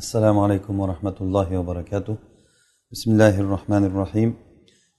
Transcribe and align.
السلام 0.00 0.38
عليكم 0.38 0.80
ورحمة 0.80 1.14
الله 1.20 1.58
وبركاته. 1.58 2.16
بسم 2.92 3.10
الله 3.10 3.40
الرحمن 3.40 3.84
الرحيم. 3.84 4.34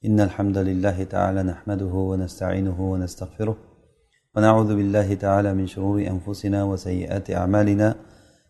إن 0.06 0.20
الحمد 0.20 0.58
لله 0.58 1.04
تعالى 1.04 1.44
نحمده 1.44 1.94
ونستعينه 2.10 2.92
ونستغفره. 2.92 3.58
ونعوذ 4.36 4.76
بالله 4.76 5.14
تعالى 5.14 5.54
من 5.54 5.68
شرور 5.68 5.98
أنفسنا 6.08 6.64
وسيئات 6.64 7.32
أعمالنا. 7.32 7.96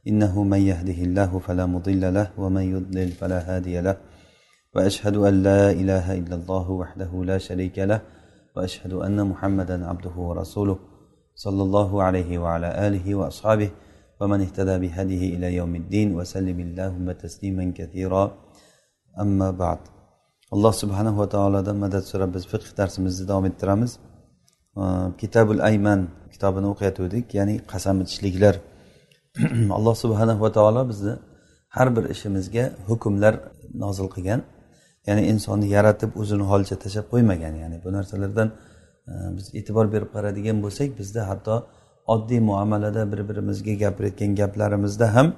إنه 0.07 0.43
من 0.43 0.61
يهده 0.71 0.99
الله 1.07 1.39
فلا 1.39 1.65
مضل 1.65 2.13
له 2.13 2.27
ومن 2.37 2.61
يضلل 2.61 3.09
فلا 3.11 3.39
هادي 3.55 3.81
له. 3.81 3.97
وأشهد 4.75 5.15
أن 5.17 5.43
لا 5.43 5.71
إله 5.71 6.13
إلا 6.13 6.35
الله 6.35 6.71
وحده 6.71 7.11
لا 7.23 7.37
شريك 7.37 7.79
له. 7.79 8.01
وأشهد 8.55 8.93
أن 8.93 9.27
محمدا 9.27 9.87
عبده 9.87 10.15
ورسوله. 10.15 10.79
صلى 11.35 11.63
الله 11.63 12.03
عليه 12.03 12.37
وعلى 12.37 12.87
آله 12.87 13.15
وأصحابه 13.15 13.69
ومن 14.20 14.40
اهتدى 14.46 14.74
بهديه 14.82 15.22
إلى 15.34 15.48
يوم 15.58 15.72
الدين 15.82 16.08
وسلم 16.18 16.58
اللهم 16.66 17.06
تسليما 17.24 17.64
كثيرا 17.78 18.24
أما 19.22 19.50
بعد 19.62 19.80
alloh 20.54 20.72
subhanahu 20.82 21.18
va 21.18 21.28
taolodan 21.34 21.76
madad 21.84 22.04
so'rab 22.10 22.30
biz 22.36 22.44
fiqh 22.52 22.70
darsimizni 22.78 23.24
davom 23.30 23.46
ettiramiz 23.50 23.92
kitabul 25.22 25.58
ayman 25.68 26.00
kitobini 26.32 26.66
o'qiyotgandik 26.72 27.26
ya'ni 27.38 27.54
qasam 27.72 27.96
ichishliklar 28.04 28.54
alloh 29.76 29.94
subhanahu 30.04 30.40
va 30.44 30.50
taolo 30.56 30.82
bizni 30.90 31.14
har 31.76 31.88
bir 31.96 32.04
ishimizga 32.14 32.64
hukmlar 32.88 33.34
nozil 33.84 34.08
qilgan 34.14 34.40
ya'ni 35.08 35.22
insonni 35.32 35.66
yaratib 35.76 36.10
o'zini 36.20 36.44
holicha 36.50 36.76
tashlab 36.82 37.06
qo'ymagan 37.12 37.54
ya'ni 37.62 37.76
bu 37.84 37.88
narsalardan 37.96 38.48
biz 39.36 39.46
e'tibor 39.58 39.86
berib 39.94 40.10
qaraydigan 40.16 40.56
bo'lsak 40.64 40.88
bizda 41.00 41.22
hatto 41.30 41.54
oddiy 42.07 42.39
muomalada 42.39 43.11
bir 43.11 43.29
birimizga 43.29 43.73
gapirayotgan 43.73 44.35
gaplarimizda 44.35 45.15
ham 45.15 45.33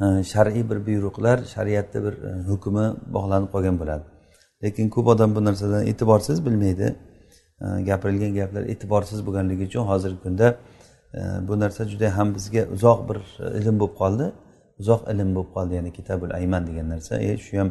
e, 0.00 0.22
shar'iy 0.32 0.70
bir 0.70 0.86
buyruqlar 0.86 1.38
shariatni 1.54 2.04
bir 2.04 2.12
e, 2.12 2.30
hukmi 2.50 2.86
bog'lanib 3.14 3.48
qolgan 3.54 3.76
bo'ladi. 3.80 4.04
Lekin 4.64 4.88
ko'p 4.94 5.06
odam 5.06 5.34
bu 5.36 5.44
narsadan 5.44 5.86
e'tiborsiz 5.86 6.46
bilmaydi. 6.46 6.96
E, 7.60 7.66
gapirilgan 7.88 8.34
gaplar 8.34 8.62
e'tiborsiz 8.62 9.26
bo'lganligi 9.26 9.64
uchun 9.70 9.84
hozirgi 9.90 10.20
kunda 10.22 10.56
bu 11.48 11.60
narsa 11.60 11.84
juda 11.92 12.16
ham 12.16 12.34
bizga 12.34 12.62
uzoq 12.74 13.00
bir 13.08 13.18
ilm 13.60 13.76
bo'lib 13.80 13.96
qoldi. 14.02 14.26
Uzoq 14.80 15.02
ilm 15.12 15.34
bo'lib 15.36 15.50
qoldi 15.56 15.72
ya'ni 15.78 15.92
kitabul 15.98 16.30
ayman 16.38 16.66
degan 16.66 16.86
narsa. 16.94 17.14
E 17.28 17.36
shu 17.44 17.58
ham 17.60 17.70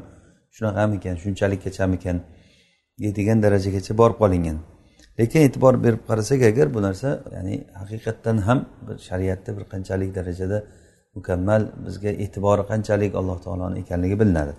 shunaqamikan 0.56 1.16
shunchalikkachamikan 1.24 2.18
degan 3.20 3.38
darajagacha 3.44 3.98
borib 4.02 4.18
qolingan. 4.24 4.58
Lekin 5.20 5.42
e'tibor 5.48 5.74
berib 5.86 6.02
qarasak 6.10 6.42
agar 6.52 6.68
bu 6.76 6.80
narsa 6.88 7.10
ya'ni 7.36 7.56
haqiqatdan 7.82 8.38
ham 8.48 8.60
bir 8.88 8.98
shariatda 9.08 9.50
bir 9.58 9.64
qanchalik 9.74 10.10
darajada 10.18 10.58
mukammal 11.16 11.62
bizga 11.86 12.12
e'tibori 12.24 12.64
qanchalik 12.72 13.12
alloh 13.20 13.38
taoloni 13.46 13.78
ekanligi 13.84 14.16
bilinadi. 14.22 14.54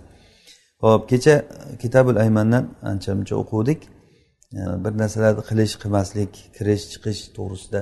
Ho'p 0.83 1.01
kecha 1.11 1.35
kitabul 1.83 2.15
aymandan 2.23 2.63
ancha 2.91 3.11
muncha 3.17 3.35
o'quvdik 3.43 3.79
bir 4.83 4.93
narsalarni 5.01 5.43
qilish 5.49 5.73
qilmaslik 5.81 6.31
kirish 6.55 6.83
chiqish 6.91 7.21
to'g'risida 7.37 7.79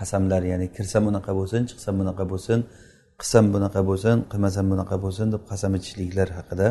qasamlar 0.00 0.42
ya'ni 0.52 0.66
kirsam 0.76 1.02
unaqa 1.10 1.32
bo'lsin 1.38 1.62
chiqsam 1.70 1.94
bunaqa 2.00 2.24
bo'lsin 2.32 2.58
qilsam 3.20 3.44
bunaqa 3.54 3.80
bo'lsin 3.88 4.16
qilmasam 4.32 4.66
bunaqa 4.72 4.96
bo'lsin 5.04 5.26
deb 5.34 5.42
qasam 5.50 5.72
ichishliklar 5.78 6.28
haqida 6.38 6.66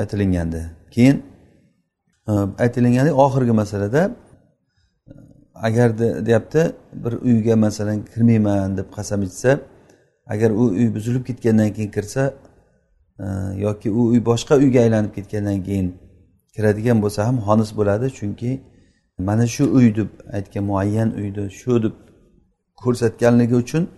aytilingandi. 0.00 0.60
Keyin 0.94 1.16
Э, 2.28 2.32
aytilingani 2.58 3.12
oxirgi 3.12 3.52
masalada 3.52 4.10
э, 4.10 5.12
agar 5.54 5.98
deyapti 5.98 6.72
bir 6.92 7.12
uyga 7.12 7.56
masalan 7.56 8.04
kirmayman 8.04 8.76
deb 8.76 8.88
qasam 8.96 9.22
ichsa 9.22 9.60
agar 10.26 10.50
u 10.50 10.64
uy 10.64 10.94
buzilib 10.94 11.26
ketgandan 11.26 11.72
keyin 11.72 11.90
kirsa 11.90 12.34
e, 13.18 13.24
yoki 13.56 13.90
u 13.90 14.06
uy 14.06 14.24
boshqa 14.24 14.54
uyga 14.56 14.80
aylanib 14.80 15.14
ketgandan 15.14 15.62
keyin 15.62 15.94
kiradigan 16.54 17.02
bo'lsa 17.02 17.26
ham 17.26 17.36
xonis 17.46 17.70
bo'ladi. 17.78 18.06
Chunki 18.18 18.60
mana 19.18 19.46
shu 19.46 19.64
uy 19.76 19.96
deb 19.96 20.10
aytgan 20.36 20.64
muayyan 20.64 21.10
uyni 21.20 21.50
shu 21.50 21.82
deb 21.82 21.94
ko'rsatganligi 22.82 23.54
uchun 23.54 23.88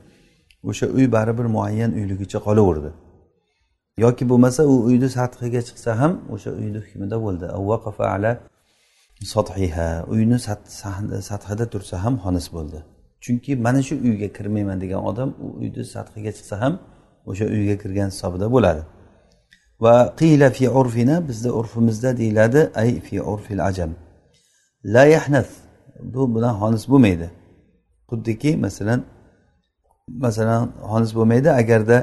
o'sha 0.68 0.86
uy 0.86 1.12
baribir 1.12 1.44
muayyan 1.56 1.92
uyligicha 1.92 2.38
qolaverdi. 2.46 2.90
Yoki 4.04 4.24
bo'lmasa 4.30 4.62
u 4.72 4.74
uyni 4.88 5.08
sathiga 5.16 5.60
chiqsa 5.68 5.90
ham 6.00 6.12
o'sha 6.34 6.50
uyni 6.60 6.78
hukmida 6.84 7.16
bo'ldi. 7.24 7.46
Ala 8.14 8.32
sothiha 9.34 9.88
uyni 10.12 10.38
sathida 11.30 11.64
tursa 11.72 12.04
ham 12.04 12.14
xonis 12.24 12.46
bo'ldi. 12.56 12.78
Chunki 13.24 13.56
mana 13.56 13.80
shu 13.82 13.94
uyga 14.06 14.28
kirmayman 14.36 14.80
degan 14.80 15.00
odam 15.10 15.28
u 15.44 15.46
uyni 15.60 15.84
sathiga 15.94 16.30
chiqsa 16.38 16.56
ham 16.62 16.74
o'sha 17.30 17.44
uyga 17.54 17.74
kirgan 17.82 18.08
hisobida 18.12 18.46
bo'ladi. 18.54 18.82
Va 19.84 19.94
qiyla 20.20 20.48
fi 20.56 20.64
urfina 20.80 21.16
bizda 21.28 21.50
urfimizda 21.58 22.10
deyiladi 22.20 22.60
ay 22.74 22.90
fi 23.06 23.22
urfil 23.32 23.60
ajam. 23.68 23.90
La 24.94 25.04
yahnath 25.14 25.52
bu 26.14 26.22
bilan 26.34 26.54
xonis 26.60 26.84
bo'lmaydi. 26.92 27.28
Xuddiki 28.10 28.50
masalan 28.64 29.00
masalan 30.24 30.62
xonis 30.90 31.12
bo'lmaydi. 31.18 31.48
Agarda 31.62 31.98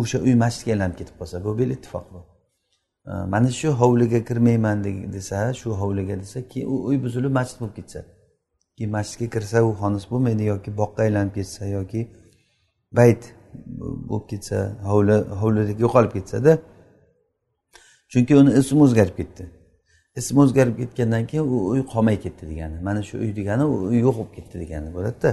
o'sha 0.00 0.18
uy 0.18 0.34
masjidga 0.44 0.72
aylanib 0.72 0.96
ketib 1.00 1.14
qolsa 1.20 1.44
bu 1.44 1.58
bil 1.58 1.70
ittifoq 1.70 2.06
bu. 2.12 2.20
Mana 3.32 3.50
shu 3.50 3.68
hovliga 3.80 4.24
kirmayman 4.24 4.84
desa 5.12 5.54
shu 5.54 5.70
hovliga 5.80 6.20
desa 6.20 6.48
keyin 6.48 6.68
u 6.68 6.84
uy 6.88 6.96
buzilib 7.04 7.32
masjid 7.38 7.60
bo'lib 7.60 7.74
ketsa. 7.78 8.00
Keyin 8.76 8.90
masjidga 8.98 9.26
kirsa 9.34 9.64
u 9.68 9.70
xonis 9.80 10.04
bo'lmaydi 10.10 10.44
yoki 10.52 10.70
boqqa 10.80 11.00
aylanib 11.06 11.32
ketsa 11.38 11.66
yoki 11.66 12.00
bayt 12.98 13.22
bo'lib 14.10 14.26
ketsa 14.30 14.56
hovli 14.90 15.16
hovlidagi 15.40 15.80
yo'qolib 15.86 16.12
ketsada 16.16 16.52
chunki 18.12 18.32
uni 18.40 18.50
ismi 18.60 18.80
o'zgarib 18.86 19.16
ketdi. 19.20 19.44
Ismi 20.20 20.38
o'zgarib 20.44 20.76
ketgandan 20.80 21.26
keyin 21.30 21.44
u 21.54 21.56
uy 21.72 21.82
qolmay 21.92 22.16
ketdi 22.24 22.44
degani 22.50 22.76
mana 22.86 23.02
shu 23.08 23.14
uy 23.24 23.30
degani 23.38 23.64
u 23.72 23.74
uy 23.90 23.98
yo'q 24.06 24.16
bo'lib 24.18 24.32
ketdi 24.36 24.56
degani 24.62 24.88
bo'ladida. 24.96 25.30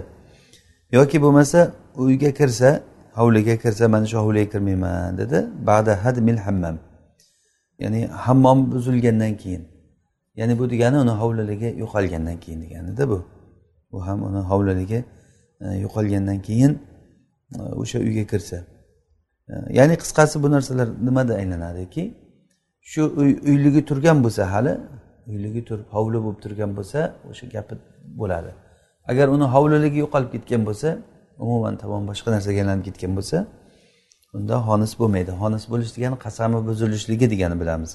Yoki 0.98 1.18
bo'lmasa 1.24 1.60
uyga 2.04 2.32
kirsa 2.40 2.70
hovliga 3.18 3.56
kirsa 3.64 3.86
mana 3.94 4.06
shu 4.12 4.18
hovliga 4.18 4.50
kirmayman 4.54 5.18
dedi. 5.18 5.38
Bada 5.68 5.94
hadmil 6.06 6.38
hammam 6.46 6.78
ya'ni 7.80 8.08
hammom 8.08 8.72
buzilgandan 8.72 9.38
keyin. 9.38 9.64
Ya'ni 10.36 10.60
bu 10.60 10.70
degani 10.70 10.98
uni 10.98 11.14
hovliligi 11.22 11.70
yo'qolgandan 11.84 12.38
keyin 12.44 12.62
deganida 12.62 13.10
bu. 13.10 13.20
Bu 13.92 14.08
ham 14.08 14.24
uni 14.24 14.42
hovliligi 14.52 15.00
e, 15.62 15.66
yo'qolgandan 15.84 16.40
keyin 16.48 16.80
e, 17.56 17.62
o'sha 17.82 18.00
uyga 18.00 18.28
kirsa. 18.32 18.58
E, 19.50 19.54
ya'ni 19.78 19.96
qisqasi 20.02 20.44
bu 20.44 20.52
narsalar 20.52 20.88
nimada 21.08 21.34
aylanadiki? 21.36 22.04
Shu 22.82 23.02
uy 23.22 23.32
uyligi 23.50 23.86
turgan 23.86 24.24
bo'lsa 24.24 24.52
hali 24.54 24.74
uyligi 25.28 25.62
turib 25.66 25.88
hovli 25.96 26.18
bo'lib 26.24 26.40
turgan 26.46 26.72
bo'lsa 26.78 27.00
o'sha 27.30 27.46
gapi 27.56 27.76
bo'ladi. 28.20 28.52
Agar 29.12 29.28
uni 29.36 29.46
hovliligi 29.54 29.98
yo'qolib 30.04 30.30
ketgan 30.36 30.62
bo'lsa 30.70 30.90
umuman 31.40 31.78
tamom 31.78 32.04
boshqa 32.10 32.30
narsaga 32.36 32.60
aylanib 32.64 32.84
ketgan 32.88 33.12
bo'lsa 33.18 33.38
unda 34.38 34.56
xonis 34.68 34.94
bo'lmaydi. 35.00 35.32
Xonis 35.42 35.64
bo'lish 35.72 35.92
degani 35.96 36.18
qasami 36.26 36.58
buzilishligi 36.68 37.28
degani 37.34 37.56
bilamiz. 37.62 37.92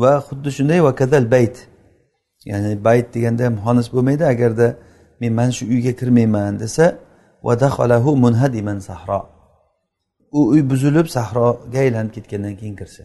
Va 0.00 0.12
xuddi 0.28 0.50
shunday 0.56 0.80
vakadal 0.88 1.24
bayt. 1.34 1.56
Ya'ni 2.50 2.70
bayt 2.88 3.06
deganda 3.14 3.42
ham 3.48 3.56
xonis 3.64 3.88
bo'lmaydi 3.94 4.24
agarda 4.34 4.66
men 5.20 5.32
mana 5.38 5.52
shu 5.58 5.64
uyga 5.74 5.92
kirmayman 6.00 6.54
desa 6.62 6.84
vadaholahu 7.46 8.10
munhadiman 8.24 8.78
sahro. 8.88 9.20
U 10.38 10.40
uy 10.52 10.62
buzilib 10.70 11.06
sahroga 11.16 11.78
aylanib 11.84 12.12
ketgandan 12.16 12.54
keyin 12.60 12.76
kirsa. 12.80 13.02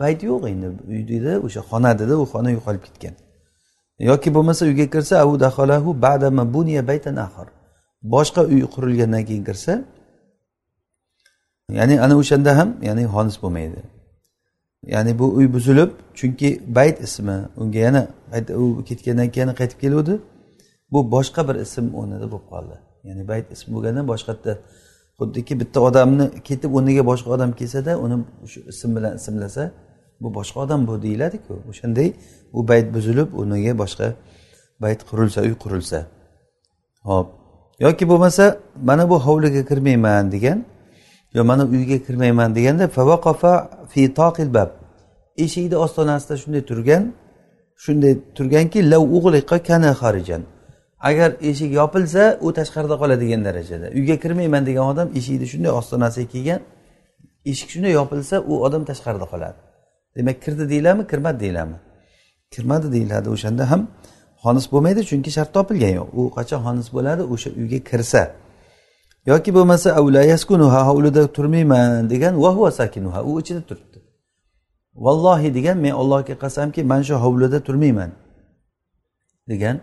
Bayt 0.00 0.20
yo'q 0.30 0.42
endi 0.52 0.68
uy 0.90 1.00
deydi 1.10 1.32
o'sha 1.46 1.60
xona 1.70 1.90
dedi 2.00 2.14
u 2.22 2.24
xona 2.32 2.50
yo'qolib 2.56 2.82
ketgan. 2.86 3.14
Yoki 4.10 4.28
bo'lmasa 4.36 4.62
uyga 4.70 4.86
kirsa 4.94 5.14
abu 5.24 5.34
daholahu 5.44 5.90
badama 6.04 6.44
buniya 6.54 6.82
baytan 6.90 7.16
axir 7.26 7.48
boshqa 8.02 8.42
uy 8.44 8.62
qurilgandan 8.74 9.24
keyin 9.24 9.44
kirsa 9.44 9.84
ya'ni 11.70 12.00
ana 12.00 12.14
o'shanda 12.16 12.58
ham 12.58 12.68
ya'ni 12.82 13.04
xonis 13.14 13.36
bo'lmaydi. 13.42 13.80
Ya'ni 14.94 15.18
bu 15.18 15.26
uy 15.38 15.52
buzilib 15.54 15.90
chunki 16.14 16.48
bayt 16.76 17.00
ismi 17.00 17.36
unga 17.56 17.78
yana 17.78 18.02
u 18.62 18.84
ketgandan 18.88 19.28
keyin 19.34 19.48
qaytib 19.60 19.78
keluvdi. 19.80 20.14
Bu 20.92 21.00
boshqa 21.14 21.48
bir 21.48 21.56
ism 21.64 21.86
o'rnida 21.98 22.26
bo'lib 22.32 22.46
qoldi. 22.52 22.76
Ya'ni 23.08 23.28
bayt 23.28 23.46
ism 23.54 23.68
bo'lganda 23.74 24.02
boshqa 24.12 24.32
yerda 24.32 24.52
xuddiki 25.18 25.54
bitta 25.60 25.80
odamni 25.88 26.26
ketib 26.48 26.70
o'rniga 26.76 27.02
boshqa 27.10 27.28
odam 27.36 27.50
kelsada 27.58 27.92
uni 28.04 28.16
shu 28.52 28.60
ism 28.72 28.90
bilan 28.96 29.12
ismlasa 29.20 29.64
bu 30.20 30.28
boshqa 30.38 30.58
odam 30.64 30.80
bu 30.88 31.02
deyiladiku. 31.02 31.54
O'shanday 31.70 32.08
u 32.58 32.68
bayt 32.70 32.86
buzilib 32.94 33.28
o'rniga 33.38 33.72
boshqa 33.82 34.06
bayt 34.82 35.00
qurilsa 35.08 35.40
uy 35.46 35.54
qurilsa. 35.62 35.98
Ho'p. 37.08 37.28
Yoki 37.80 38.08
bo'lmasa 38.08 38.58
mana 38.82 39.10
bu 39.10 39.16
hovliga 39.20 39.64
kirmayman 39.68 40.32
degan 40.32 40.64
yo 41.34 41.44
mana 41.44 41.64
uyga 41.64 41.98
kirmayman 42.06 42.54
deganda 42.54 42.88
fi 43.88 44.14
toqil 44.14 44.54
bab. 44.54 44.70
Eshikni 45.36 45.76
ostonasida 45.76 46.36
shunday 46.36 46.62
turgan 46.70 47.12
shunday 47.84 48.18
turganki 48.34 48.90
lav 48.90 49.02
kana 49.68 49.90
xarijan. 49.92 50.42
Agar 51.00 51.30
eshik 51.40 51.72
yopilsa 51.72 52.38
u 52.40 52.48
tashqarida 52.52 52.96
qoladigan 53.02 53.44
darajada. 53.44 53.86
Uyga 53.98 54.16
kirmayman 54.20 54.66
degan 54.66 54.84
odam 54.92 55.08
eshikni 55.18 55.46
shunday 55.52 55.70
ostonasiga 55.80 56.28
kelgan 56.32 56.60
eshik 57.50 57.68
shunday 57.70 57.92
yopilsa 58.00 58.36
u 58.40 58.64
odam 58.66 58.82
tashqarida 58.90 59.26
qoladi. 59.32 59.58
Demak 60.16 60.42
kirdi 60.44 60.64
deyiladimi 60.72 61.06
kirmadi 61.06 61.40
deyiladimi 61.40 61.78
kirmadi 62.50 62.92
deyiladi 62.92 63.28
o'shanda 63.34 63.70
ham. 63.70 63.82
Xonis 64.46 64.66
bo'lmaydi 64.72 65.00
chunki 65.10 65.30
shart 65.36 65.50
topilgan 65.56 65.92
yo'q. 65.98 66.08
U 66.20 66.22
qachon 66.36 66.60
xonis 66.66 66.88
bo'ladi 66.96 67.22
o'sha 67.34 67.50
uyga 67.60 67.78
kirsa. 67.90 68.22
Yoki 69.30 69.50
bo'lmasa 69.56 69.88
hovlida 70.88 71.22
turmayman 71.36 72.10
degan 72.12 72.34
vahuva 72.44 72.70
sakinuha 72.70 73.20
u 73.30 73.40
ichida 73.40 73.62
turibdi. 73.68 73.98
Vallohi 75.04 75.54
degan 75.54 75.76
men 75.84 75.92
allohga 76.00 76.34
qasamki 76.44 76.80
man 76.90 77.02
shu 77.02 77.14
hovlida 77.24 77.58
turmayman 77.66 78.10
degan. 79.50 79.76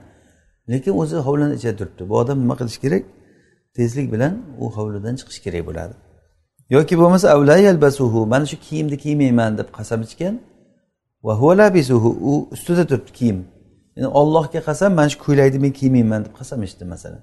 Lekin 0.71 0.93
o'zi 1.01 1.17
hovlini 1.27 1.55
ichida 1.55 1.75
turibdi. 1.79 2.09
Bu 2.09 2.13
odam 2.21 2.37
nima 2.43 2.55
qilish 2.59 2.79
kerak? 2.83 3.03
Tezlik 3.75 4.07
bilan 4.13 4.33
u 4.63 4.65
hovlidan 4.75 5.15
chiqish 5.19 5.39
kerak 5.45 5.63
bo'ladi. 5.67 5.93
Yoki 6.75 6.95
bo'lmasa 7.01 7.27
avlayalbasuhu 7.35 8.19
mana 8.33 8.45
shu 8.51 8.57
kiyimni 8.65 8.97
kiymayman 9.03 9.51
deb 9.59 9.69
qasam 9.77 10.01
ichgan 10.07 10.35
va 11.23 11.57
labisuhu 11.59 12.09
u 12.31 12.33
ustida 12.55 12.83
turibdi 12.87 13.11
kiyim. 13.19 13.39
Ya'ni 13.95 14.09
ollohga 14.19 14.59
qasam 14.69 14.91
mana 14.99 15.09
shu 15.13 15.17
ko'ylakni 15.25 15.59
men 15.65 15.73
kiymayman 15.79 16.21
deb 16.25 16.33
qasam 16.39 16.59
ichdi 16.67 16.83
masalan. 16.93 17.21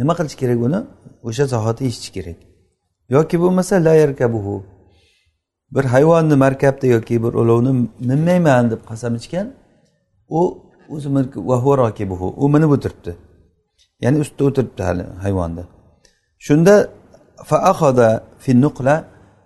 Nima 0.00 0.12
qilish 0.18 0.36
kerak 0.42 0.58
uni? 0.66 0.80
O'sha 1.28 1.44
zahoti 1.54 1.82
eshitish 1.88 2.12
kerak. 2.16 2.38
Yoki 3.14 3.36
bo'lmasa 3.42 3.74
la 3.86 3.94
yarkabuhu. 4.02 4.54
Bir 5.74 5.84
hayvonni 5.94 6.36
markabda 6.44 6.86
yoki 6.94 7.16
bir 7.24 7.32
ulovni 7.42 7.72
minmayman 8.10 8.64
deb 8.72 8.80
qasam 8.90 9.12
ichgan 9.20 9.46
u 10.38 10.40
o'zi 10.94 11.08
u 12.42 12.46
minib 12.54 12.70
o'tiribdi. 12.76 13.12
Ya'ni 14.04 14.18
ustida 14.24 14.42
o'tiribdi 14.48 14.82
hali 14.88 15.04
hayvonni 15.24 15.64
shunda 16.46 16.74
faahoda 17.50 18.08
finnuqla 18.44 18.94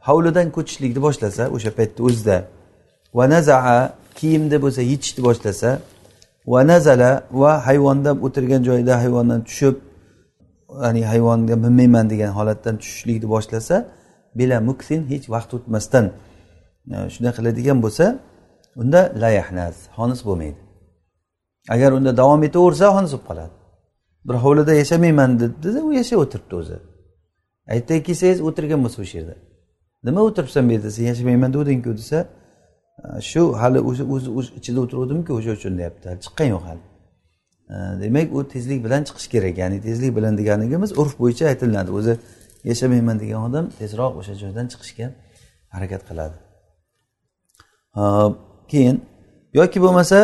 hovlidan 0.09 0.47
ko'chishlikni 0.57 1.01
boshlasa 1.07 1.43
o'sha 1.57 1.71
paytda 1.79 2.01
o'zida 2.09 2.37
va 3.19 3.25
nazaa 3.35 3.79
kiyimda 4.21 4.57
bo'lsa 4.65 4.83
yechishni 4.93 5.21
boshlasa 5.29 5.71
va 6.53 6.61
nazala 6.71 7.11
va 7.43 7.53
hayvonda 7.67 8.11
o'tirgan 8.27 8.63
joyida 8.69 8.95
hayvondan 9.03 9.41
tushib 9.49 9.77
ya'ni 10.83 11.03
hayvonga 11.13 11.55
minmayman 11.65 12.07
degan 12.13 12.31
holatdan 12.39 12.75
tushishlikni 12.83 13.29
boshlasa 13.35 13.77
bila 14.39 14.57
muksin 14.69 15.01
hech 15.13 15.27
vaqt 15.35 15.51
o'tmasdan 15.57 16.05
e, 16.95 16.97
shunday 17.15 17.33
qiladigan 17.39 17.79
bo'lsa 17.85 18.05
unda 18.83 19.01
layahnaz 19.23 19.75
xonis 19.97 20.21
bo'lmaydi. 20.29 20.61
Agar 21.75 21.91
unda 21.99 22.17
davom 22.21 22.43
etaversa 22.49 22.87
xonis 22.97 23.13
bo'lib 23.13 23.27
qoladi. 23.31 23.55
Bir 24.27 24.37
hovlida 24.45 24.73
yashamayman 24.83 25.31
dedi 25.41 25.79
u 25.89 25.91
yashab 26.01 26.19
o'tiribdi 26.25 26.55
o'zi. 26.61 26.77
Ayta 27.75 27.95
kelsangiz 28.07 28.41
o'tirgan 28.49 28.81
bo'lsa 28.85 28.99
o'sha 29.05 29.17
yerda 29.19 29.35
nima 30.07 30.21
o'tiribsan 30.29 30.63
bu 30.69 30.73
yerda? 30.77 30.91
Sen 30.97 31.05
yashamayman 31.13 31.51
degandingku 31.55 31.93
desa 32.01 32.19
shu 33.31 33.43
hali 33.61 33.81
o'sha 33.89 34.05
o'zi 34.15 34.29
ichida 34.59 34.79
o'tiruvdimku 34.85 35.31
o'sha 35.39 35.51
uchun 35.59 35.73
deyapti. 35.79 36.07
Chiqqan 36.25 36.49
yo'q 36.55 36.65
hali. 36.69 36.83
E, 37.75 37.77
demak 38.03 38.29
u 38.37 38.49
tezlik 38.55 38.85
bilan 38.85 39.03
chiqish 39.09 39.29
kerak 39.35 39.55
ya'ni 39.63 39.79
tezlik 39.87 40.13
bilan 40.17 40.33
deganligimiz 40.41 40.91
urf 41.01 41.13
bo'yicha 41.21 41.45
aytilinadi 41.53 41.91
o'zi 41.99 42.13
yashamayman 42.71 43.17
degan 43.23 43.41
odam 43.49 43.65
tezroq 43.81 44.13
o'sha 44.21 44.35
joydan 44.43 44.67
chiqishga 44.73 45.07
harakat 45.75 46.03
qiladi. 46.09 46.37
E, 48.01 48.03
keyin 48.71 48.97
yoki 49.59 49.79
bo'lmasa 49.85 50.19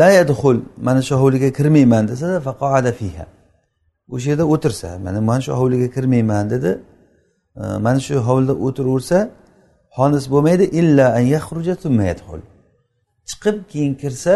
la 0.00 0.08
yadxul 0.18 0.56
mana 0.86 1.02
shu 1.08 1.14
hovliga 1.22 1.50
kirmayman 1.58 2.04
desa 2.10 2.26
faqoada 2.48 2.92
fiha. 3.00 3.26
O'sha 4.14 4.28
yerda 4.32 4.44
o'tirsa 4.54 4.88
mana 5.06 5.20
mana 5.28 5.40
shu 5.46 5.52
hovliga 5.60 5.88
kirmayman 5.96 6.44
dedi. 6.54 6.70
E, 7.60 7.62
mana 7.86 8.00
shu 8.06 8.14
hovlida 8.28 8.54
o'tiraversa 8.66 9.18
xonis 9.96 10.24
bo'lmaydi 10.32 10.64
illa 10.80 11.06
an 11.18 11.24
yaxruja 11.36 11.74
yadxul 12.10 12.40
chiqib 13.30 13.56
keyin 13.72 13.94
kirsa 14.02 14.34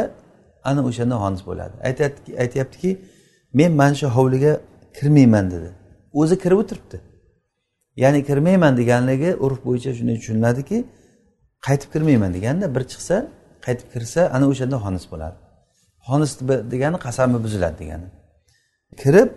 ana 0.64 0.80
o'shanda 0.88 1.16
xonis 1.22 1.42
bo'ladi. 1.48 1.74
Aytyaptiki 2.42 2.90
men 3.58 3.72
mana 3.80 3.94
shu 4.00 4.06
hovliga 4.16 4.52
kirmayman 4.96 5.46
dedi. 5.54 5.70
O'zi 6.20 6.36
kirib 6.42 6.58
o'tiribdi. 6.62 6.98
Ya'ni 8.02 8.20
kirmayman 8.28 8.72
deganligi 8.80 9.30
urf 9.44 9.58
bo'yicha 9.66 9.90
shunday 9.98 10.16
tushuniladiki 10.20 10.78
qaytib 11.66 11.88
kirmayman 11.94 12.30
deganda 12.36 12.66
bir 12.74 12.82
chiqsa 12.92 13.16
qaytib 13.66 13.88
kirsa 13.94 14.20
ana 14.36 14.44
o'shanda 14.52 14.76
xonis 14.84 15.04
bo'ladi. 15.12 15.36
Xonis 16.08 16.32
degani 16.72 16.98
qasami 17.06 17.38
buziladi 17.44 17.76
degani. 17.82 18.08
Kirib 19.02 19.28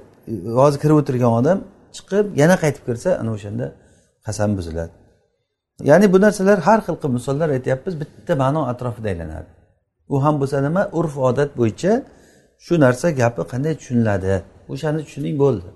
hozir 0.60 0.80
kirib 0.84 0.98
o'tirgan 1.02 1.31
odam 1.40 1.58
chiqib 1.98 2.25
yana 2.42 2.56
qaytib 2.63 2.84
kirsa 2.90 3.10
ana 3.22 3.31
o'shanda 3.38 3.66
qasam 4.25 4.50
buziladi. 4.60 4.94
Ya'ni 5.83 6.13
bu 6.13 6.21
narsalar 6.21 6.59
har 6.68 6.79
xil 6.85 6.95
qilib 7.01 7.13
misollar 7.13 7.50
aytyapmiz 7.50 7.94
bitta 8.01 8.33
ma'no 8.44 8.62
atrofida 8.71 9.07
aylanadi. 9.13 9.50
U 10.13 10.24
ham 10.24 10.35
bo'lsa 10.41 10.57
nima? 10.68 10.89
Urf 11.00 11.18
odat 11.29 11.50
bo'yicha 11.59 11.91
shu 12.65 12.74
narsa 12.85 13.07
gapi 13.21 13.41
qanday 13.51 13.74
tushuniladi? 13.79 14.33
O'shani 14.74 15.00
tushuning 15.06 15.35
bo'ldi. 15.44 15.69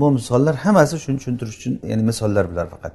Bu 0.00 0.10
misollar 0.18 0.54
hammasi 0.64 0.96
shuni 1.04 1.16
tushuntirish 1.20 1.56
uchun 1.58 1.74
ya'ni 1.90 2.02
misollar 2.10 2.44
bular 2.50 2.66
faqat. 2.74 2.92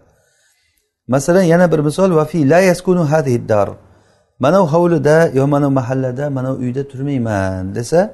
Masalan 1.07 1.45
yana 1.53 1.71
bir 1.71 1.79
misol 1.79 2.09
vafi 2.15 2.49
la 2.49 2.59
yaskunu 2.59 3.03
dar 3.49 3.69
mana 4.39 4.63
u 4.63 4.67
hovlida 4.67 5.31
yo 5.33 5.47
mana 5.47 5.69
mahallada 5.69 6.29
mana 6.29 6.53
uyda 6.53 6.87
turmayman 6.87 7.75
desa 7.75 8.13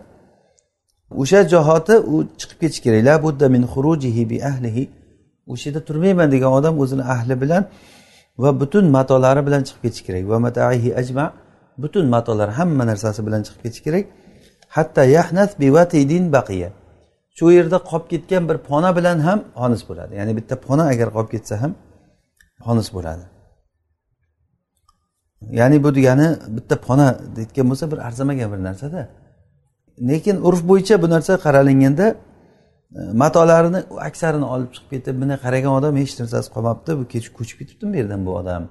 o'sha 1.22 1.40
johati 1.54 1.96
u 2.14 2.16
chiqib 2.40 2.58
ketishi 2.62 2.82
kerak. 2.86 3.06
La 3.06 3.24
budda 3.24 3.50
min 3.50 3.64
xurujihi 3.74 4.30
bi 4.30 4.38
ahlihi 4.50 4.84
o'sha 5.52 5.70
yerda 5.70 5.82
turmayman 5.88 6.30
degan 6.36 6.52
odam 6.60 6.74
o'zini 6.84 7.04
ahli 7.16 7.36
bilan 7.44 7.64
va 8.44 8.50
butun 8.62 8.86
matolari 8.98 9.42
bilan 9.48 9.62
chiqib 9.68 9.82
ketishi 9.86 10.04
kerak. 10.08 10.24
Va 10.32 10.38
mataihi 10.46 10.90
ajma 11.02 11.26
butun 11.84 12.06
matolari 12.16 12.54
hamma 12.60 12.84
narsasi 12.92 13.22
bilan 13.28 13.42
chiqib 13.46 13.62
ketishi 13.64 13.84
kerak. 13.88 14.06
Hatto 14.76 15.04
yahnas 15.18 15.52
bivatidin 15.62 16.26
baqiya. 16.38 16.70
Shu 17.38 17.46
yerda 17.58 17.78
qolib 17.90 18.08
ketgan 18.14 18.44
bir 18.50 18.58
pona 18.70 18.90
bilan 18.98 19.18
ham 19.28 19.40
xonis 19.62 19.82
bo'ladi. 19.90 20.12
Ya'ni 20.20 20.34
bitta 20.40 20.56
pona 20.66 20.84
agar 20.94 21.08
qolib 21.16 21.30
ketsa 21.36 21.56
ham 21.64 21.72
xonis 22.66 22.90
bo'ladi. 22.96 23.26
Ya'ni 25.60 25.78
bu 25.84 25.90
degani 25.98 26.28
bitta 26.56 26.76
pona 26.88 27.08
deyotgan 27.36 27.66
bo'lsa 27.70 27.86
bir 27.92 28.00
arzimagan 28.08 28.50
bir 28.54 28.62
narsada. 28.68 29.02
Lekin 30.10 30.36
urf 30.48 30.62
bo'yicha 30.70 30.96
bu 31.04 31.08
narsa 31.14 31.34
qaralinganda 31.46 32.06
matolarini 32.92 33.84
aksarini 34.08 34.46
olib 34.54 34.70
chiqib 34.76 34.90
ketib 34.94 35.16
buni 35.22 35.36
qaragan 35.44 35.74
odam 35.80 35.96
hech 36.02 36.14
narsasi 36.20 36.50
qolmabdi 36.56 36.92
bu 37.00 37.04
kech 37.14 37.28
ko'chib 37.38 37.58
ketibdimi 37.62 37.92
bu 37.94 37.98
yerdan 38.02 38.22
bu 38.28 38.32
odam 38.42 38.64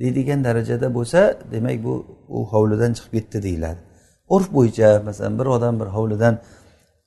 deydigan 0.00 0.44
darajada 0.44 0.94
bo'lsa 0.94 1.20
demak 1.52 1.84
bu 1.84 1.94
u 2.28 2.38
hovlidan 2.52 2.92
chiqib 2.96 3.12
ketdi 3.16 3.42
deyiladi. 3.42 3.80
Urf 4.34 4.48
bo'yicha 4.56 5.02
masalan 5.08 5.38
bir 5.38 5.46
odam 5.56 5.80
bir 5.80 5.88
hovlidan 5.96 6.34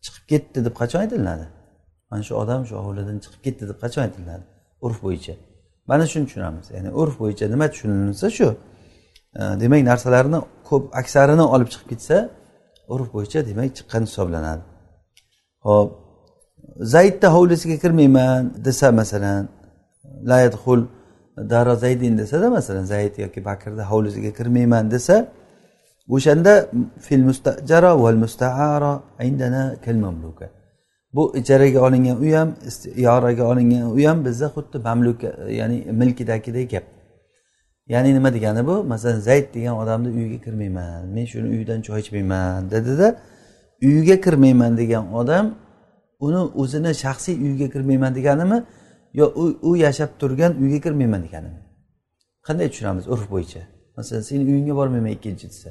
chiqib 0.06 0.26
ketdi 0.32 0.66
deb 0.66 0.76
qachon 0.82 1.00
aytiladi? 1.06 1.46
Mana 2.12 2.24
shu 2.28 2.34
odam 2.44 2.62
shu 2.70 2.76
hovlidan 2.86 3.18
chiqib 3.24 3.42
ketdi 3.46 3.64
deb 3.70 3.78
qachon 3.84 4.02
aytiladi? 4.08 4.44
Urf 4.86 4.98
bo'yicha. 5.06 5.34
Mana 5.90 6.06
shuni 6.12 6.26
tushunamiz. 6.30 6.66
Ya'ni 6.76 6.90
urf 7.02 7.16
bo'yicha 7.22 7.46
nima 7.54 7.68
tushunilsa 7.74 8.28
shu. 8.38 8.48
Demak 9.62 9.82
narsalarni 9.92 10.40
ko'p 10.70 10.84
aksarini 11.02 11.46
olib 11.56 11.70
chiqib 11.74 11.88
ketsa 11.94 12.18
urf 12.94 13.08
bo'yicha 13.16 13.40
demak 13.50 13.70
chiqqan 13.78 14.04
hisoblanadi. 14.08 14.64
Ho'p. 15.68 16.07
Zaydni 16.80 17.28
hovlisiga 17.28 17.78
kirmayman 17.78 18.54
desa 18.66 18.92
masalan 18.92 19.50
layadxul 20.30 20.82
daro 21.38 21.76
zaydin 21.76 22.18
desada 22.18 22.50
masalan 22.50 22.84
zayd 22.84 23.18
yoki 23.18 23.46
bakrni 23.46 23.82
hovlisiga 23.82 24.32
kirmayman 24.38 24.92
desa 24.92 25.28
o'shanda 26.10 26.54
fil 27.00 27.24
mustajara 27.30 28.04
val 28.04 28.16
mustaara 28.16 29.02
indana 29.24 29.76
kal 29.86 29.96
mamluka. 29.96 30.50
Bu 31.14 31.34
ijaraga 31.38 31.80
olingan 31.88 32.18
uy 32.22 32.32
ham 32.32 32.50
iyoraga 32.96 33.44
olingan 33.44 33.92
uy 33.96 34.04
ham 34.06 34.26
bizda 34.26 34.48
xuddi 34.56 34.78
mamluka 34.88 35.30
ya'ni 35.60 35.78
milkidagidek 35.92 36.72
gap. 36.72 36.84
Ya'ni 37.88 38.14
nima 38.14 38.34
degani 38.34 38.68
bu? 38.68 38.84
Masalan 38.84 39.20
zayd 39.20 39.54
degan 39.54 39.76
odamni 39.82 40.10
uyiga 40.18 40.44
kirmayman 40.46 41.08
men 41.16 41.26
shuni 41.26 41.48
uyidan 41.56 41.82
choy 41.82 42.00
ichmayman 42.00 42.72
dedida 42.72 43.08
uyiga 43.88 44.22
kirmayman 44.22 44.78
degan 44.78 45.14
odam 45.14 45.46
uni 46.26 46.42
o'zini 46.62 46.92
shaxsiy 47.04 47.36
uyiga 47.46 47.68
kirmayman 47.74 48.16
deganimi? 48.16 48.58
Yo 49.14 49.26
u 49.62 49.78
yashab 49.86 50.10
turgan 50.20 50.52
uyga 50.62 50.80
kirmayman 50.86 51.22
deganimi? 51.24 51.60
Qanday 52.48 52.68
tushunamiz 52.72 53.06
urf 53.14 53.26
bo'yicha? 53.34 53.62
Masalan 53.98 54.22
seni 54.22 54.44
uyingga 54.52 54.76
bormayman 54.76 55.12
ikkinchi 55.18 55.46
desa. 55.50 55.70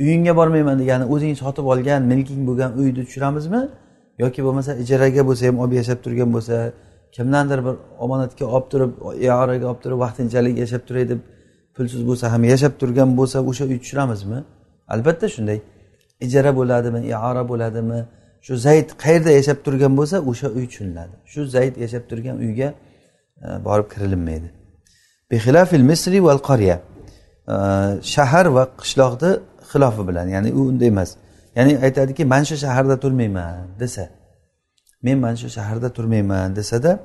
Uyingga 0.00 0.36
bormayman 0.36 0.76
degani 0.82 1.04
o'zing 1.14 1.34
sotib 1.42 1.66
olgan 1.72 2.02
milking 2.12 2.42
bo'lgan 2.48 2.70
uyni 2.80 3.04
tushiramizmi 3.06 3.62
yoki 4.22 4.40
bo'lmasa 4.46 4.70
ijaraga 4.82 5.22
bo'lsa 5.28 5.42
ham 5.48 5.56
olib 5.62 5.74
yashab 5.80 5.98
turgan 6.04 6.30
bo'lsa 6.36 6.56
kimdandir 7.16 7.58
bir 7.66 7.74
omonatga 8.04 8.44
olib 8.56 8.66
turib 8.72 8.92
ioraga 9.26 9.66
olib 9.70 9.80
turib 9.84 9.98
vaqtinchalik 10.04 10.54
yashab 10.62 10.82
turay 10.88 11.04
deb 11.12 11.20
pulsiz 11.76 12.02
bo'lsa 12.08 12.24
ham 12.32 12.42
yashab 12.52 12.72
turgan 12.80 13.10
bo'lsa 13.18 13.38
o'sha 13.50 13.64
uy 13.70 13.78
tushiramizmi 13.82 14.38
albatta 14.94 15.26
shunday. 15.34 15.58
Ijara 16.26 16.50
bo'ladimi 16.58 17.00
iora 17.12 17.42
bo'ladimi? 17.50 18.00
Shu 18.46 18.54
zayd 18.66 18.88
qayerda 19.04 19.30
yashab 19.38 19.58
turgan 19.66 19.92
bo'lsa 19.98 20.16
o'sha 20.30 20.48
uy 20.56 20.64
tushuniladi. 20.70 21.14
Shu 21.32 21.40
zayd 21.54 21.74
yashab 21.84 22.04
turgan 22.10 22.36
uyga 22.44 22.68
e, 23.44 23.46
borib 23.66 23.88
kirilinmaydi. 23.92 24.48
Misri 25.90 26.18
val 26.28 26.40
qarya. 26.48 26.76
E, 27.54 27.56
shahar 28.14 28.46
va 28.56 28.64
qishloqni 28.80 29.30
xilofi 29.70 30.02
bilan 30.08 30.26
ya'ni 30.34 30.50
u 30.58 30.60
unday 30.70 30.88
emas. 30.94 31.10
Ya'ni 31.56 31.72
aytadiki 31.86 32.24
man 32.32 32.42
shu 32.48 32.56
shaharda 32.64 32.96
turmayman 33.04 33.80
desa 33.80 34.04
men 35.02 35.18
mana 35.18 35.36
shu 35.36 35.48
shaharda 35.48 35.92
turmayman 35.92 36.56
desada 36.56 37.00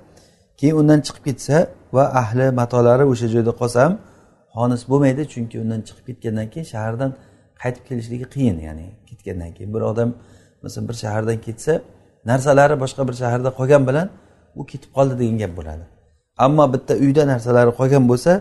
keyin 0.57 0.75
undan 0.75 0.99
chiqib 1.05 1.23
ketsa 1.27 1.57
va 1.95 2.03
ahli 2.21 2.45
matolari 2.59 3.03
o'sha 3.11 3.27
joyda 3.33 3.51
qolsa 3.61 3.79
ham 3.85 3.93
xonis 4.55 4.83
bo'lmaydi 4.91 5.23
chunki 5.33 5.55
undan 5.63 5.81
chiqib 5.87 6.05
ketgandan 6.09 6.47
keyin 6.53 6.67
shahardan 6.73 7.11
qaytib 7.61 7.83
kelishligi 7.89 8.27
qiyin 8.35 8.57
ya'ni 8.67 8.87
ketgandan 9.09 9.51
keyin 9.55 9.71
bir 9.75 9.81
odam 9.91 10.09
masalan 10.63 10.85
bir 10.89 10.93
shahardan 11.03 11.37
ketsa 11.45 11.73
narsalari 12.29 12.75
boshqa 12.83 13.01
bir 13.07 13.15
shaharda 13.21 13.49
qolgan 13.59 13.83
bilan 13.89 14.07
u 14.59 14.65
ketib 14.71 14.91
qoldi 14.97 15.13
degan 15.21 15.37
gap 15.43 15.53
bo'ladi. 15.59 15.83
Ammo 16.45 16.65
bitta 16.73 16.93
uyda 17.05 17.23
narsalari 17.33 17.71
qolgan 17.79 18.03
bo'lsa 18.11 18.31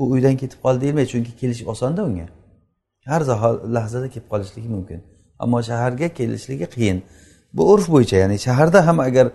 u 0.00 0.02
uydan 0.14 0.34
ketib 0.42 0.58
qoldi 0.64 0.80
deyilmaydi 0.84 1.08
chunki 1.14 1.32
kelish 1.40 1.62
osonda 1.72 2.00
unga. 2.08 2.26
Har 3.10 3.22
lahzada 3.76 4.08
kelib 4.14 4.28
qolishligi 4.32 4.68
mumkin. 4.76 5.00
Ammo 5.42 5.58
shaharga 5.70 6.08
kelishligi 6.18 6.66
qiyin. 6.74 6.98
Bu 7.56 7.62
urf 7.72 7.86
bo'yicha 7.94 8.16
ya'ni 8.22 8.36
shaharda 8.46 8.86
ham 8.86 8.98
agar 9.08 9.26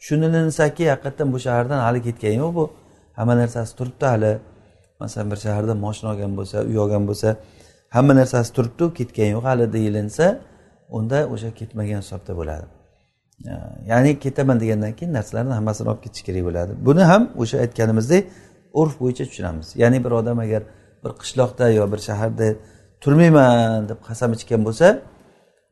tushunilinsaki 0.00 0.84
haqiqatdan 0.92 1.28
bu 1.34 1.38
shahardan 1.46 1.78
hali 1.86 2.00
ketgani 2.06 2.36
yo'q 2.42 2.52
bu. 2.58 2.64
Hamma 3.18 3.34
narsasi 3.42 3.72
turibdi 3.78 4.06
hali. 4.12 4.32
Masalan 5.00 5.26
bir 5.32 5.38
shaharda 5.46 5.74
moshina 5.84 6.08
olgan 6.12 6.32
bo'lsa 6.38 6.56
uy 6.70 6.78
olgan 6.84 7.02
bo'lsa 7.08 7.28
hamma 7.96 8.12
narsasi 8.20 8.50
turibdi 8.56 8.84
ketgani 8.98 9.30
yo'q 9.36 9.44
hali 9.50 9.66
deyilinsa 9.76 10.24
unda 10.88 11.28
o'sha 11.34 11.50
ketmagan 11.54 12.00
hisobda 12.04 12.36
bo'ladi. 12.36 12.66
Ya'ni 13.86 14.18
ketaman 14.18 14.60
degandan 14.60 14.92
keyin 14.98 15.12
narsalarni 15.18 15.52
hammasini 15.58 15.88
olib 15.88 16.02
ketish 16.06 16.22
kerak 16.28 16.44
bo'ladi. 16.48 16.72
Buni 16.86 17.02
ham 17.10 17.22
o'sha 17.42 17.56
aytganimizdek 17.64 18.24
urf 18.80 18.94
bo'yicha 19.00 19.24
tushunamiz. 19.24 19.66
Ya'ni 19.82 20.04
bir 20.04 20.10
odam 20.10 20.38
agar 20.38 20.62
bir 21.04 21.12
qishloqda 21.20 21.70
yo 21.78 21.84
bir 21.92 22.00
shaharda 22.08 22.48
turmayman 23.02 23.88
deb 23.88 24.00
qasam 24.08 24.30
ichgan 24.36 24.62
bo'lsa 24.68 24.86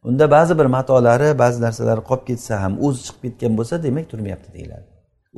unda 0.09 0.31
ba'zi 0.37 0.59
bir 0.59 0.67
matolari 0.77 1.39
ba'zi 1.43 1.59
narsalari 1.67 2.03
qolib 2.11 2.25
ketsa 2.31 2.53
ham 2.63 2.73
o'zi 2.87 3.01
chiqib 3.07 3.23
ketgan 3.25 3.53
bo'lsa 3.59 3.75
demak 3.87 4.07
turmayapti 4.13 4.51
deyiladi. 4.57 4.87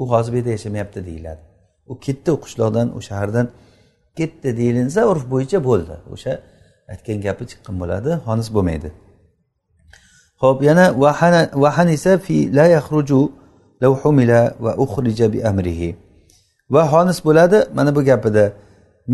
U 0.00 0.02
hozir 0.12 0.32
bu 0.32 0.36
yerda 0.36 0.50
yashamayapti 0.56 1.00
deyiladi. 1.08 1.42
U 1.90 1.92
ketdi 2.06 2.28
u 2.36 2.38
qishloqdan 2.44 2.88
u 2.98 3.00
shahardan 3.08 3.46
ketdi 4.18 4.48
deyilinsa 4.60 5.00
urf 5.10 5.24
bo'yicha 5.32 5.58
bo'ldi. 5.68 5.94
O'sha 6.14 6.32
aytgan 6.92 7.18
gapi 7.26 7.44
chiqqan 7.50 7.76
bo'ladi 7.82 8.10
xonis 8.26 8.48
bo'lmaydi. 8.56 8.88
Ho'p 10.42 10.62
yana 10.68 10.84
vahanisa 11.64 12.18
fi 12.18 12.36
la 12.56 12.66
yaxruju 12.76 13.20
law 13.82 13.94
humila 14.02 14.54
va 14.60 14.72
ukhrija 14.84 15.32
bi 15.32 15.38
amrihi. 15.50 15.96
Va 16.70 16.82
xonis 16.92 17.18
bo'ladi 17.26 17.58
mana 17.74 17.90
bu 17.96 18.04
gapida. 18.04 18.52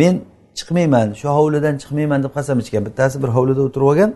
Men 0.00 0.14
chiqmayman 0.59 1.09
shu 1.21 1.29
hovlidan 1.38 1.75
chiqmayman 1.83 2.21
deb 2.25 2.33
qasam 2.37 2.59
ichgan 2.62 2.83
bittasi 2.87 3.17
bir 3.23 3.31
hovlida 3.37 3.61
o'tirib 3.67 3.88
olgan 3.91 4.11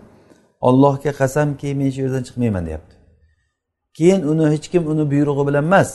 ollohga 0.69 1.13
qasamki 1.21 1.69
men 1.81 1.89
shu 1.95 2.01
yerdan 2.05 2.23
chiqmayman 2.29 2.63
deyapti. 2.69 2.95
Keyin 3.97 4.21
uni 4.31 4.45
hech 4.55 4.67
kim 4.73 4.83
uni 4.93 5.05
buyrug'i 5.13 5.45
bilan 5.49 5.65
emas 5.71 5.91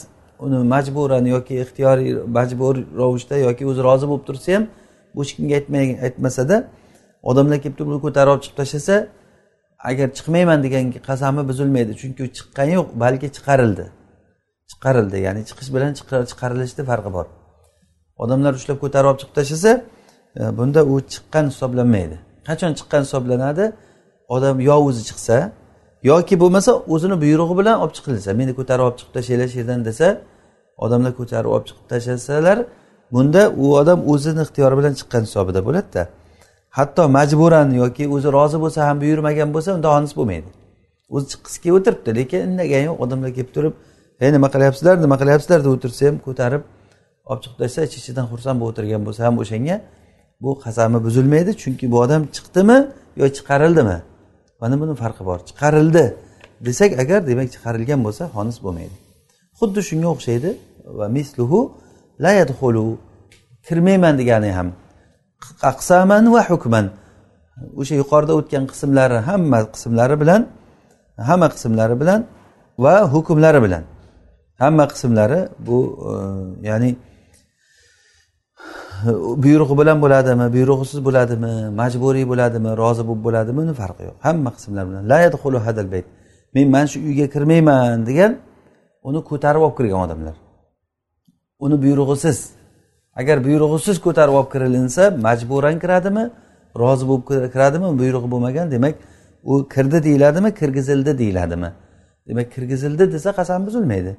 uni 0.46 0.58
majburan 0.74 1.26
yoki 1.36 1.54
ixtiyoriy 1.64 2.12
majbur 2.38 2.76
ravishda 3.02 3.36
yoki 3.48 3.64
o'zi 3.72 3.82
rozi 3.88 4.06
bo'lib 4.12 4.26
tursa 4.30 4.50
ham 4.56 4.64
hech 5.20 5.32
kimga 5.36 5.58
aytmasada 6.06 6.56
odamlar 7.30 7.58
kelib 7.64 7.76
turib 7.78 7.92
uni 7.94 8.02
ko'tarib 8.06 8.32
olib 8.34 8.44
chiqib 8.46 8.58
tashlasa 8.62 8.96
agar 9.90 10.08
chiqmayman 10.18 10.60
degan 10.66 10.86
qasami 11.10 11.42
buzilmaydi 11.50 11.94
chunki 12.02 12.22
u 12.24 12.28
chiqqani 12.38 12.74
yo'q 12.80 12.88
balki 13.04 13.28
chiqarildi. 13.36 13.86
Chiqarildi 14.72 15.18
ya'ni 15.28 15.42
chiqish 15.50 15.70
bilan 15.76 15.92
chiqarilishni 16.32 16.84
farqi 16.90 17.12
bor. 17.18 17.26
Odamlar 18.24 18.54
ushlab 18.60 18.78
ko'tarib 18.84 19.08
olib 19.12 19.20
chiqib 19.22 19.36
tashlasa 19.40 19.72
e, 20.40 20.42
bunda 20.58 20.82
u 20.92 20.96
chiqqan 21.14 21.46
hisoblanmaydi. 21.52 22.18
Qachon 22.48 22.72
chiqqan 22.80 23.02
hisoblanadi? 23.08 23.66
Odam 24.36 24.56
yo 24.70 24.76
o'zi 24.88 25.02
chiqsa 25.10 25.38
yoki 26.12 26.36
bo'lmasa 26.42 26.72
o'zini 26.94 27.16
buyrug'i 27.24 27.56
bilan 27.60 27.76
olib 27.84 27.94
chiqilsa 27.98 28.30
meni 28.42 28.52
ko'tarib 28.60 28.84
olib 28.88 28.98
chiqib 29.00 29.14
tashlanglar 29.18 29.48
shu 29.52 29.58
yerdan 29.62 29.82
desa 29.90 30.08
odamlar 30.86 31.12
ko'tarib 31.20 31.50
olib 31.56 31.66
chiqib 31.70 31.86
tashlasalar 31.94 32.58
bunda 33.14 33.42
u 33.64 33.66
odam 33.82 34.00
o'zini 34.12 34.42
ixtiyori 34.46 34.76
bilan 34.80 34.94
chiqqan 35.00 35.22
hisobida 35.28 35.62
bo'ladida. 35.68 36.04
Hatto 36.78 37.04
majburan 37.18 37.70
yoki 37.82 38.04
o'zi 38.16 38.30
rozi 38.38 38.58
bo'lsa 38.64 38.80
ham 38.88 38.98
buyurmagan 39.04 39.50
bo'lsa 39.56 39.70
unda 39.78 39.88
xonis 39.96 40.14
bo'lmaydi. 40.20 40.50
O'zi 41.16 41.26
chiqqisi 41.32 41.58
kelib 41.64 41.76
o'tiribdi 41.80 42.12
lekin 42.20 42.40
indagani 42.50 42.86
yo'q. 42.90 42.98
Odamlar 43.04 43.32
kelib 43.38 43.52
turib 43.56 43.74
ey 44.24 44.30
nima 44.36 44.48
qilyapsizlar 44.54 44.96
nima 45.06 45.16
qilyapsizlar? 45.22 45.60
deb 45.66 45.72
o'tirsa 45.78 46.02
ham 46.10 46.18
ko'tarib 46.28 46.64
olib 47.30 47.42
chiqib 47.44 47.58
tashlasa 47.62 47.82
ich 47.88 47.96
ichidan 48.02 48.26
xursand 48.32 48.58
bo'lib 48.62 48.72
o'tirgan 48.74 49.02
bo'lsa 49.08 49.22
ham 49.28 49.36
o'shanga 49.44 49.76
bu 50.44 50.52
qasami 50.66 50.98
buzilmaydi 51.06 51.52
chunki 51.62 51.86
bu 51.92 51.98
odam 52.06 52.22
chiqdimi 52.36 52.78
yo 53.22 53.26
chiqarildimi? 53.38 53.98
Mana 54.62 54.76
buni 54.82 54.94
farqi 55.04 55.24
bor. 55.30 55.40
Chiqarildi 55.50 56.06
desak 56.68 56.92
agar 57.04 57.20
demak 57.30 57.48
chiqarilgan 57.56 58.00
bo'lsa 58.06 58.24
xonis 58.36 58.58
bo'lmaydi. 58.66 58.96
Xuddi 59.60 59.82
shunga 59.90 60.08
o'xshaydi. 60.16 60.50
Va 61.00 61.08
misluhu 61.18 61.60
la 62.24 62.32
yadxulu 62.40 62.86
kirmayman 63.68 64.14
degani 64.22 64.52
ham 64.58 64.70
aqsaman 65.72 66.24
va 66.34 66.42
hukman. 66.50 66.86
O'sha 67.80 67.96
yuqorida 68.02 68.34
o'tgan 68.40 68.64
qismlari 68.72 69.18
hamma 69.30 69.60
qismlari 69.74 70.16
bilan 70.22 70.42
hamma 71.30 71.48
qismlari 71.56 71.96
bilan 72.02 72.20
va 72.84 72.94
hukmlari 73.14 73.60
bilan. 73.66 73.84
Hamma 74.64 74.86
qismlari 74.94 75.40
bu 75.68 75.78
e, 76.10 76.12
ya'ni 76.70 76.90
buyrug'i 79.44 79.76
bilan 79.82 79.98
bo'ladimi 80.04 80.46
buyrug'isiz 80.56 81.00
bo'ladimi 81.08 81.54
majburiy 81.82 82.26
bo'ladimi 82.32 82.70
rozi 82.82 83.04
bo'lib 83.08 83.24
bo'ladimi 83.28 83.60
uni 83.66 83.74
farqi 83.82 84.02
yo'q. 84.08 84.18
Hamma 84.28 84.50
qismlar 84.56 84.84
bilan. 84.90 85.04
La 85.12 85.18
yadxulu 85.26 85.58
hadal 85.68 85.88
bayt. 85.94 86.06
Men 86.56 86.66
mana 86.76 86.88
shu 86.92 86.98
uyga 87.10 87.28
kirmayman 87.34 88.00
degan 88.10 88.32
uni 89.10 89.20
ko'tarib 89.30 89.62
olib 89.66 89.76
kirgan 89.80 90.00
odamlar. 90.06 90.36
Uni 91.66 91.76
buyrug'isiz. 91.84 92.38
Agar 93.20 93.38
buyrug'isiz 93.46 93.98
ko'tarib 94.06 94.34
olib 94.40 94.52
kirilinsa 94.54 95.12
majburan 95.26 95.80
kiradimi? 95.84 96.26
Rozi 96.82 97.06
bo'lib 97.10 97.52
kiradimi? 97.54 97.88
Buyrug'i 98.00 98.32
bo'lmagan 98.34 98.72
demak 98.72 98.96
u 99.44 99.68
kirdi 99.74 100.04
deyiladimi 100.04 100.50
kirgizildi 100.60 101.18
deyiladimi 101.22 101.70
demak 102.28 102.52
kirgizildi 102.56 103.12
desa 103.14 103.32
qasam 103.40 103.66
buzilmaydi. 103.68 104.18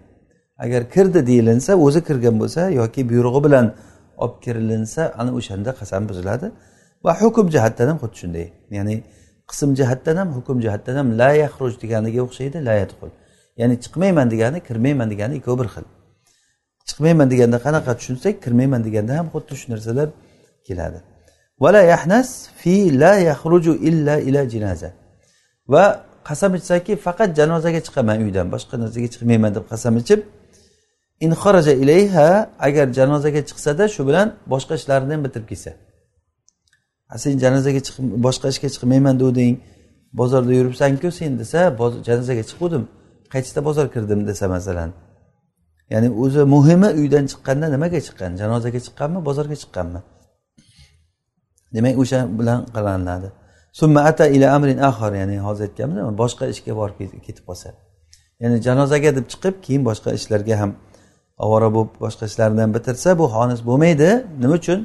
Agar 0.64 0.90
kirdi 0.94 1.26
deyilinsa 1.26 1.76
o'zi 1.76 2.00
kirgan 2.08 2.40
bo'lsa 2.40 2.60
yoki 2.80 3.00
buyrug'i 3.10 3.40
bilan 3.46 3.66
olib 4.22 4.36
kirilinsa 4.44 5.02
ana 5.20 5.30
o'shanda 5.38 5.70
qasam 5.80 6.02
buziladi. 6.08 6.46
Va 7.04 7.12
hukm 7.22 7.46
jihatdan 7.54 7.86
ham 7.90 7.98
xuddi 8.02 8.16
shunday. 8.22 8.46
Ya'ni 8.76 8.96
qism 9.50 9.70
jihatdan 9.78 10.16
ham 10.20 10.28
hukm 10.36 10.56
jihatdan 10.64 10.96
ham 11.00 11.08
la 11.20 11.30
yahruj 11.42 11.72
deganiga 11.82 12.20
o'xshaydi 12.26 12.58
la 12.68 12.74
yadxul 12.82 13.10
ya'ni 13.60 13.74
chiqmayman 13.84 14.30
degani 14.32 14.58
kirmayman 14.68 15.08
degani 15.12 15.34
ikkovi 15.40 15.58
bir 15.60 15.68
xil. 15.74 15.84
Chiqmayman 16.88 17.28
deganda 17.32 17.58
qanaqa 17.66 17.92
tushunsak 17.98 18.34
kirmayman 18.44 18.80
deganda 18.86 19.12
ham 19.18 19.26
xuddi 19.34 19.54
shu 19.60 19.66
narsalar 19.72 20.08
keladi. 20.66 20.98
Vala 21.62 21.82
yahnas 21.92 22.28
fi 22.60 22.74
la 23.02 23.12
yaxruju 23.30 23.72
illa 23.88 24.14
ila 24.28 24.42
jinaza. 24.52 24.90
Va 25.72 25.84
qasam 26.28 26.52
ichsaki 26.58 26.92
faqat 27.06 27.30
janozaga 27.38 27.80
chiqaman 27.86 28.18
uydan 28.26 28.46
boshqa 28.54 28.74
narsaga 28.82 29.08
chiqmayman 29.14 29.50
deb 29.56 29.64
qasam 29.72 29.94
ichib 30.02 30.20
in 31.24 31.32
xaraja 31.42 31.72
ilayha 31.82 32.28
agar 32.66 32.86
janozaga 32.98 33.40
chiqsada 33.48 33.84
shu 33.94 34.02
bilan 34.08 34.28
boshqa 34.52 34.74
ishlarini 34.80 35.12
ham 35.14 35.22
bitirib 35.26 35.46
kelsa. 35.52 35.72
Sen 37.22 37.34
janozaga 37.44 37.80
chiqib 37.86 38.04
boshqa 38.26 38.46
ishga 38.54 38.68
chiqmayman 38.74 39.14
deganding 39.22 39.54
bozorda 40.20 40.52
yuribsanku 40.58 41.08
sen 41.18 41.32
desa 41.40 41.60
janozaga 42.08 42.42
chiquvdim 42.50 42.84
qaytishda 43.32 43.60
bozor 43.68 43.86
kirdim 43.94 44.20
desa 44.30 44.44
masalan. 44.56 44.90
Ya'ni 45.92 46.08
o'zi 46.22 46.42
muhimi 46.54 46.88
uydan 47.00 47.24
chiqqanda 47.32 47.66
nimaga 47.74 47.98
chiqqan? 48.06 48.30
Janozaga 48.42 48.80
chiqqanmi 48.86 49.20
bozorga 49.28 49.56
chiqqanmi? 49.62 50.00
Demak 51.74 51.94
o'sha 52.02 52.18
bilan 52.38 52.60
qilinadi. 52.74 53.28
Summa 53.80 54.00
ata 54.10 54.24
ila 54.36 54.46
amrin 54.56 54.78
axar 54.88 55.12
ya'ni 55.20 55.36
hozir 55.46 55.64
aytganmiz 55.68 55.98
boshqa 56.22 56.44
ishga 56.52 56.72
borib 56.80 56.96
ketib 57.26 57.44
qolsa. 57.48 57.68
Ya'ni 58.42 58.56
janozaga 58.66 59.10
deb 59.18 59.26
chiqib 59.32 59.54
keyin 59.64 59.82
boshqa 59.88 60.10
ishlarga 60.18 60.54
ham 60.62 60.70
ovora 61.44 61.68
bo'lib 61.76 61.92
boshqa 62.04 62.24
ishlarni 62.30 62.60
ham 62.64 62.70
bitirsa 62.76 63.08
bu 63.20 63.24
xonis 63.34 63.60
bo'lmaydi. 63.68 64.08
Nima 64.42 64.54
uchun? 64.60 64.80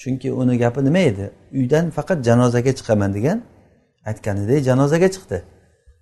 Chunki 0.00 0.28
uni 0.40 0.54
gapi 0.62 0.80
nima 0.88 1.02
edi? 1.10 1.26
Uydan 1.58 1.84
faqat 1.96 2.18
janozaga 2.28 2.72
chiqaman 2.78 3.10
degan 3.16 3.38
aytganidek 4.10 4.60
janozaga 4.68 5.08
chiqdi. 5.14 5.38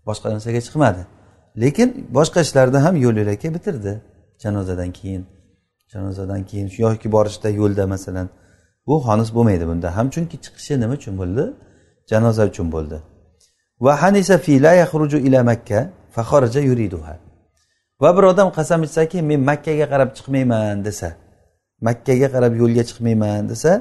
Boshqa 0.08 0.26
narsaga 0.34 0.60
chiqmadi. 0.66 1.02
Lekin 1.62 1.88
boshqa 2.18 2.38
ishlarni 2.46 2.78
ham 2.86 2.94
yo'l 3.04 3.16
yo'lakay 3.20 3.50
bitirdi. 3.56 3.92
Janozadan 4.42 4.90
keyin 4.98 5.22
janozadan 5.92 6.42
keyin 6.48 6.68
yoki 6.78 7.12
borishda 7.12 7.48
yo'lda 7.60 7.86
masalan. 7.94 8.28
Bu 8.86 8.94
xonis 9.06 9.30
bo'lmaydi 9.36 9.64
bunda. 9.70 9.96
Ham 9.96 10.06
chunki 10.14 10.36
chiqishi 10.44 10.74
nima 10.82 10.94
uchun 10.98 11.14
bo'ldi? 11.20 11.44
Janoza 12.10 12.42
uchun 12.50 12.66
bo'ldi. 12.74 12.98
Va 13.84 13.92
hanisa 14.02 14.38
fi 14.44 14.52
la 14.64 14.72
yakhruju 14.82 15.18
ila 15.26 15.40
makka 15.50 15.80
fa 16.14 16.22
yuriduha. 16.70 17.14
Va 18.02 18.16
bir 18.16 18.22
odam 18.22 18.48
qasam 18.58 18.80
ichsaki 18.86 19.18
men 19.30 19.40
makkaga 19.50 19.86
qarab 19.92 20.10
chiqmayman 20.16 20.84
desa 20.86 21.08
makkaga 21.86 22.28
qarab 22.34 22.52
yo'lga 22.62 22.82
chiqmayman 22.88 23.42
desa 23.52 23.72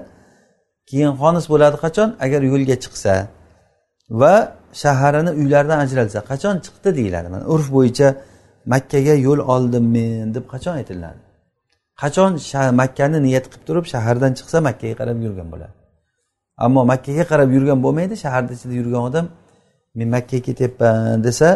keyin 0.89 1.11
xonis 1.21 1.45
bo'ladi 1.53 1.77
qachon? 1.85 2.09
Agar 2.25 2.41
yo'lga 2.51 2.75
chiqsa 2.83 3.13
va 4.21 4.33
shaharini 4.83 5.31
uylaridan 5.39 5.79
ajralsa. 5.85 6.19
Qachon 6.31 6.55
chiqdi? 6.65 6.89
deyiladi. 6.99 7.27
Mana 7.33 7.43
urf 7.53 7.67
bo'yicha 7.75 8.07
makkaga 8.73 9.13
yo'l 9.27 9.39
oldim 9.53 9.85
men 9.95 10.33
deb 10.35 10.45
qachon 10.53 10.73
aytiladi? 10.79 11.19
Qachon 12.01 12.31
makkani 12.81 13.19
niyat 13.27 13.45
qilib 13.51 13.63
turib 13.67 13.85
shahardan 13.93 14.31
chiqsa 14.37 14.57
makkaga 14.67 14.95
qarab 15.01 15.17
yurgan 15.25 15.47
bo'ladi? 15.53 15.73
Ammo 16.65 16.81
makkaga 16.91 17.23
qarab 17.31 17.49
yurgan 17.55 17.79
bo'lmaydi 17.85 18.15
shaharni 18.23 18.51
ichida 18.57 18.73
yurgan 18.79 19.01
odam 19.09 19.25
men 19.97 20.07
makkaga 20.15 20.41
ketyapman 20.47 21.23
desa 21.27 21.47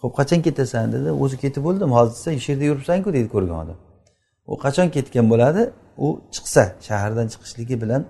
ho'p 0.00 0.12
qachon 0.18 0.40
ketasan? 0.46 0.86
dedi. 0.94 1.08
O'zi 1.22 1.36
ketib 1.44 1.62
bo'ldim 1.66 1.90
hozir 1.96 2.12
desa 2.16 2.30
shu 2.44 2.48
yerda 2.52 2.64
yuribsanku 2.70 3.08
deydi 3.16 3.28
ko'rgan 3.34 3.58
odam. 3.64 3.78
U 4.52 4.54
qachon 4.64 4.86
ketgan 4.96 5.26
bo'ladi? 5.32 5.62
U 6.04 6.08
chiqsa 6.34 6.62
shahardan 6.88 7.26
chiqishligi 7.32 7.76
bilan 7.82 8.02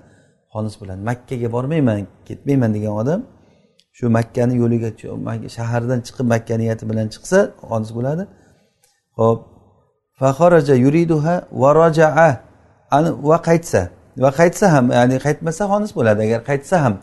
xolis 0.52 0.74
bo'ladi 0.80 1.00
makkaga 1.10 1.48
bormayman 1.56 1.98
ketmayman 2.28 2.70
degan 2.76 2.94
odam 3.02 3.20
shu 3.98 4.06
makkani 4.18 4.54
yo'liga 4.62 4.90
shahardan 5.56 6.00
chiqib 6.06 6.26
makka 6.34 6.54
niyati 6.62 6.84
bilan 6.90 7.06
chiqsa 7.14 7.38
xonis 7.70 7.90
bo'ladi. 7.96 8.24
Ho'p 9.18 9.40
faxoraja 10.20 10.74
yuriduha 10.84 11.34
va 11.62 11.70
rojaa 11.80 12.28
va 13.30 13.38
qaytsa. 13.48 13.80
Va 14.24 14.30
qaytsa 14.40 14.66
ham 14.74 14.86
ya'ni 14.98 15.16
qaytmasa 15.26 15.62
xonis 15.72 15.92
bo'ladi 15.98 16.20
agar 16.26 16.40
qaytsa 16.50 16.76
ham. 16.84 16.94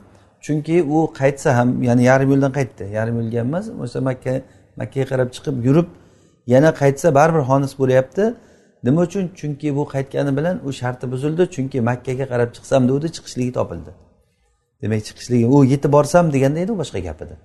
Chunki 0.46 0.78
u 0.96 0.98
qaytsa 1.20 1.50
ham 1.58 1.70
ya'ni 1.88 2.04
yarim 2.10 2.30
yo'ldan 2.34 2.52
qaytdi. 2.60 2.84
Yarim 2.98 3.16
yo'lga 3.22 3.40
emas 3.48 3.66
o'sha 3.84 4.00
makka 4.10 4.34
makkaga 4.80 5.06
qarab 5.12 5.30
chiqib 5.36 5.56
yurib 5.68 5.88
yana 6.54 6.70
qaytsa 6.82 7.08
baribir 7.18 7.44
xonis 7.50 7.74
bo'lyapti. 7.82 8.24
Nima 8.88 9.00
uchun? 9.08 9.24
Chunki 9.40 9.68
bu 9.78 9.84
qaytgani 9.96 10.32
bilan 10.38 10.56
u 10.68 10.70
sharti 10.80 11.06
buzildi. 11.14 11.44
Chunki 11.56 11.78
makkaga 11.90 12.26
qarab 12.32 12.50
chiqsam 12.56 12.82
degandi 12.88 13.08
chiqishligi 13.16 13.54
topildi. 13.60 13.92
Demak 14.86 15.02
chiqishligi 15.08 15.46
u 15.56 15.66
yetib 15.74 15.92
borsam 15.98 16.32
deganda 16.36 16.60
edi 16.64 16.72
u 16.76 16.78
boshqa 16.82 17.00
gap 17.08 17.22
edi 17.26 17.36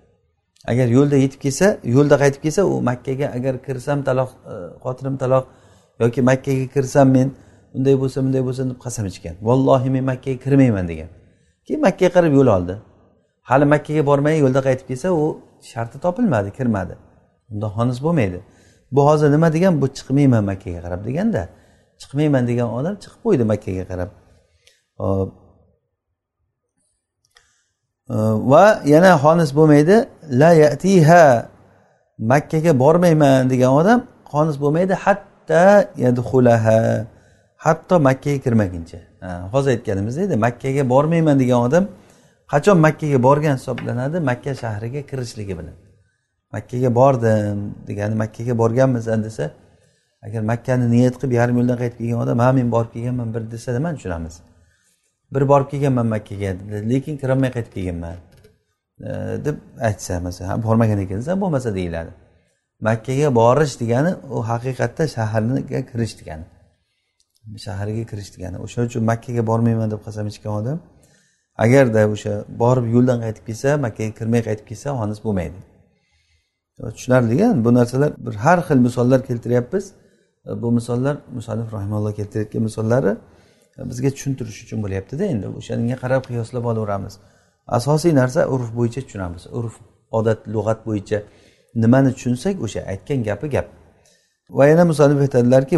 agar 0.72 0.86
yo'lda 0.96 1.16
yetib 1.24 1.40
kelsa 1.44 1.66
yo'lda 1.96 2.16
qaytib 2.22 2.42
kelsa 2.46 2.62
u 2.72 2.74
makkaga 2.90 3.26
agar 3.36 3.54
kirsam 3.66 3.98
taloq 4.08 4.30
e, 4.52 4.54
xotinim 4.84 5.16
taloq 5.22 5.44
yoki 6.02 6.20
makkaga 6.30 6.66
kirsam 6.74 7.08
men 7.16 7.28
unday 7.76 7.94
bo'lsa 8.02 8.18
bunday 8.24 8.42
bo'lsa 8.48 8.62
deb 8.70 8.78
qasam 8.84 9.06
ichgan. 9.12 9.34
Vallohi 9.48 9.90
men 9.94 10.04
makkaga 10.12 10.38
kirmayman 10.44 10.86
degan. 10.92 11.08
Keyin 11.66 11.80
makkaga 11.86 12.10
qarab 12.16 12.32
yo'l 12.38 12.48
oldi. 12.56 12.74
Hali 13.50 13.66
makkaga 13.74 14.02
bormay 14.10 14.34
yo'lda 14.44 14.60
qaytib 14.68 14.86
kelsa 14.90 15.08
u 15.22 15.24
sharti 15.72 15.96
topilmadi 16.04 16.50
kirmadi. 16.58 16.94
Unda 17.52 17.66
xonis 17.76 17.98
bo'lmaydi. 18.06 18.38
Bu 18.94 19.00
hozir 19.08 19.28
nima 19.36 19.48
degan? 19.56 19.72
Bu 19.82 19.86
chiqmayman 19.98 20.44
makkaga 20.50 20.80
qarab 20.86 21.00
deganda 21.08 21.42
chiqmayman 22.00 22.44
degan 22.50 22.68
odam 22.78 22.94
chiqib 23.02 23.20
qo'ydi 23.26 23.44
makkaga 23.52 23.84
qarab. 23.90 24.10
Hop. 25.02 25.39
Va 28.10 28.80
yana 28.84 29.12
xonis 29.24 29.50
bo'lmaydi 29.58 29.96
la 30.40 30.50
yatiha 30.64 31.48
makkaga 32.32 32.72
bormayman 32.82 33.50
degan 33.52 33.72
odam 33.80 33.98
xonis 34.32 34.56
bo'lmaydi 34.62 34.94
hatta 35.04 35.64
yadxulaha 36.04 37.06
hatto 37.64 37.94
makkaga 38.08 38.38
kirmaguncha. 38.44 38.98
Hozir 39.52 39.70
aytganimizdek 39.76 40.24
edi 40.28 40.36
makkaga 40.46 40.82
bormayman 40.92 41.36
degan 41.42 41.60
odam 41.68 41.84
qachon 42.52 42.76
makkaga 42.86 43.18
borgan 43.22 43.54
hisoblanadi? 43.60 44.16
Makka 44.30 44.52
shahriga 44.62 45.00
kirishligi 45.10 45.54
bilan. 45.60 45.76
Makkaga 46.54 46.90
bordim 47.00 47.58
degani 47.88 48.14
makkaga 48.22 48.54
borganmizan 48.62 49.20
desa 49.26 49.44
agar 50.26 50.42
makkani 50.52 50.86
niyat 50.94 51.14
qilib 51.20 51.32
yarim 51.40 51.56
yo'ldan 51.60 51.76
qaytib 51.82 51.98
kelgan 52.00 52.20
odam 52.24 52.38
ha 52.44 52.48
men 52.58 52.68
borib 52.74 52.90
kelganman 52.94 53.28
bir 53.34 53.42
desa 53.54 53.68
nimani 53.76 53.96
tushunamiz. 53.98 54.34
Bir 55.34 55.42
borib 55.50 55.68
kelganman 55.72 56.06
makkaga 56.14 56.50
lekin 56.92 57.14
kirolmay 57.22 57.50
qaytib 57.56 57.72
kelganman. 57.76 58.16
Deb 59.46 59.56
aytsa 59.88 60.20
masalan 60.26 60.62
bormagan 60.62 60.98
ekansan 61.04 61.40
bo'lmasa 61.40 61.74
deyiladi. 61.74 62.12
Makkaga 62.88 63.34
borish 63.40 63.74
degani 63.80 64.12
u 64.34 64.38
haqiqatda 64.50 65.04
shaharga 65.16 65.80
kirish 65.90 66.14
degani. 66.20 66.44
Shaharga 67.66 68.02
kirish 68.10 68.30
degani. 68.34 68.56
O'shaning 68.64 68.88
uchun 68.90 69.02
makkaga 69.12 69.42
bormayman 69.50 69.88
deb 69.94 70.00
qasam 70.06 70.26
ichgan 70.32 70.52
odam 70.60 70.78
agarda 71.64 72.00
o'sha 72.14 72.32
borib 72.62 72.86
yo'ldan 72.94 73.18
qaytib 73.24 73.44
kelsa 73.48 73.68
makkaga 73.86 74.12
kirmay 74.18 74.42
qaytib 74.48 74.66
kelsa 74.70 74.88
xonis 75.00 75.20
bo'lmaydi. 75.26 75.58
Tushunarli 76.96 77.64
bu 77.64 77.70
narsalar 77.78 78.10
bir 78.26 78.34
har 78.44 78.58
xil 78.68 78.78
misollar 78.86 79.20
keltiryapmiz. 79.28 79.84
Bu 80.62 80.68
misollar 80.78 81.16
musanif 81.36 81.68
rahimalloh 81.76 82.12
keltirayotgan 82.18 82.62
misollari. 82.68 83.12
Bizga 83.90 84.10
tushuntirish 84.14 84.60
uchun 84.64 84.78
bo'lyaptida 84.84 85.24
endi 85.32 85.46
o'shanga 85.58 85.96
qarab 86.02 86.22
qiyoslab 86.30 86.64
olaveramiz. 86.72 87.14
Asosiy 87.78 88.12
narsa 88.20 88.40
urf 88.54 88.68
bo'yicha 88.78 89.00
tushunamiz. 89.06 89.42
Urf 89.58 89.74
odat 90.18 90.40
lug'at 90.54 90.80
bo'yicha 90.88 91.18
nimani 91.82 92.10
tushunsak 92.16 92.54
o'sha 92.66 92.80
aytgan 92.92 93.20
gapi 93.28 93.46
gap. 93.54 93.66
Va 94.58 94.64
yana 94.70 94.84
musanif 94.90 95.18
aytadilarki 95.24 95.76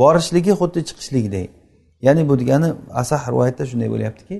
borishligi 0.00 0.52
xuddi 0.60 0.80
chiqishlikdek 0.88 1.50
ya'ni 2.06 2.22
bu 2.28 2.34
degani 2.40 2.68
asah 3.02 3.22
rivoyatda 3.32 3.64
shunday 3.70 3.88
bo'lyaptiki 3.94 4.36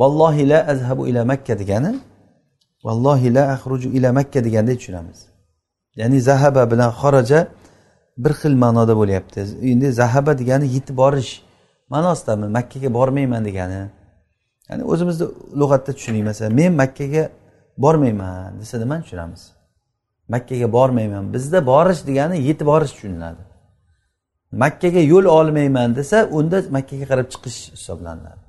vallohi 0.00 0.42
la 0.50 0.58
azhabu 0.72 1.02
ila 1.10 1.20
makka 1.30 1.54
degani 1.62 1.92
vallohi 2.86 3.28
la 3.36 3.42
axruju 3.54 3.88
ila 3.96 4.08
makka 4.18 4.40
degandek 4.46 4.76
tushunamiz. 4.80 5.18
Ya'ni 6.00 6.18
zahaba 6.28 6.62
bilan 6.72 6.90
xoroja 7.00 7.40
bir 8.18 8.32
xil 8.40 8.54
ma'noda 8.64 8.96
bo'lyapti. 8.96 9.40
Endi 9.72 9.92
zahaba 9.92 10.38
degani 10.38 10.66
yetib 10.76 10.96
borish 10.96 11.42
ma'nosidami 11.94 12.46
makkaga 12.58 12.94
bormayman 12.94 13.44
degani. 13.44 13.90
Ya'ni 14.68 14.82
o'zimizni 14.92 15.26
lug'atda 15.60 15.92
tushuning 15.96 16.24
masalan 16.30 16.52
men 16.60 16.72
makkaga 16.82 17.24
bormayman 17.78 18.60
desa 18.60 18.78
nimani 18.78 19.02
tushunamiz? 19.02 19.42
Makkaga 20.28 20.72
bormayman 20.72 21.24
bizda 21.34 21.66
borish 21.66 22.06
degani 22.08 22.36
yetib 22.48 22.66
borish 22.66 22.92
tushuniladi. 22.96 23.42
Makkaga 24.52 25.00
yo'l 25.12 25.26
olmayman 25.38 25.96
desa 25.96 26.16
unda 26.38 26.58
makkaga 26.76 27.06
qarab 27.10 27.26
chiqish 27.32 27.58
hisoblanadi. 27.76 28.42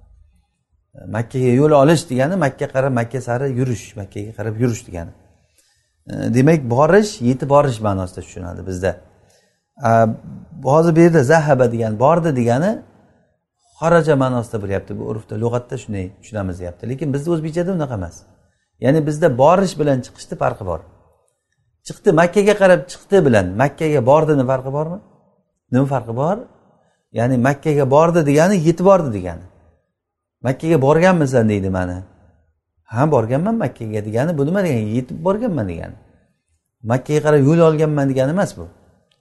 Makkaga 1.16 1.52
yo'l 1.60 1.72
olish 1.82 2.04
degani 2.10 2.36
makka 2.46 2.68
qarab 2.76 2.94
makka 3.00 3.22
sari 3.28 3.48
yurish 3.60 3.86
makkaga 4.00 4.32
qarab 4.38 4.56
yurish 4.62 4.84
degani. 4.88 5.14
Demak 6.36 6.62
borish 6.76 7.12
yetib 7.30 7.50
borish 7.56 7.80
ma'nosida 7.88 8.22
tushunadi 8.26 8.62
bizda. 8.70 8.92
Hozir 10.64 10.96
bu 10.96 11.00
yerda 11.00 11.24
zahaba 11.24 11.72
degani 11.72 12.00
bordi 12.00 12.36
degani 12.36 12.82
xoraja 13.80 14.16
ma'nosida 14.16 14.58
bo'lyapti 14.64 15.00
bu 15.00 15.04
urfda. 15.12 15.36
Lug'atda 15.44 15.76
shunday 15.78 16.06
tushunamiz 16.22 16.60
deyapti. 16.60 16.90
Lekin 16.90 17.14
bizni 17.14 17.34
o'zbekchada 17.34 17.72
unaqa 17.78 17.94
emas. 17.94 18.16
Ya'ni 18.80 19.08
bizda 19.08 19.38
borish 19.38 19.80
bilan 19.80 19.98
chiqishni 20.06 20.36
farqi 20.44 20.66
bor. 20.66 20.80
Chiqdi 21.88 22.10
makkaga 22.22 22.54
qarab 22.62 22.82
chiqdi 22.92 23.18
bilan 23.26 23.46
makkaga 23.62 24.02
bordini 24.10 24.46
farqi 24.52 24.72
bormi? 24.78 25.00
Nima 25.72 25.86
farqi 25.94 26.14
bor? 26.22 26.38
Ya'ni 27.18 27.38
makkaga 27.48 27.86
bordi 27.96 28.20
degani 28.30 28.56
yetib 28.68 28.86
bordi 28.86 29.10
degani. 29.18 29.46
Makkaga 30.48 30.78
borganmisan 30.86 31.46
deydi 31.52 31.70
mani 31.78 31.98
ha 32.94 33.12
borganman 33.16 33.56
makkaga 33.64 34.02
degani 34.08 34.32
bu 34.38 34.46
nima 34.46 34.64
degani? 34.64 34.90
Yetib 34.98 35.18
borganman 35.28 35.66
degani. 35.72 35.96
Makkaga 36.92 37.20
qarab 37.26 37.42
yo'l 37.50 37.60
olganman 37.70 38.06
degani 38.12 38.32
emas 38.38 38.52
bu. 38.58 38.66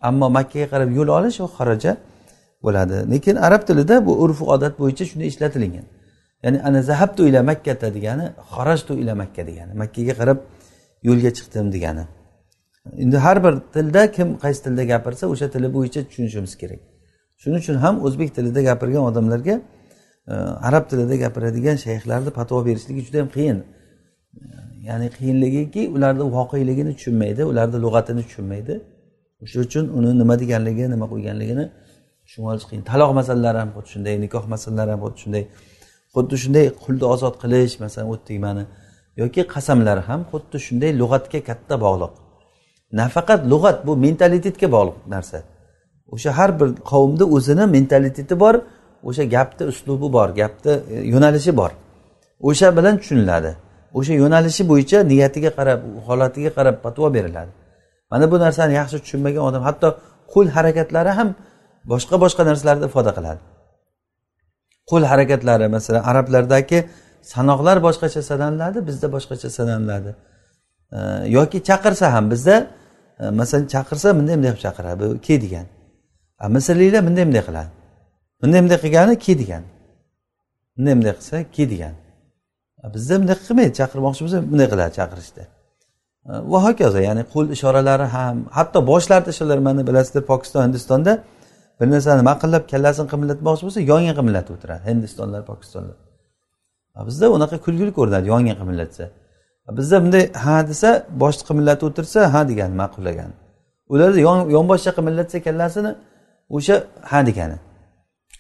Ammo 0.09 0.27
makkaga 0.39 0.67
qarab 0.73 0.89
yo'l 0.99 1.09
olish 1.19 1.39
u 1.45 1.47
xaraja 1.57 1.93
bo'ladi. 2.65 2.97
Lekin 3.13 3.37
arab 3.47 3.63
tilida 3.69 3.97
bu 4.07 4.13
urf 4.25 4.39
odat 4.55 4.75
bo'yicha 4.81 5.05
shunday 5.11 5.29
ishlatilgan. 5.33 5.87
Ya'ni 6.45 6.59
ana 6.69 6.81
zahabtu 6.91 7.21
ila 7.29 7.41
makkata 7.51 7.95
degani 7.97 8.27
xarajtu 8.55 8.93
ila 9.03 9.13
makka 9.23 9.43
degani 9.49 9.73
makkaga 9.83 10.15
qarab 10.21 10.39
yo'lga 11.09 11.31
chiqdim 11.37 11.67
degani. 11.75 12.05
Endi 13.05 13.17
har 13.17 13.45
bir 13.45 13.55
tilda 13.75 14.03
kim 14.17 14.29
qaysi 14.45 14.61
tilda 14.67 14.85
gapirsa 14.93 15.25
o'sha 15.33 15.47
tili 15.55 15.69
bo'yicha 15.77 16.01
tushunishimiz 16.09 16.55
kerak. 16.63 16.81
Shuning 17.41 17.61
uchun 17.65 17.77
ham 17.85 17.95
o'zbek 18.07 18.31
tilida 18.37 18.61
gapirgan 18.69 19.05
odamlarga 19.11 19.55
e, 20.33 20.35
arab 20.69 20.85
tilida 20.91 21.17
gapiradigan 21.25 21.77
shayxlarni 21.87 22.31
fatvo 22.39 22.59
berishligi 22.69 23.01
juda 23.07 23.19
yam 23.23 23.31
qiyin. 23.37 23.59
Ya'ni 24.89 25.09
qiyinligiki 25.17 25.83
ularni 25.97 26.25
voqeligini 26.37 26.93
tushunmaydi 26.97 27.43
ularni 27.51 27.79
lug'atini 27.85 28.23
tushunmaydi. 28.29 28.75
O'sha 29.45 29.59
uchun 29.67 29.85
uni 29.99 30.11
nima 30.21 30.35
deganligi 30.43 30.85
nima 30.95 31.07
qo'yganligini 31.13 31.65
tushunib 32.25 32.49
olish 32.53 32.67
qiyin. 32.69 32.83
Taloq 32.91 33.11
masalalari 33.21 33.59
ham 33.63 33.71
xuddi 33.77 33.89
shunday 33.95 34.15
nikoh 34.25 34.45
masalalari 34.55 34.91
ham 34.95 35.01
xuddi 35.05 35.19
shunday. 35.23 35.45
Xuddi 36.15 36.37
shunday 36.43 36.67
qulni 36.83 37.05
ozod 37.15 37.35
qilish 37.43 37.75
masalan 37.85 38.09
o'tdik 38.15 38.39
mana. 38.47 38.65
Yoki 39.23 39.43
qasamlar 39.55 39.99
ham 40.09 40.21
xuddi 40.33 40.57
shunday 40.67 40.91
lug'atga 41.01 41.41
katta 41.49 41.75
bog'liq. 41.85 42.13
Nafaqat 43.01 43.41
lug'at 43.53 43.79
bu 43.87 43.93
mentalitetga 44.05 44.69
bog'liq 44.77 44.97
narsa. 45.15 45.39
O'sha 46.15 46.31
har 46.39 46.51
bir 46.61 46.69
qavmni 46.93 47.25
o'zini 47.37 47.65
mentaliteti 47.77 48.35
bor 48.43 48.55
o'sha 49.09 49.25
gapni 49.35 49.65
uslubi 49.73 50.09
bor 50.17 50.29
gapni 50.41 50.73
e, 50.95 50.97
yo'nalishi 51.13 51.53
bor. 51.61 51.71
O'sha 52.49 52.69
bilan 52.77 52.95
tushuniladi. 53.01 53.51
O'sha 53.99 54.15
yo'nalishi 54.23 54.63
bo'yicha 54.71 54.99
niyatiga 55.13 55.51
qarab 55.59 55.81
holatiga 56.07 56.51
qarab 56.59 56.77
patvo 56.85 57.07
beriladi. 57.17 57.53
Mana 58.15 58.31
bu 58.33 58.37
narsani 58.45 58.73
yaxshi 58.81 58.97
tushunmagan 59.03 59.43
odam 59.49 59.63
hatto 59.69 59.89
qo'l 60.33 60.49
harakatlari 60.57 61.13
ham 61.19 61.29
boshqa 61.93 62.17
boshqa 62.25 62.43
narsalarni 62.49 62.85
ifoda 62.91 63.13
qiladi. 63.19 63.41
Qo'l 64.91 65.05
harakatlari 65.11 65.67
masalan 65.77 66.03
arablardagi 66.11 66.79
sanoqlar 67.33 67.77
boshqacha 67.87 68.23
sanaladi 68.31 68.79
bizda 68.89 69.07
boshqacha 69.17 69.49
sanaladi. 69.59 70.11
Yoki 71.37 71.59
chaqirsa 71.69 72.07
ham 72.15 72.25
bizda 72.33 72.57
e, 73.23 73.25
masalan 73.41 73.67
chaqirsa 73.75 74.09
bunday 74.19 74.35
bunday 74.39 74.51
qilib 74.53 74.65
chaqiradi 74.67 75.01
bu 75.03 75.09
ke 75.27 75.35
degan. 75.45 75.67
Misrliklar 76.57 77.03
bunday 77.09 77.25
bunday 77.29 77.45
qiladi. 77.49 77.71
Bunday 78.41 78.61
bunday 78.65 78.79
qilgani 78.85 79.15
ke 79.25 79.33
degan. 79.43 79.65
Bunday 80.77 80.95
bunday 80.99 81.15
qilsa 81.19 81.37
ke 81.57 81.65
degan. 81.73 81.95
Bizda 82.95 83.15
bunday 83.21 83.37
qilmaydi 83.43 83.73
chaqirmoqchi 83.81 84.21
bo'lsa 84.25 84.39
bunday 84.51 84.69
qiladi 84.73 84.93
chaqirishda. 84.99 85.45
Va 86.53 86.59
hokazo 86.67 86.99
ya'ni 87.09 87.23
qo'l 87.35 87.47
ishoralari 87.57 88.07
ham 88.15 88.37
hatto 88.57 88.79
boshlarni 88.91 89.29
ishoralari 89.35 89.63
mana 89.69 89.83
bilasizlar 89.89 90.23
pokiston 90.31 90.63
hindistonda 90.67 91.13
bir 91.81 91.87
narsani 91.95 92.23
maqillab 92.31 92.65
kallasini 92.73 93.07
qimillatmoqchi 93.13 93.63
bo'lsa 93.67 93.81
yonga 93.93 94.13
qimillatib 94.19 94.53
o'tiradi 94.57 94.83
hindistonlar 94.91 95.41
pokistonlar 95.51 95.97
bizda 97.09 97.27
unaqa 97.37 97.57
kulgili 97.67 97.93
ko'rinadi 97.99 98.27
yonga 98.35 98.55
qimillatsa 98.61 99.05
bizda 99.79 99.97
bunday 100.05 100.25
ha 100.45 100.57
desa 100.71 100.89
boshni 101.23 101.45
qimillatib 101.49 101.85
o'tirsa 101.91 102.19
ha 102.35 102.41
degani 102.51 102.75
ma'qullagani 102.83 103.35
ularda 103.93 104.19
yonboshcha 104.57 104.91
qimillatsa 104.99 105.37
kallasini 105.47 105.93
o'sha 106.51 106.85
ha 107.03 107.27
degani. 107.27 107.57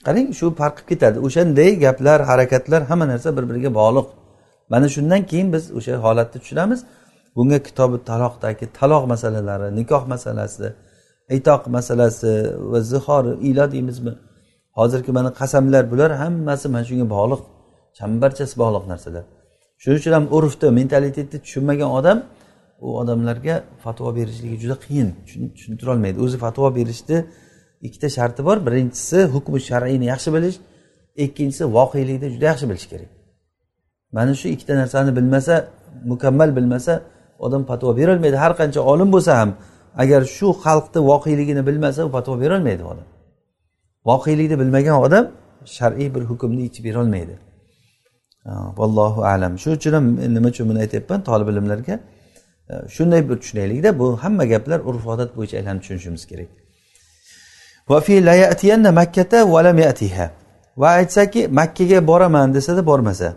Qarang 0.07 0.29
shu 0.39 0.47
farq 0.61 0.77
qilib 0.77 0.89
ketadi. 0.89 1.19
O'shanday 1.27 1.71
gaplar 1.85 2.21
harakatlar 2.31 2.83
hamma 2.91 3.07
narsa 3.13 3.29
bir 3.37 3.45
biriga 3.51 3.71
bog'liq. 3.81 4.07
Mana 4.73 4.87
shundan 4.95 5.23
keyin 5.31 5.49
biz 5.55 5.65
o'sha 5.79 5.95
holatni 6.05 6.39
tushunamiz. 6.43 6.81
Bunga 7.37 7.59
kitobi 7.67 7.97
taloqdagi 8.11 8.67
taloq 8.79 9.05
masalalari 9.13 9.69
nikoh 9.79 10.03
masalasi 10.13 10.69
itoq 11.39 11.63
masalasi 11.77 12.33
va 12.73 12.81
zihor 12.93 13.25
ilo 13.49 13.65
deymizmi? 13.75 14.13
Hozirgi 14.79 15.13
mana 15.19 15.31
qasamlar 15.41 15.85
bular 15.93 16.11
hammasi 16.23 16.67
mana 16.75 16.85
shunga 16.89 17.07
bog'liq 17.17 17.43
chambarchasi 17.99 18.55
bog'liq 18.63 18.85
narsalar. 18.93 19.25
Shuning 19.83 19.99
uchun 20.01 20.13
ham 20.17 20.25
urfni 20.37 20.69
mentalitetni 20.79 21.39
tushunmagan 21.45 21.91
odam 21.99 22.19
u 22.87 22.89
odamlarga 23.01 23.55
fatvo 23.85 24.09
berishligi 24.19 24.57
juda 24.63 24.77
qiyin. 24.85 25.09
Tushuntirolmaydi. 25.57 26.17
O'zi 26.25 26.37
fatvo 26.45 26.67
berishni 26.79 27.19
ikkita 27.87 28.09
sharti 28.17 28.41
bor. 28.49 28.57
Birinchisi 28.67 29.19
hukmi 29.35 29.59
shar'iyni 29.69 30.07
yaxshi 30.13 30.31
bilish 30.37 30.57
ikkinchisi 31.25 31.65
voqelikni 31.77 32.29
juda 32.35 32.47
yaxshi 32.53 32.67
bilish 32.71 32.87
kerak. 32.93 33.11
Mana 34.17 34.33
shu 34.41 34.47
ikkita 34.55 34.75
narsani 34.83 35.11
bilmasa 35.19 35.55
mukammal 36.11 36.51
bilmasa 36.57 36.95
odam 37.39 37.65
fatvo 37.71 37.97
berolmaydi 37.97 38.37
har 38.37 38.53
qancha 38.61 38.81
olim 38.81 39.13
bo'lsa 39.13 39.33
ham 39.41 39.51
agar 40.03 40.23
shu 40.37 40.49
xalqni 40.65 41.01
voqeligini 41.11 41.67
bilmasa 41.67 42.01
u 42.07 42.11
fatvo 42.17 42.41
berolmaydi 42.41 42.85
odam. 42.93 43.07
Voqelikni 44.11 44.57
bilmagan 44.61 44.97
odam 45.07 45.25
shar'iy 45.77 46.15
bir 46.15 46.23
hukmni 46.31 46.63
yechib 46.67 46.85
berolmaydi 46.85 47.35
vallohu 48.79 49.21
alam. 49.25 49.59
Shu 49.63 49.71
uchun 49.71 49.93
ham 49.93 50.07
nima 50.35 50.49
uchun 50.49 50.69
buni 50.69 50.79
aytyapman? 50.85 51.21
Tolib 51.29 51.49
ilmlarga. 51.49 52.01
Shunday 52.97 53.29
bir 53.29 53.37
tushunaylikda 53.43 53.99
bu 53.99 54.07
hamma 54.23 54.45
gaplar 54.45 54.81
urf 54.81 55.07
odat 55.07 55.31
bo'yicha 55.37 55.57
aylanib 55.61 55.81
tushunishimiz 55.83 56.27
kerak. 56.31 56.49
Va 60.77 60.89
aytsaki 60.89 61.49
makkaga 61.49 62.07
boraman 62.07 62.55
desada 62.55 62.87
bormasa 62.87 63.37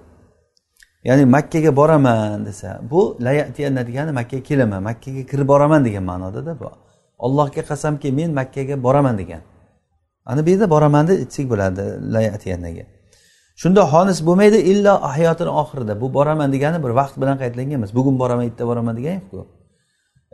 ya'ni 1.07 1.23
makkaga 1.35 1.71
boraman 1.79 2.45
desa 2.47 2.69
bu 2.91 3.01
layatiyanna 3.27 3.81
degani 3.89 4.11
makkaga 4.19 4.43
kelaman 4.49 4.81
makkaga 4.89 5.23
kirib 5.31 5.47
boraman 5.53 5.81
degan 5.87 6.03
ma'nodada 6.11 6.53
bu. 6.61 6.69
Allohga 7.25 7.61
qasamki 7.69 8.09
men 8.19 8.29
makkaga 8.39 8.75
boraman 8.85 9.15
degan. 9.21 9.41
Ana 10.25 10.45
bu 10.45 10.49
yerda 10.53 10.67
boraman 10.75 11.03
deb 11.07 11.17
aytsak 11.23 11.45
bo'ladi 11.51 11.83
layatiyannaga 12.15 12.83
shunda 13.61 13.81
xonis 13.93 14.19
bo'lmaydi 14.27 14.57
illo 14.71 14.93
hayotini 15.15 15.51
oxirida. 15.61 15.93
Bu 16.01 16.07
boraman 16.17 16.49
degani 16.55 16.77
bir 16.83 16.91
vaqt 16.99 17.15
bilan 17.21 17.37
qaytlangan 17.41 17.77
emas 17.79 17.91
bugun 17.97 18.15
boraman 18.21 18.45
erta 18.49 18.63
boraman 18.71 18.93
degan 18.99 19.13
yo'qku 19.17 19.39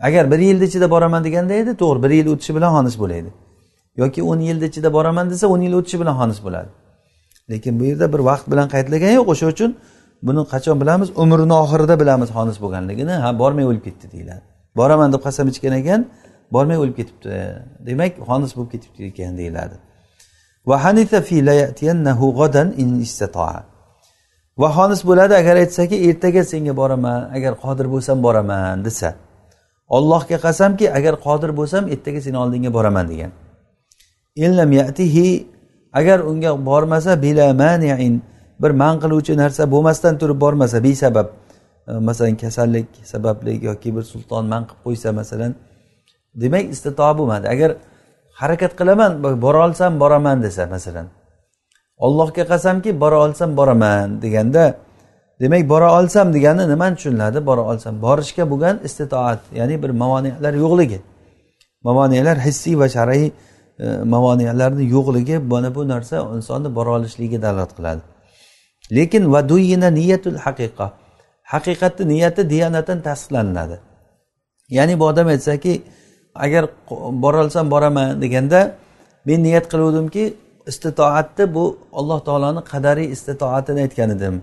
agar 0.08 0.32
bir 0.32 0.40
yilni 0.48 0.66
ichida 0.70 0.88
boraman 0.96 1.22
deganda 1.28 1.54
edi 1.54 1.72
to'g'ri 1.82 2.00
bir 2.04 2.12
yil 2.20 2.28
o'tishi 2.34 2.56
bilan 2.58 2.72
xonis 2.76 2.96
bo'laydi. 3.04 3.30
Yoki 4.02 4.22
o'n 4.32 4.40
yilni 4.48 4.66
ichida 4.72 4.90
boraman 4.98 5.26
desa 5.32 5.46
o'n 5.54 5.62
yil 5.66 5.74
o'tishi 5.80 5.98
bilan 6.02 6.16
xonis 6.22 6.40
bo'ladi. 6.46 6.70
Lekin 7.52 7.74
bu 7.80 7.84
yerda 7.90 8.08
bir 8.14 8.22
vaqt 8.30 8.46
bilan 8.52 8.68
qaytlagan 8.74 9.12
yo'q 9.18 9.28
o'sha 9.34 9.46
uchun 9.54 9.72
buni 10.28 10.42
qachon 10.54 10.76
bilamiz? 10.82 11.10
Umrini 11.24 11.56
oxirida 11.64 11.96
bilamiz 12.02 12.30
xonis 12.38 12.58
bo'lganligini. 12.64 13.16
Ha 13.24 13.30
bormay 13.42 13.66
o'lib 13.70 13.84
ketdi 13.88 14.06
deyiladi. 14.14 14.46
Boraman 14.80 15.10
deb 15.14 15.22
qasam 15.28 15.46
ichgan 15.52 15.74
ekan 15.82 16.02
bormay 16.54 16.78
o'lib 16.84 16.96
ketibdi. 17.00 17.34
Demak 17.88 18.12
xonis 18.30 18.52
bo'lib 18.58 18.72
ketibdi 18.74 19.02
ekan 19.12 19.34
deyiladi. 19.42 19.76
Va 24.62 24.70
xonis 24.78 25.02
bo'ladi 25.10 25.34
agar 25.42 25.56
aytsaki 25.64 25.96
ertaga 26.10 26.44
senga 26.52 26.74
boraman 26.82 27.20
agar 27.38 27.54
qodir 27.64 27.88
bo'lsam 27.94 28.18
boraman 28.26 28.78
desa. 28.88 29.10
Ollohga 29.98 30.38
qasamki 30.46 30.86
agar 30.98 31.14
qodir 31.28 31.52
bo'lsam 31.60 31.84
ertaga 31.94 32.20
seni 32.26 32.38
oldingga 32.44 32.72
boraman 32.78 33.06
degan. 33.12 33.32
Agar 36.00 36.20
unga 36.32 36.52
bormasa 36.70 37.12
bila 37.26 37.46
maniin. 37.64 38.16
Bir 38.62 38.72
man 38.82 39.00
qiluvchi 39.04 39.38
narsa 39.38 39.72
bo'lmasdan 39.72 40.18
turib 40.22 40.42
bormasa 40.42 40.84
besabab 40.84 41.28
e, 41.88 41.92
masalan 41.92 42.36
kasallik 42.44 42.88
sababli 43.04 43.66
yoki 43.66 43.96
bir 43.96 44.04
sulton 44.04 44.46
man 44.46 44.63
qilib 44.68 44.82
qo'ysa 44.86 45.10
masalan 45.12 45.52
demak 46.36 46.66
istito 46.76 47.18
bo'lmadi. 47.18 47.46
Agar 47.54 47.72
harakat 48.42 48.72
qilaman 48.80 49.42
bora 49.42 49.60
olsam 49.68 50.00
boraman 50.00 50.44
desa 50.44 50.66
masalan 50.76 51.08
ollohga 51.98 52.44
qasamki 52.52 53.00
bora 53.02 53.18
olsam 53.26 53.58
boraman 53.58 54.22
deganda 54.22 54.76
demak 55.42 55.70
bora 55.70 55.89
olsam 56.00 56.34
degani 56.34 56.63
nimani 56.70 56.96
tushuniladi? 56.96 57.46
Bora 57.46 57.62
olsam 57.62 58.02
borishga 58.02 58.44
bo'lgan 58.52 58.76
istitoat 58.88 59.39
ya'ni 59.60 59.84
bir 59.84 59.89
mavoniyalar 59.89 60.54
yo'qligi. 60.63 61.00
Mavoniyalar 61.88 62.38
hissiy 62.46 62.76
va 62.82 62.88
shar'iy 62.96 63.32
e, 63.80 63.86
mavoniyalarni 64.13 64.84
yo'qligi 64.96 65.38
mana 65.38 65.76
bu 65.76 65.88
narsa 65.88 66.16
insonni 66.38 66.76
bora 66.76 66.89
olishligiga 66.98 67.42
dalolat 67.42 67.72
qiladi. 67.78 68.02
Lekin 68.91 69.32
vaduyina 69.32 69.89
niyatul 69.89 70.38
haqiqa. 70.46 70.93
Haqiqatni 71.43 72.08
niyati 72.08 72.50
diyonatan 72.50 73.02
tasdiqlanadi. 73.02 73.80
Ya'ni 74.69 75.00
bu 75.00 75.06
odam 75.06 75.28
aytsaki 75.28 75.82
agar 76.36 76.69
borolsam 77.24 77.72
boraman 77.72 78.22
deganda 78.22 78.76
men 79.26 79.43
niyat 79.43 79.65
qiluvdimki 79.72 80.34
istitoatni 80.67 81.54
bu 81.56 81.78
alloh 81.93 82.19
taoloni 82.28 82.62
qadariy 82.72 83.12
istitoatini 83.15 83.82
aytgan 83.82 84.10
edim. 84.10 84.41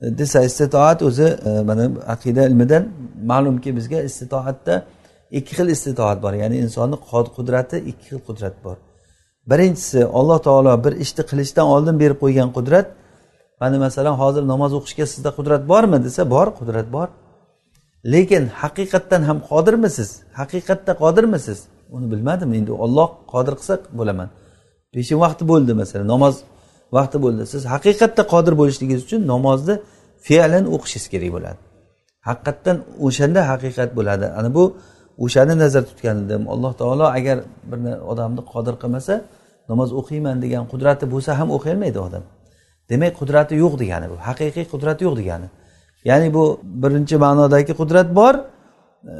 Desa 0.00 0.40
istitoat 0.44 1.02
o'zi 1.02 1.28
e, 1.48 1.50
mana 1.68 1.84
aqida 2.14 2.46
ilmidan 2.48 2.88
ma'lumki 3.30 3.76
bizga 3.76 4.02
istitoatda 4.02 4.84
ikki 5.30 5.52
xil 5.56 5.68
istitoat 5.68 6.22
bor. 6.22 6.32
Ya'ni 6.32 6.56
insonni 6.64 6.96
qudrati 7.36 7.76
ikki 7.90 8.04
xil 8.08 8.20
qudrat 8.28 8.56
bor. 8.64 8.76
Birinchisi 9.50 10.00
alloh 10.18 10.38
taolo 10.46 10.84
bir 10.84 10.92
ishni 11.04 11.22
qilishdan 11.30 11.66
oldin 11.74 11.96
berib 12.02 12.18
qo'ygan 12.24 12.48
qudrat 12.56 12.86
mana 13.60 13.78
masalan 13.86 14.14
hozir 14.22 14.42
namoz 14.52 14.72
o'qishga 14.78 15.06
sizda 15.12 15.30
qudrat 15.38 15.62
bormi 15.72 15.98
desa 16.06 16.22
bor 16.34 16.46
qudrat 16.58 16.88
bor. 16.96 17.08
Lekin 18.12 18.44
haqiqatdan 18.62 19.22
ham 19.28 19.38
qodirmisiz? 19.50 20.08
Haqiqatda 20.40 20.92
qodirmisiz? 21.02 21.58
Uni 21.96 22.06
bilmadim 22.12 22.50
endi 22.58 22.72
olloh 22.84 23.08
qodir 23.32 23.54
qilsa 23.60 23.74
bo'laman. 23.98 24.28
Peshin 24.94 25.18
vaqti 25.24 25.42
bo'ldi 25.52 25.72
masalan 25.82 26.08
namoz 26.14 26.34
vaqti 26.96 27.16
bo'ldi. 27.24 27.42
Siz 27.52 27.62
haqiqatda 27.74 28.22
qodir 28.32 28.54
bo'lishligingiz 28.60 29.02
uchun 29.06 29.20
namozni 29.32 29.74
fe'lan 30.26 30.64
o'qishingiz 30.74 31.06
kerak 31.12 31.30
bo'ladi. 31.36 31.60
Haqiqatdan 32.28 32.76
o'shanda 33.06 33.40
haqiqat 33.50 33.90
bo'ladi. 33.98 34.26
Ana 34.38 34.48
bu 34.56 34.64
o'shani 35.24 35.54
nazarda 35.62 35.88
tutgan 35.90 36.16
edim. 36.24 36.42
Alloh 36.52 36.72
taolo 36.80 37.06
agar 37.18 37.36
bir 37.70 37.78
odamni 38.12 38.42
qodir 38.52 38.74
qilmasa 38.82 39.14
namoz 39.70 39.90
o'qiyman 40.00 40.36
degan 40.44 40.64
qudrati 40.72 41.04
bo'lsa 41.12 41.30
ham 41.40 41.48
o'qiy 41.56 41.74
odam. 42.08 42.24
Demak 42.90 43.12
qudrati 43.20 43.54
yo'q 43.62 43.74
degani 43.82 44.06
bu. 44.12 44.16
Haqiqiy 44.28 44.64
qudrat 44.72 44.98
yo'q 45.06 45.14
degani. 45.20 45.48
Ya'ni 46.04 46.28
bu 46.36 46.60
birinchi 46.82 47.16
ma'nodagi 47.24 47.72
qudrat 47.80 48.08
bor 48.18 48.34
e, 48.34 49.14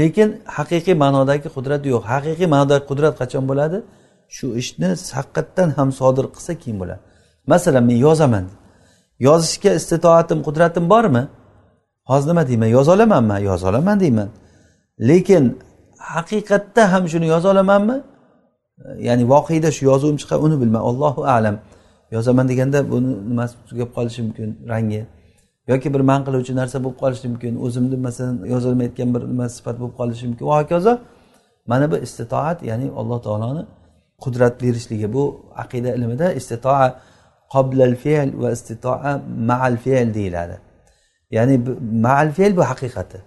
lekin 0.00 0.28
haqiqiy 0.56 0.94
ma'nodagi 1.04 1.48
qudrat 1.56 1.82
yo'q. 1.92 2.02
Haqiqiy 2.12 2.48
ma'nodagi 2.54 2.84
qudrat 2.90 3.14
qachon 3.20 3.44
bo'ladi? 3.50 3.78
Shu 4.36 4.46
ishni 4.60 4.88
haqiqatdan 5.18 5.68
ham 5.78 5.88
sodir 6.00 6.26
qilsa 6.34 6.52
keyin 6.62 6.78
bo'ladi. 6.82 7.00
Masalan 7.52 7.84
men 7.90 7.98
yozaman. 8.06 8.44
Yozishga 9.28 9.70
istitoatim 9.80 10.38
qudratim 10.46 10.84
bormi? 10.92 11.24
Hozir 12.10 12.28
nima 12.30 12.48
deyman? 12.48 12.66
Yoza 12.76 12.92
olamanmi? 12.96 13.36
Yoza 13.48 13.68
olaman 13.70 14.00
deyman. 14.00 14.28
Lekin 15.08 15.44
haqiqatda 16.12 16.82
ham 16.92 17.08
shuni 17.12 17.26
yoza 17.34 17.48
olamanmi? 17.54 17.96
E, 18.84 18.88
ya'ni 19.08 19.24
voqeda 19.32 19.70
shu 19.76 19.82
yozuvim 19.90 20.16
chiqadi 20.22 20.40
uni 20.46 20.56
bilmayman 20.60 20.84
allohu 20.90 21.22
alam. 21.38 21.56
Yozaman 22.14 22.48
deganda 22.50 22.78
buni 22.92 23.10
nimasi 23.30 23.54
tugab 23.68 23.90
qolishi 23.96 24.20
mumkin? 24.26 24.48
Rangi. 24.72 25.02
Yoki 25.70 25.94
bir 25.94 26.00
man 26.10 26.20
qiluvchi 26.26 26.52
narsa 26.60 26.76
bo'lib 26.84 26.98
qolishi 27.02 27.26
mumkin? 27.32 27.52
O'zimni 27.66 27.96
masalan 28.06 28.36
yozolmayotgan 28.54 29.08
bir 29.14 29.22
nima 29.32 29.46
sifat 29.56 29.76
bo'lib 29.80 29.94
qolishi 30.00 30.24
mumkin? 30.28 30.44
Va 30.50 30.56
hokazo 30.62 30.92
mana 31.70 31.86
bu 31.92 31.96
istitoat 32.06 32.58
ya'ni 32.70 32.86
alloh 33.00 33.18
taoloni 33.26 33.62
qudrat 34.24 34.54
berishligi. 34.62 35.06
Bu 35.16 35.22
aqida 35.62 35.90
ilmida 35.98 36.26
istitoa 36.40 36.86
qoblal 37.54 37.94
fe'l 38.02 38.28
va 38.42 38.48
istitoa 38.56 39.10
maal 39.50 39.74
fe'l 39.84 40.08
deyiladi. 40.18 40.56
Ya'ni 41.36 41.54
maal 42.06 42.28
fe'l 42.36 42.52
bu 42.58 42.62
haqiqati. 42.70 43.18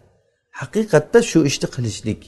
Haqiqatda 0.62 1.20
shu 1.32 1.40
ishni 1.50 1.68
qilishlik. 1.76 2.22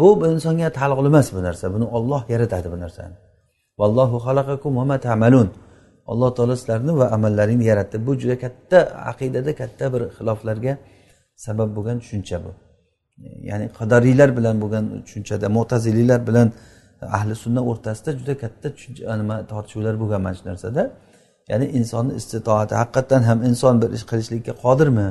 Bu 0.00 0.08
insonga 0.32 0.68
taalluqli 0.78 1.08
emas 1.12 1.28
bu 1.36 1.40
narsa. 1.48 1.64
Buni 1.74 1.86
olloh 1.96 2.22
yaratadi 2.32 2.68
bu 2.74 2.78
narsani. 2.84 3.16
Vallohu 3.80 4.16
xalaqakum 4.26 4.72
va 4.90 4.96
tamalun. 5.08 5.48
Alloh 6.12 6.30
taolo 6.36 6.54
sizlarni 6.60 6.92
va 7.00 7.06
amallaringni 7.16 7.64
yaratdi. 7.72 7.96
Bu 8.06 8.12
juda 8.20 8.36
katta 8.44 8.78
aqidada 9.10 9.52
katta 9.60 9.84
bir 9.94 10.02
xiloflarga 10.16 10.72
sabab 11.46 11.68
bo'lgan 11.76 11.96
tushuncha 12.02 12.36
bu. 12.44 12.50
Ya'ni 13.50 13.66
qadariylar 13.78 14.28
bilan 14.38 14.56
bo'lgan 14.62 14.84
tushunchada 15.06 15.46
mo'taziliylar 15.56 16.20
bilan 16.28 16.48
ahli 17.16 17.34
sunna 17.44 17.60
o'rtasida 17.70 18.10
juda 18.18 18.34
katta 18.42 18.68
nima 19.20 19.36
tortishuvlar 19.52 19.94
bo'lgan 20.02 20.20
mana 20.26 20.34
shu 20.38 20.44
narsada. 20.50 20.82
Ya'ni 21.50 21.66
insonni 21.78 22.12
istitoati 22.20 22.74
haqiqatdan 22.80 23.22
ham 23.28 23.38
inson 23.48 23.74
bir 23.82 23.90
ish 23.96 24.04
qilishlikka 24.10 24.52
qodirmi? 24.64 25.08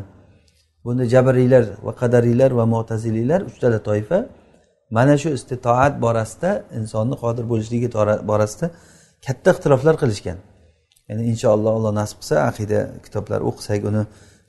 Bunda 0.86 1.06
jabriylar 1.14 1.64
va 1.86 1.94
qadariylar 2.02 2.52
va 2.60 2.66
mo'taziliylar 2.74 3.40
uchtala 3.50 3.80
toifa. 3.90 4.20
Mana 4.98 5.16
shu 5.22 5.30
istitoat 5.38 5.94
borasida 6.06 6.52
insonni 6.80 7.16
qodir 7.24 7.46
bo'lishligi 7.52 7.88
borasida 8.32 8.68
katta 9.26 9.50
ixtiroflar 9.54 9.96
qilishgan. 10.02 10.38
Ya'ni 11.10 11.24
inshaalloh 11.32 11.72
alloh 11.78 11.94
nasib 12.02 12.18
qilsa 12.22 12.36
aqida 12.50 12.80
kitoblar 13.06 13.40
o'qisak 13.50 13.82
uni 13.90 14.04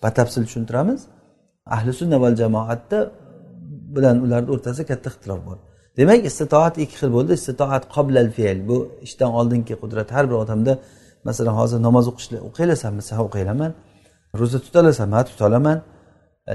batafsil 0.05 0.43
tushuntiramiz. 0.49 1.01
Ahli 1.77 1.93
sunna 2.01 2.17
val 2.25 2.35
jamoatda 2.43 2.99
bilan 3.97 4.17
ularni 4.25 4.49
o'rtasida 4.55 4.85
katta 4.91 5.09
ixtilof 5.13 5.41
bor. 5.49 5.59
Demak 5.99 6.21
istitoat 6.31 6.75
ikki 6.85 6.97
xil 7.01 7.11
bo'ldi. 7.17 7.33
Istitoat 7.41 7.83
qoblal 7.95 8.29
fe'l. 8.37 8.59
Bu 8.71 8.77
ishdan 9.07 9.31
oldingi 9.39 9.75
qudrat 9.83 10.09
har 10.17 10.25
bir 10.31 10.37
odamda 10.45 10.73
masalan 11.29 11.55
hozir 11.61 11.79
namoz 11.87 12.07
o'qishni 12.13 12.39
o'qiyolasanmi 12.49 13.03
ha 13.17 13.23
o'qiyolaman 13.29 13.73
ro'za 14.41 14.59
tutolasanmi 14.65 15.15
ha 15.19 15.23
tutolaman. 15.31 15.79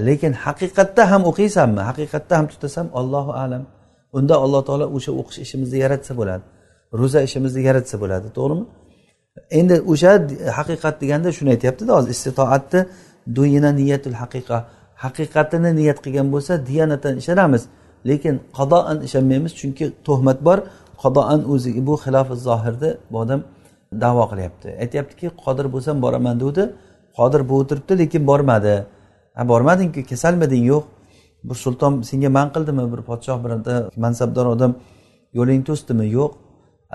Lekin 0.08 0.34
haqiqatda 0.45 1.04
ham 1.12 1.21
o'qiysanmi 1.32 1.82
haqiqatda 1.89 2.34
ham 2.39 2.47
tutasan? 2.54 2.86
Allohu 2.99 3.32
alam. 3.43 3.63
Unda 4.17 4.36
alloh 4.43 4.62
taolo 4.67 4.86
o'sha 4.98 5.12
o'qish 5.22 5.39
ishimizni 5.45 5.78
yaratsa 5.86 6.13
bo'ladi 6.19 6.45
ro'za 7.00 7.19
ishimizni 7.28 7.62
yaratsa 7.69 7.95
bo'ladi 8.02 8.28
to'g'rimi? 8.38 8.65
Endi 9.60 9.76
o'sha 9.91 10.12
haqiqat 10.58 10.95
deganda 11.02 11.30
shuni 11.38 11.50
aytyaptida 11.56 11.91
hozir 11.98 12.12
istitoatni 12.17 12.82
duyina 13.38 13.72
niyatul 13.80 14.15
haqiqa. 14.22 14.58
Haqiqatini 15.04 15.72
niyat 15.80 16.00
qilgan 16.06 16.28
bo'lsa 16.34 16.54
diyanatan 16.69 17.13
ishonamiz. 17.22 17.63
Lekin 18.10 18.36
qadoan 18.58 18.98
ishonmaymiz 19.08 19.52
chunki 19.60 19.86
tuhmat 20.08 20.39
bor. 20.48 20.60
Qadoan 21.04 21.39
o'zi 21.54 21.69
bu 21.88 21.95
xilofi 22.04 22.36
zohirni 22.48 22.91
bu 23.12 23.17
odam 23.24 23.41
davo 24.04 24.24
qilyapti. 24.32 24.67
Aytyaptiki 24.84 25.28
qodir 25.43 25.65
bo'lsam 25.74 25.95
boraman 26.06 26.36
degdi 26.43 26.63
qodir 27.17 27.41
bo'lib 27.52 27.67
turibdi 27.69 27.93
lekin 28.02 28.24
bormadi. 28.32 28.76
Ha 29.38 29.41
bormadingku 29.52 30.02
kasalmiding 30.12 30.63
yo'q. 30.72 30.84
Bir 31.43 31.56
sulton 31.63 32.02
senga 32.10 32.30
man 32.38 32.47
qildimi? 32.56 32.84
Bir 32.93 33.02
podshoh 33.10 33.38
bironta 33.43 33.73
mansabdor 34.06 34.45
odam 34.56 34.71
yo'ling 35.38 35.62
to'sdimi? 35.69 36.06
Yo'q. 36.17 36.32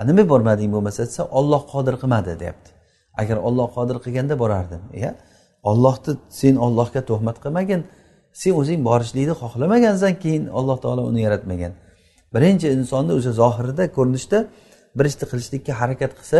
Nima 0.09 0.23
bormading 0.31 0.69
bo'lmasa 0.75 1.01
desa 1.07 1.23
olloh 1.39 1.61
qodir 1.73 1.95
qilmadi 2.01 2.31
deyapti. 2.41 2.69
Agar 3.21 3.37
olloh 3.47 3.67
qodir 3.77 3.97
qilganda 4.05 4.35
borardim. 4.43 4.81
Iya. 4.99 5.11
Ollohni 5.71 6.11
sen 6.29 6.55
ollohga 6.65 7.01
tuhmat 7.09 7.37
qilmagin. 7.43 7.81
Sen 8.41 8.53
o'zing 8.61 8.79
borishlikni 8.89 9.35
xohlamagansan 9.41 10.13
keyin 10.23 10.43
alloh 10.59 10.77
taolo 10.83 11.01
uni 11.11 11.21
yaratmagan. 11.27 11.73
Birinchi 12.35 12.67
insonni 12.77 13.13
o'sha 13.19 13.31
zohirida 13.41 13.83
ko'rinishda 13.97 14.37
bir 14.97 15.05
ishni 15.11 15.25
qilishlikka 15.31 15.73
harakat 15.81 16.11
qilsa 16.19 16.39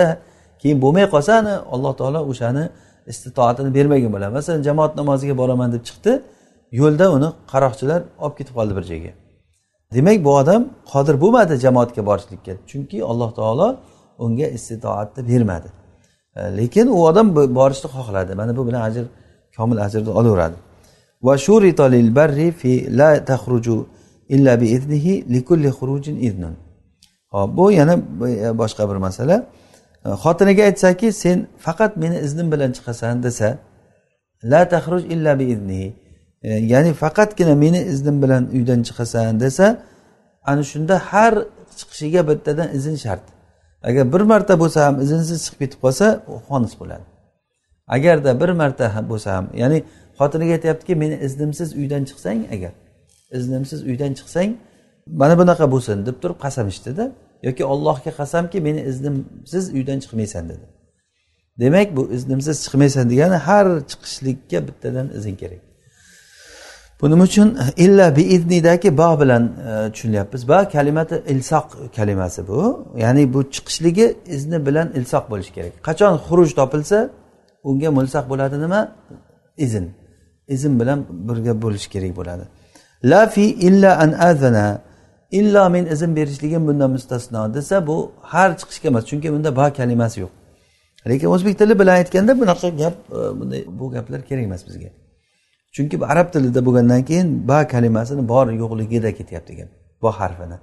keyin 0.61 0.77
bo'lmay 0.83 1.05
qolsa 1.13 1.33
alloh 1.75 1.93
taolo 1.99 2.19
o'shani 2.31 2.63
istitoatini 3.11 3.69
bermagan 3.77 4.11
bo'ladi 4.15 4.33
masalan 4.39 4.61
jamoat 4.67 4.93
namoziga 5.01 5.35
boraman 5.41 5.69
deb 5.75 5.83
chiqdi. 5.87 6.11
Yo'lda 6.71 7.12
uni 7.17 7.30
qaroqchilar 7.51 8.01
olib 8.23 8.36
ketib 8.38 8.54
qoldi 8.60 8.75
bir 8.78 8.84
joyga. 8.91 9.12
Demak 9.93 10.23
bu 10.25 10.32
odam 10.41 10.62
qodir 10.91 11.15
bo'lmadi 11.21 11.54
jamoatga 11.65 12.06
borishlikka 12.06 12.54
chunki 12.69 13.04
alloh 13.04 13.32
taolo 13.39 13.67
unga 14.17 14.47
istitoatni 14.58 15.21
bermadi. 15.30 15.69
E, 16.36 16.58
lekin 16.58 16.88
u 16.88 16.99
odam 17.10 17.36
borishni 17.36 17.89
xohladi. 17.95 18.36
Mana 18.36 18.58
bu 18.58 18.67
bilan 18.67 18.82
ajr 18.82 19.06
komil 19.58 19.78
ajrni 19.86 20.10
olaveradi 20.10 20.56
va 21.23 21.36
lil 21.91 22.15
barri 22.15 22.51
fi 22.51 22.97
la 22.97 23.25
taxruju 23.25 23.86
illa 24.30 24.62
bi 24.62 24.67
idnihi 24.78 25.13
likulli 25.34 25.69
xurujin 25.78 26.17
idnun. 26.28 26.56
Hop 27.34 27.58
bu 27.58 27.71
yana 27.71 27.93
e, 27.93 28.58
boshqa 28.62 28.89
bir 28.89 28.95
masala. 28.95 29.45
E, 30.06 30.10
xotiniga 30.23 30.63
aytsaki 30.63 31.12
sen 31.12 31.47
faqat 31.65 31.97
meni 31.97 32.17
iznim 32.25 32.51
bilan 32.51 32.71
chiqasan 32.78 33.23
desa 33.23 33.58
la 34.43 34.62
taxruj 34.73 35.04
illa 35.13 35.39
bi 35.39 35.43
idnihi 35.43 36.04
E, 36.45 36.53
ya'ni 36.53 36.93
faqatgina 36.93 37.55
meni 37.55 37.79
iznim 37.93 38.17
bilan 38.23 38.43
uydan 38.55 38.79
chiqasan 38.88 39.39
desa 39.39 39.67
ana 40.49 40.63
shunda 40.71 40.95
har 41.12 41.34
chiqishiga 41.77 42.21
bittadan 42.29 42.69
izn 42.77 42.95
shart. 43.03 43.25
Agar 43.88 44.13
bir 44.13 44.21
marta 44.31 44.53
bo'lsa 44.62 44.79
ham 44.86 44.95
iznsiz 45.05 45.39
chiqib 45.45 45.60
ketib 45.63 45.79
qolsa 45.86 46.05
xonis 46.47 46.73
bo'ladi. 46.79 47.05
Agarda 47.95 48.31
bir 48.41 48.49
marta 48.62 48.86
bo'lsa 49.12 49.29
ham 49.38 49.45
ya'ni 49.62 49.79
xotiniga 50.19 50.53
aytyaptiki 50.58 50.93
meni 51.03 51.15
iznimsiz 51.27 51.69
uydan 51.79 52.03
chiqsang 52.10 52.39
agar 52.55 52.73
iznimsiz 53.38 53.79
uydan 53.89 54.12
chiqsang 54.19 54.49
mana 55.21 55.36
bunaqa 55.41 55.65
bo'lsin 55.73 55.97
deb 56.08 56.17
turib 56.21 56.38
qasam 56.45 56.67
ichdida 56.73 57.05
yoki 57.47 57.63
ollohga 57.73 58.12
qasamki 58.19 58.58
meni 58.67 58.81
iznimsiz 58.91 59.63
uydan 59.77 59.97
chiqmaysan 60.03 60.43
dedi. 60.51 60.65
Demak 61.62 61.89
bu 61.97 62.03
iznimsiz 62.17 62.55
chiqmaysan 62.63 63.05
degani 63.12 63.38
har 63.47 63.65
chiqishlikka 63.89 64.60
bittadan 64.67 65.08
izn 65.19 65.36
kerak. 65.41 65.63
Buning 67.01 67.21
uchun 67.21 67.49
e, 67.55 67.84
illa 67.84 68.15
biiznidagi 68.15 68.97
ba 68.97 69.21
bilan 69.21 69.43
e, 69.69 69.91
tushunyapmiz. 69.91 70.47
Ba 70.47 70.69
kalimati 70.69 71.23
ilsoq 71.27 71.67
kalimasi 71.95 72.47
bu. 72.47 72.88
Ya'ni 72.97 73.34
bu 73.34 73.39
chiqishligi 73.55 74.15
izni 74.25 74.65
bilan 74.65 74.88
ilsoq 74.95 75.29
bo'lishi 75.31 75.53
kerak. 75.53 75.73
Qachon 75.88 76.13
xuruj 76.27 76.51
topilsa 76.60 77.10
unga 77.63 77.91
mulsaq 77.91 78.29
bo'ladi 78.29 78.62
nima? 78.62 78.81
Izn. 79.58 79.86
Izn 80.47 80.79
bilan 80.79 80.99
birga 81.27 81.62
bo'lishi 81.62 81.89
kerak 81.89 82.13
bo'ladi. 82.19 82.43
La 83.03 83.27
fi 83.27 83.41
illa 83.41 83.91
an 84.03 84.12
azana. 84.12 84.81
Illo 85.31 85.69
men 85.69 85.86
izn 85.86 86.15
berishligim 86.15 86.67
bundan 86.67 86.91
mustasno 86.91 87.53
desa 87.53 87.88
bu 87.88 88.12
har 88.21 88.49
chiqishga 88.60 88.88
emas 88.88 89.03
chunki 89.10 89.31
bunda 89.34 89.55
ba 89.55 89.73
kalimasi 89.73 90.19
yo'q. 90.23 90.31
Lekin 91.10 91.27
o'zbek 91.36 91.58
tili 91.60 91.79
bilan 91.79 91.95
aytganda 91.99 92.34
bunaqa 92.41 92.69
gap 92.69 92.95
e, 93.12 93.19
bunday 93.39 93.62
bu 93.79 93.86
gaplar 93.95 94.21
kerak 94.29 94.43
emas 94.43 94.67
bizga. 94.67 94.89
Chunki 95.75 95.99
bu 96.01 96.05
arab 96.05 96.27
tilida 96.33 96.65
bo'lgandan 96.67 97.01
keyin 97.09 97.47
ba 97.47 97.67
kalimasini 97.67 98.23
bor 98.27 98.47
yo'qligida 98.61 99.11
ketyapti 99.19 99.53
gap 99.59 99.69
bo 100.01 100.09
harfini. 100.19 100.57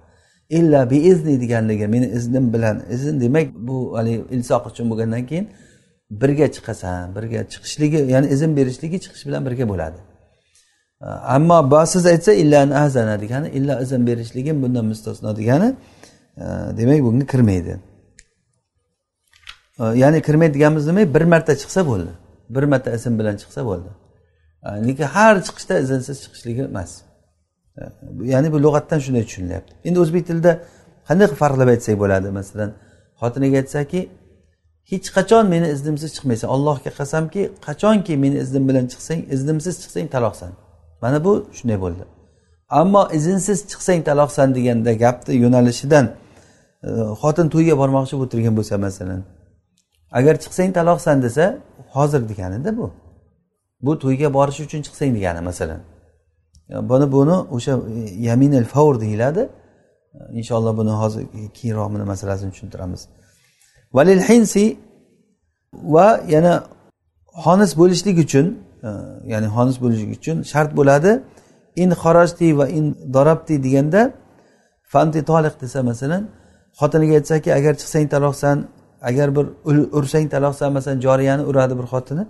Illa 0.59 0.81
izni 1.11 1.41
deganligi 1.41 1.87
meni 1.95 2.07
iznim 2.07 2.53
bilan 2.55 2.77
izn 2.91 3.21
demak 3.21 3.49
bu 3.69 3.97
haligi 3.97 4.23
ilsoq 4.37 4.63
uchun 4.71 4.87
bo'lgandan 4.91 5.27
keyin 5.31 5.47
birga 6.21 6.47
chiqasan 6.55 7.15
birga 7.17 7.41
chiqishligi 7.53 7.99
ya'ni 8.15 8.27
izn 8.35 8.51
berishligi 8.59 8.99
chiqish 9.05 9.25
bilan 9.29 9.43
birga 9.47 9.65
bo'ladi. 9.73 9.99
Ammo 11.37 11.71
basiz 11.71 12.07
aytsa 12.13 12.33
illa 12.43 12.59
azana 12.85 13.21
degani 13.21 13.49
illa 13.59 13.75
izn 13.85 14.07
berishligim 14.09 14.57
bundan 14.63 14.85
mustasno 14.93 15.31
degani 15.41 15.69
demak 16.79 17.01
bunga 17.07 17.27
kirmaydi. 17.33 17.75
Ya'ni 20.03 20.19
kirmaydi 20.27 20.55
deganimiz 20.55 20.87
nima 20.87 21.03
bir 21.15 21.25
marta 21.33 21.53
chiqsa 21.63 21.81
bo'ldi 21.91 22.13
bir 22.55 22.65
marta 22.73 22.91
ism 22.99 23.13
bilan 23.19 23.37
chiqsa 23.43 23.61
bo'ldi. 23.71 23.91
Lekin 24.87 25.07
har 25.17 25.35
chiqishda 25.47 25.75
izinsiz 25.85 26.17
chiqishligi 26.25 26.63
emas 26.71 26.91
ya'ni 28.33 28.49
bu 28.53 28.59
lug'atdan 28.67 28.99
shunday 29.05 29.25
tushunilyapti 29.29 29.73
endi 29.89 29.99
o'zbek 30.05 30.23
tilida 30.29 30.53
qanday 31.09 31.27
qilib 31.27 31.39
farqlab 31.43 31.69
aytsak 31.75 31.97
bo'ladi 32.03 32.29
masalan 32.39 32.71
xotiniga 33.21 33.57
aytsaki 33.63 34.01
hech 34.91 35.09
qachon 35.17 35.45
meni 35.55 35.69
iznimsiz 35.77 36.11
chiqmaysan 36.17 36.49
allohga 36.55 36.91
qasamki 37.01 37.43
qachonki 37.67 38.15
meni 38.25 38.37
iznim 38.45 38.65
bilan 38.69 38.87
chiqsang 38.93 39.21
iznimsiz 39.35 39.75
chiqsang 39.83 40.07
taloqsan 40.15 40.51
mana 41.03 41.19
bu 41.27 41.33
shunday 41.59 41.79
bo'ldi 41.85 42.05
ammo 42.81 43.03
izinsiz 43.19 43.59
chiqsang 43.71 44.01
taloqsan 44.09 44.49
deganda 44.57 44.93
gapni 45.05 45.35
yo'nalishidan 45.45 46.07
xotin 47.23 47.47
to'yga 47.55 47.75
bormoqchi 47.83 48.15
bo'lib 48.19 48.31
turgan 48.35 48.55
bo'lsa 48.59 48.75
masalan 48.87 49.21
agar 50.19 50.35
chiqsang 50.45 50.71
taloqsan 50.79 51.17
desa 51.27 51.45
hozir 51.95 52.23
deganida 52.31 52.71
bu 52.79 52.87
bu 53.83 53.99
to'yga 53.99 54.29
borish 54.37 54.61
uchun 54.67 54.81
chiqsang 54.87 55.11
degani 55.17 55.41
masalan. 55.51 55.81
Buni 56.91 57.13
buni 57.13 57.37
o'sha 57.57 57.73
e, 57.73 58.01
yamin 58.29 58.53
al 58.53 58.65
favr 58.65 59.01
deyiladi. 59.01 59.43
E, 60.15 60.19
inshaalloh 60.39 60.77
buni 60.81 60.91
hozir 61.03 61.23
keyinroq 61.59 61.89
buni 61.95 62.05
masalasini 62.13 62.51
tushuntiramiz. 62.55 63.01
Valil 63.97 64.23
hinsi 64.29 64.65
va 65.95 66.07
yana 66.35 66.55
xonis 67.45 67.73
bo'lishlik 67.81 68.17
uchun 68.25 68.47
e, 68.89 68.91
ya'ni 69.33 69.49
xonis 69.57 69.77
bo'lishlik 69.83 70.11
uchun 70.19 70.37
shart 70.53 70.71
bo'ladi. 70.79 71.13
In 71.83 71.91
xorojti 72.03 72.49
va 72.59 72.67
in 72.79 72.87
dorabti 73.17 73.55
deganda 73.67 74.03
fanti 74.93 75.21
toliq 75.31 75.55
desa 75.63 75.79
masalan 75.91 76.23
xotiniga 76.81 77.15
aytsaki 77.21 77.51
agar 77.59 77.73
chiqsang 77.81 78.07
taloqsan 78.15 78.57
agar 79.09 79.29
bir 79.37 79.47
ursang 79.99 80.27
taloqsan 80.35 80.69
masalan 80.77 80.99
joriyani 81.07 81.43
uradi 81.51 81.75
bir 81.81 81.87
xotini. 81.93 82.25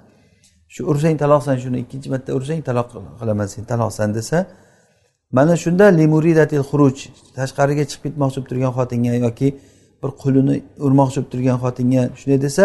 Shu 0.74 0.80
ursang 0.90 1.16
taloqsan 1.22 1.56
shuni 1.62 1.78
ikkinchi 1.84 2.08
marta 2.14 2.30
ursang 2.38 2.60
taloq 2.68 2.88
qilaman 3.20 3.46
sen 3.54 3.64
taloqsan 3.72 4.08
desa 4.18 4.38
mana 5.36 5.54
shunda 5.64 5.86
limuridatil 6.00 6.64
xuruj 6.70 6.96
tashqariga 7.38 7.84
chiqib 7.90 8.02
ketmoqchi 8.06 8.38
bo'lib 8.38 8.48
turgan 8.50 8.72
xotinga 8.78 9.12
yoki 9.26 9.48
bir 10.02 10.10
qulini 10.22 10.54
urmoqchi 10.86 11.18
bo'lib 11.18 11.30
turgan 11.32 11.58
xotinga 11.64 12.02
shunday 12.20 12.40
desa 12.46 12.64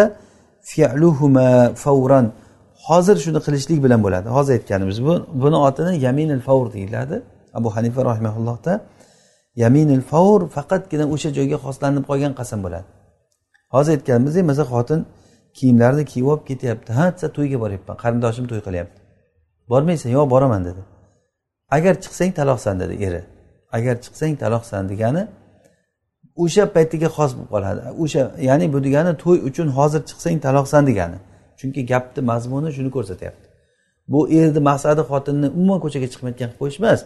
fialuhuma 0.70 1.48
favran 1.84 2.26
hozir 2.88 3.16
shuni 3.24 3.40
qilishlik 3.46 3.78
bilan 3.84 4.00
bo'ladi. 4.06 4.28
Hozir 4.36 4.52
aytganimiz 4.58 4.98
bu 5.06 5.14
buni 5.42 5.58
otini 5.68 5.92
yaminil 6.06 6.42
favr 6.48 6.66
deyiladi. 6.76 7.16
Abu 7.58 7.68
hanifa 7.76 8.00
rahimaullohda 8.10 8.72
yaminil 9.62 10.02
favr 10.12 10.40
faqatgina 10.56 11.04
o'sha 11.14 11.30
joyga 11.38 11.56
xoslanib 11.64 12.04
qolgan 12.10 12.32
qasam 12.40 12.58
bo'ladi. 12.66 12.86
Hozir 13.74 13.90
aytganimizdek 13.96 14.44
masalan 14.50 14.70
xotin 14.74 15.00
kiyimlarini 15.58 16.04
kiyib 16.12 16.26
olib 16.32 16.44
ketyapti. 16.50 16.90
Ha 16.98 17.04
desa 17.14 17.28
to'yga 17.36 17.58
boryapman. 17.64 17.96
Qarindoshim 18.02 18.46
to'y 18.50 18.62
qilyapti. 18.66 18.98
Bormaysan 19.70 20.10
yo'q 20.16 20.26
boraman 20.34 20.62
dedi. 20.68 20.82
Agar 21.76 21.94
chiqsang 22.04 22.32
taloqsan 22.38 22.74
dedi 22.82 22.94
eri. 23.06 23.22
Agar 23.76 23.94
chiqsang 24.04 24.34
taloqsan 24.42 24.82
degani 24.92 25.22
o'sha 26.42 26.64
paytiga 26.76 27.08
xos 27.16 27.30
bo'lib 27.36 27.50
qoladi. 27.54 27.80
O'sha 28.02 28.22
ya'ni 28.48 28.66
bu 28.74 28.78
degani 28.86 29.12
to'y 29.24 29.38
uchun 29.48 29.68
hozir 29.78 30.00
chiqsang 30.08 30.36
taloqsan 30.46 30.82
degani. 30.90 31.18
Chunki 31.58 31.80
gapni 31.92 32.20
mazmuni 32.30 32.70
shuni 32.76 32.90
ko'rsatyapti. 32.96 33.46
Bu 34.12 34.20
erni 34.38 34.60
maqsadi 34.70 35.02
xotinni 35.10 35.48
umuman 35.58 35.78
ko'chaga 35.84 36.06
chiqmayotgan 36.12 36.48
qilib 36.50 36.60
qo'yish 36.62 36.78
emas. 36.82 37.00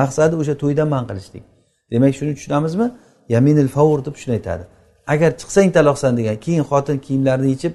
Maqsadi 0.00 0.34
o'sha 0.40 0.54
to'ydan 0.62 0.88
man 0.94 1.04
qilishlik. 1.10 1.44
Demak 1.92 2.12
shuni 2.18 2.32
tushunamizmi? 2.38 2.86
Yaminil 3.34 3.70
favur 3.76 3.98
deb 4.06 4.14
shuni 4.22 4.34
aytadi. 4.38 4.64
Agar 5.12 5.30
chiqsang 5.40 5.68
taloqsan 5.76 6.12
degan 6.18 6.36
keyin 6.44 6.64
xotin 6.70 6.96
kiyimlarini 7.06 7.48
yechib 7.54 7.74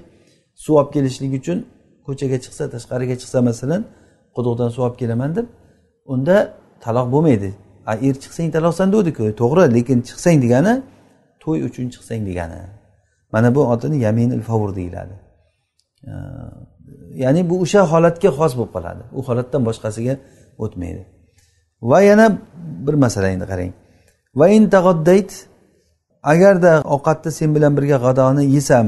suv 0.64 0.74
olib 0.80 0.90
kelishlik 0.94 1.32
uchun 1.40 1.58
ko'chaga 2.06 2.36
chiqsa 2.44 2.64
tashqariga 2.74 3.14
chiqsa 3.22 3.38
masalan 3.48 3.82
quduqdan 4.36 4.68
suv 4.74 4.82
olib 4.86 4.96
kelaman 5.02 5.30
deb 5.38 5.46
unda 6.12 6.36
taloq 6.84 7.06
bo'lmaydi. 7.14 7.50
A 7.90 7.92
er 8.06 8.14
chiqsang 8.22 8.48
taloqsan 8.56 8.86
deguvdiku 8.92 9.24
to'g'ri 9.40 9.64
lekin 9.76 9.98
chiqsang 10.08 10.36
degani 10.44 10.74
to'y 11.42 11.58
uchun 11.68 11.86
chiqsang 11.94 12.20
degani. 12.28 12.60
Mana 13.32 13.48
bu 13.54 13.60
otini 13.72 13.96
yaminil 14.06 14.42
favur 14.48 14.70
deyiladi. 14.78 15.14
Ya'ni 17.22 17.40
bu 17.50 17.54
o'sha 17.64 17.80
holatga 17.92 18.30
xos 18.38 18.52
bo'lib 18.58 18.72
qoladi. 18.76 19.02
U 19.18 19.20
holatdan 19.28 19.62
boshqasiga 19.68 20.14
o'tmaydi. 20.64 21.02
Va 21.90 21.98
yana 22.10 22.26
bir 22.86 22.94
masala 23.04 23.28
endi 23.34 23.46
qarang. 23.52 23.72
Va 24.38 24.46
in 24.56 24.64
agarda 26.32 26.72
ovqatni 26.94 27.30
sen 27.38 27.50
bilan 27.54 27.72
birga 27.76 27.98
g'adoni 28.04 28.44
yesam 28.56 28.86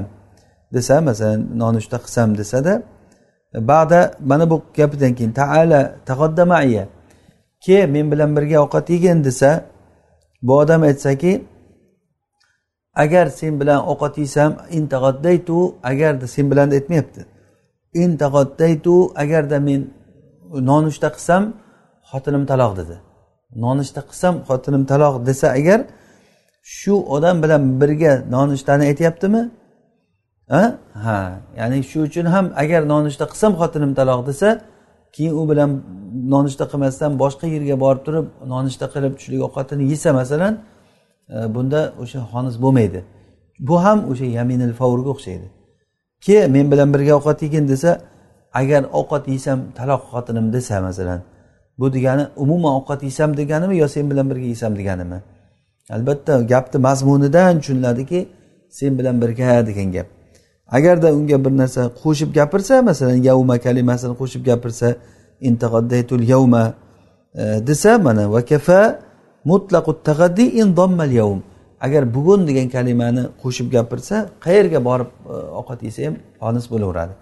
desa 0.74 1.00
masalan 1.08 1.40
nonushta 1.60 1.96
qilsam 2.04 2.28
desada 2.40 2.74
ba'da 3.70 4.00
mana 4.30 4.50
bu 4.50 4.56
gapidan 4.76 5.12
keyin 5.18 5.32
taala 5.40 5.80
taqoddamaiya 6.08 6.84
ke 7.64 7.78
men 7.94 8.06
bilan 8.12 8.30
birga 8.36 8.56
ovqat 8.64 8.86
yegin 8.94 9.18
desa 9.24 9.50
bu 10.42 10.52
odam 10.62 10.82
aytsaki 10.82 11.32
agar 12.98 13.26
sen 13.26 13.60
bilan 13.60 13.80
ovqat 13.92 14.18
yesam 14.18 14.52
intaqoddaytu 14.78 15.58
agarda 15.90 16.26
sen 16.26 16.50
bilan 16.50 16.70
aytmayapti. 16.70 17.20
Intaqoddaytu 18.04 18.94
agarda 19.22 19.58
men 19.68 19.80
nonushta 20.70 21.08
qilsam 21.16 21.42
xotinim 22.10 22.44
taloq 22.50 22.72
dedi. 22.80 22.96
Nonushta 23.64 24.00
qilsam 24.08 24.34
xotinim 24.48 24.84
taloq 24.90 25.14
desa 25.28 25.48
agar 25.58 25.80
shu 26.76 26.94
odam 27.16 27.36
bilan 27.42 27.62
birga 27.80 28.12
nonushtani 28.34 28.84
aytyaptimi? 28.90 29.42
Ha? 30.48 31.40
Ya'ni 31.56 31.82
shu 31.82 31.98
uchun 32.08 32.26
ham 32.34 32.52
agar 32.62 32.82
nonushta 32.92 33.24
qilsam 33.32 33.52
xotinim 33.60 33.92
taloq 33.98 34.26
desa 34.26 34.48
keyin 35.12 35.34
u 35.40 35.42
bilan 35.50 35.70
nonushta 36.32 36.64
qilmasdan 36.72 37.12
boshqa 37.22 37.46
yerga 37.54 37.76
borib 37.84 38.02
turib 38.06 38.26
nonushta 38.52 38.86
qilib 38.94 39.12
tushlik 39.18 39.40
ovqatini 39.48 39.84
yesa 39.92 40.10
masalan 40.20 40.52
e, 41.34 41.54
bunda 41.54 41.80
o'sha 42.02 42.20
xonis 42.32 42.56
bo'lmaydi. 42.64 43.00
Bu 43.68 43.76
ham 43.84 43.98
o'sha 44.10 44.26
yaminil 44.38 44.74
favrga 44.80 45.10
o'xshaydi. 45.14 45.46
Ke 46.24 46.36
men 46.54 46.66
bilan 46.72 46.88
birga 46.94 47.12
ovqat 47.18 47.38
yegin 47.46 47.64
desa 47.72 47.90
agar 48.60 48.82
ovqat 49.00 49.24
yesam 49.34 49.58
taloq 49.78 50.02
xotinim 50.12 50.46
desa 50.56 50.80
masalan 50.88 51.20
bu 51.78 51.86
degani 51.96 52.24
umuman 52.42 52.72
ovqat 52.78 53.00
yesam 53.08 53.30
deganimi 53.40 53.74
yo 53.82 53.88
sen 53.94 54.04
bilan 54.10 54.26
birga 54.30 54.48
yesam 54.54 54.72
deganimi? 54.80 55.18
Albatta 55.94 56.34
gapni 56.52 56.78
mazmunidan 56.86 57.54
tushuniladiki 57.60 58.20
sen 58.78 58.98
bilan 58.98 59.16
birga 59.22 59.66
degan 59.68 59.92
gap. 59.96 60.17
Agarda 60.76 61.12
unga 61.18 61.44
bir 61.44 61.50
narsa 61.50 61.82
qo'shib 62.02 62.30
gapirsa 62.38 62.82
masalan 62.82 63.22
yavma 63.28 63.56
kalimasini 63.66 64.14
qo'shib 64.20 64.42
gapirsa 64.50 64.88
intaqaddaytul 65.48 66.24
yavma 66.32 66.74
e, 67.34 67.42
desa 67.68 67.98
mana 67.98 68.24
va 68.32 68.40
kafa 68.44 68.80
mutlaqut 69.44 69.98
taqaddi 70.08 70.44
in 70.60 70.76
dommal 70.76 71.10
yavm 71.20 71.40
agar 71.80 72.14
bugun 72.14 72.46
degan 72.48 72.68
kalimani 72.68 73.22
qo'shib 73.42 73.68
gapirsa 73.76 74.16
qayerga 74.44 74.80
borib 74.88 75.10
e, 75.34 75.34
ovqat 75.60 75.80
yesa 75.88 76.00
ham 76.06 76.14
xonis 76.40 76.66
bo'laveradi. 76.72 77.14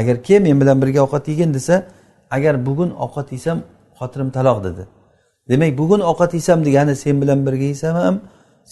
Agar 0.00 0.16
kel 0.26 0.40
men 0.46 0.56
bilan 0.62 0.76
birga 0.82 1.00
ovqat 1.06 1.24
yegin 1.32 1.50
desa 1.56 1.76
agar 2.36 2.54
bugun 2.66 2.90
ovqat 3.04 3.28
yesam 3.36 3.58
xotinim 3.98 4.30
taloq 4.36 4.58
dedi. 4.66 4.82
Demak 5.48 5.72
bugun 5.80 6.00
ovqat 6.10 6.32
yesam 6.38 6.58
degani 6.66 6.94
sen 7.02 7.16
bilan 7.22 7.40
birga 7.46 7.66
yesam 7.72 7.94
ham 8.02 8.16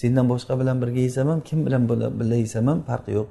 sendan 0.01 0.27
boshqa 0.33 0.55
bilan 0.61 0.77
birga 0.83 1.01
yesam 1.09 1.27
ham 1.31 1.41
kim 1.49 1.59
bilan 1.67 1.83
birga 2.21 2.37
yesam 2.45 2.65
ham 2.71 2.79
farqi 2.89 3.13
yo'q. 3.19 3.29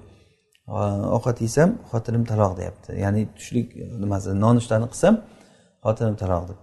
Ovqat 0.68 1.38
yesam 1.46 1.70
xotinim 1.92 2.24
taloq 2.32 2.54
deyapti. 2.60 2.90
Ya'ni 3.04 3.22
tushlik 3.38 3.68
nimasi 4.04 4.30
nonushtani 4.44 4.88
qilsam 4.94 5.14
xotinim 5.86 6.16
taloq 6.24 6.44
deb. 6.50 6.58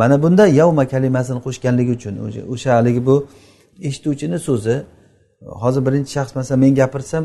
Mana 0.00 0.16
bunda 0.22 0.44
yavma 0.60 0.84
kalimasini 0.92 1.40
qo'shganligi 1.46 1.92
uchun 1.98 2.14
o'sha 2.54 2.70
haligi 2.78 3.02
bu 3.08 3.16
eshituvchini 3.88 4.38
so'zi 4.48 4.76
hozir 5.62 5.82
birinchi 5.86 6.10
shaxs 6.16 6.32
masalan 6.38 6.60
men 6.64 6.72
gapirsam 6.80 7.24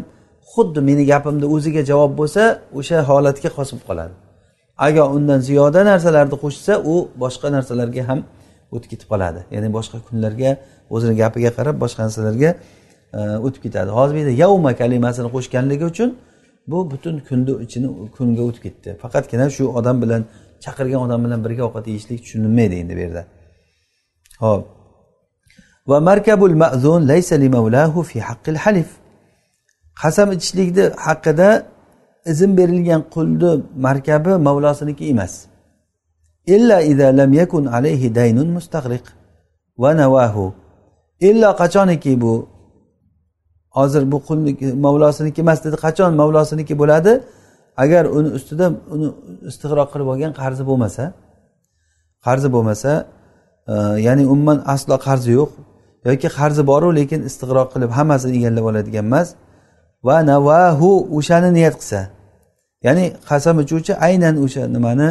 xuddi 0.54 0.80
meni 0.90 1.04
gapimni 1.12 1.48
o'ziga 1.56 1.82
javob 1.92 2.12
bo'lsa 2.20 2.42
o'sha 2.80 2.98
holatga 3.10 3.50
xos 3.56 3.70
bo'lib 3.72 3.86
qoladi. 3.90 4.14
Agar 4.88 5.06
undan 5.18 5.40
ziyoda 5.48 5.82
narsalarni 5.92 6.38
qo'shsa 6.44 6.74
u 6.94 6.96
boshqa 7.24 7.48
narsalarga 7.56 8.04
ham 8.10 8.20
o'tib 8.76 8.90
ketib 8.94 9.08
qoladi. 9.14 9.40
Ya'ni 9.56 9.70
boshqa 9.78 9.98
kunlarga 10.08 10.52
o'zini 10.96 11.14
gapiga 11.22 11.52
qarab 11.58 11.76
boshqa 11.84 12.02
narsalarga 12.08 12.50
E, 13.14 13.20
o'tib 13.46 13.62
ketadi. 13.66 13.90
Hozir 13.98 14.14
bu 14.16 14.20
yerda 14.20 14.34
yavma 14.44 14.72
kalimasini 14.82 15.30
qo'shganligi 15.36 15.86
uchun 15.92 16.10
bu 16.72 16.92
butun 16.92 17.16
kunni 17.28 17.54
ichini 17.66 17.88
kunga 18.16 18.44
o'tib 18.50 18.64
ketdi. 18.66 18.90
Faqatgina 19.04 19.48
shu 19.56 19.64
odam 19.80 19.98
bilan 20.04 20.22
chaqirgan 20.64 21.02
odam 21.08 21.20
bilan 21.26 21.40
birga 21.46 21.64
ovqat 21.70 21.86
yeyishlik 21.92 22.20
tushunilmaydi 22.24 22.76
endi 22.82 22.94
bu 22.98 23.02
yerda. 23.06 23.24
Ho'p. 24.44 24.64
Va 25.90 25.98
markabul 26.10 26.56
ma'zun 26.64 27.02
laysa 27.12 27.36
li 27.44 27.50
fi 28.10 28.18
haqqil 28.30 28.58
halif. 28.64 28.90
Qasam 30.02 30.28
ichishlikni 30.36 30.86
haqida 31.06 31.50
izn 32.32 32.52
berilgan 32.60 33.02
qulni 33.14 33.52
markabi 33.86 34.34
mavlosiniki 34.48 35.04
emas. 35.14 35.34
Illa 36.56 36.78
ida 36.92 37.08
lam 37.20 37.32
yakun 37.42 37.66
alayhi 37.78 38.16
daynun 38.20 38.50
mustaqriq. 38.58 39.06
Va 39.82 39.92
navahu. 40.02 40.46
Illo 41.30 41.50
qachoniki 41.62 42.14
bu 42.24 42.34
hozir 43.78 44.04
bu 44.12 44.18
qulniki 44.28 44.68
mavlosiniki 44.86 45.40
emas 45.46 45.60
dedi. 45.66 45.76
Qachon 45.86 46.12
mavlosiniki 46.22 46.74
bo'ladi? 46.82 47.14
Agar 47.84 48.04
uni 48.18 48.30
ustida 48.38 48.66
uni 48.94 49.08
istig'roq 49.50 49.90
qilib 49.94 50.08
olgan 50.14 50.32
qarzi 50.42 50.64
bo'lmasa 50.70 51.04
qarzi 52.26 52.50
bo'lmasa 52.56 52.92
e, 53.72 53.74
ya'ni 54.08 54.24
umuman 54.34 54.58
aslo 54.74 54.96
qarzi 55.08 55.32
yo'q. 55.40 55.52
Yoki 56.10 56.28
qarzi 56.38 56.64
boru 56.72 56.90
lekin 57.00 57.22
istig'roq 57.30 57.68
qilib 57.74 57.92
hammasini 57.98 58.34
egallab 58.40 58.66
oladigan 58.72 59.06
emas. 59.12 59.28
Va 60.08 60.18
navahu 60.32 60.90
o'shani 61.18 61.50
niyat 61.58 61.76
qilsa. 61.82 62.00
Ya'ni 62.86 63.06
qasam 63.30 63.56
ichuvchi 63.64 63.94
aynan 64.08 64.36
o'sha 64.46 64.64
nimani 64.76 65.10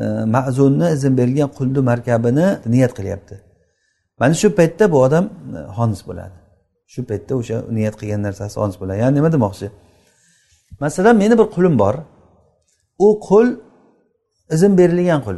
e, 0.00 0.02
ma'zunni 0.36 0.86
izn 0.96 1.12
berilgan 1.20 1.50
qulni 1.58 1.80
markabini 1.90 2.46
niyat 2.74 2.92
qilyapti. 2.98 3.34
Mana 4.20 4.34
shu 4.40 4.48
paytda 4.58 4.84
bu 4.92 4.98
odam 5.06 5.24
e, 5.56 5.60
xonis 5.76 6.02
bo'ladi. 6.08 6.41
Shu 6.92 7.00
paytda 7.10 7.32
o'sha 7.40 7.56
niyat 7.76 7.94
qilgan 8.00 8.20
narsasi 8.26 8.56
ojiz 8.62 8.76
bo'ladi. 8.80 8.98
Ya'ni 9.02 9.14
nima 9.18 9.30
demoqchi? 9.36 9.66
Masalan 10.84 11.14
meni 11.22 11.34
bir 11.40 11.46
qulim 11.54 11.74
bor. 11.82 11.94
U 13.06 13.08
qul 13.28 13.46
izn 14.54 14.72
berilgan 14.80 15.20
qul. 15.26 15.36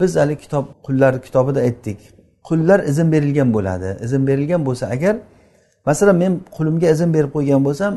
Biz 0.00 0.10
hali 0.20 0.34
kitob 0.44 0.64
qullar 0.86 1.12
kitobida 1.26 1.60
aytdik. 1.66 1.98
Qullar 2.48 2.78
izn 2.90 3.06
berilgan 3.14 3.48
bo'ladi. 3.56 3.88
Izn 4.06 4.22
berilgan 4.28 4.62
bo'lsa 4.68 4.84
agar 4.96 5.14
masalan 5.88 6.16
men 6.22 6.32
qulimga 6.56 6.88
izn 6.94 7.10
berib 7.16 7.30
qo'ygan 7.36 7.60
bo'lsam 7.68 7.92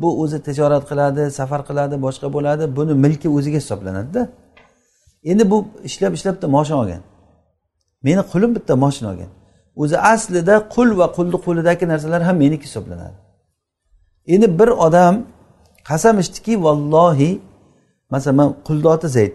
bu 0.00 0.08
o'zi 0.22 0.38
tijorat 0.46 0.84
qiladi 0.90 1.22
safar 1.38 1.60
qiladi 1.68 1.94
boshqa 2.06 2.28
bo'ladi 2.36 2.64
buni 2.78 2.94
milki 3.04 3.28
o'ziga 3.36 3.58
hisoblanadida 3.62 4.22
endi 5.30 5.44
bu 5.52 5.58
ishlab 5.88 6.12
ishlab 6.18 6.34
bitta 6.36 6.48
moshina 6.56 6.76
olgan. 6.82 7.02
Meni 8.06 8.22
qulim 8.32 8.50
bitta 8.56 8.74
moshina 8.84 9.08
olgan. 9.12 9.30
O'zi 9.82 9.96
aslida 10.12 10.54
qul 10.74 10.88
va 10.98 11.06
qulni 11.16 11.38
qo'lidagi 11.46 11.84
narsalar 11.92 12.22
ham 12.28 12.36
meniki 12.42 12.64
hisoblanadi. 12.68 13.16
Endi 14.34 14.58
bir 14.58 14.68
odam 14.86 15.14
qasam 15.88 16.14
ichdiki 16.22 16.54
vallohi 16.64 17.30
masalan 18.12 18.36
man 18.36 18.48
qulni 18.66 18.88
oti 18.94 19.08
zayd. 19.16 19.32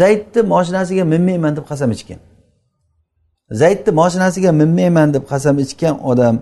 Zaydni 0.00 0.40
moshinasiga 0.52 1.04
minmayman 1.12 1.52
deb 1.56 1.64
qasam 1.70 1.90
ichgan. 1.96 2.20
Zaydni 3.60 3.90
moshinasiga 4.00 4.52
minmayman 4.60 5.08
deb 5.14 5.24
qasam 5.32 5.54
ichgan 5.64 5.94
odam 6.10 6.36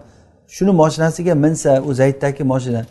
shuni 0.54 0.72
moshinasiga 0.82 1.34
minsa 1.44 1.82
u 1.88 1.90
zayddagi 2.00 2.44
moshina 2.52 2.82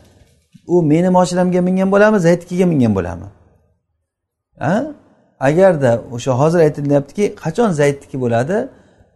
u 0.68 0.76
meni 0.92 1.10
moshinamga 1.18 1.62
mingan 1.68 1.92
bo'ladimi 1.94 2.20
zaydnikiga 2.28 2.66
mingan 2.72 2.94
bo'ladimi? 2.98 3.30
Agarda 5.48 5.92
o'sha 6.16 6.32
hozir 6.42 6.60
aytilyaptiki 6.66 7.26
qachon 7.44 7.70
zaydniki 7.80 8.18
bo'ladi? 8.24 8.58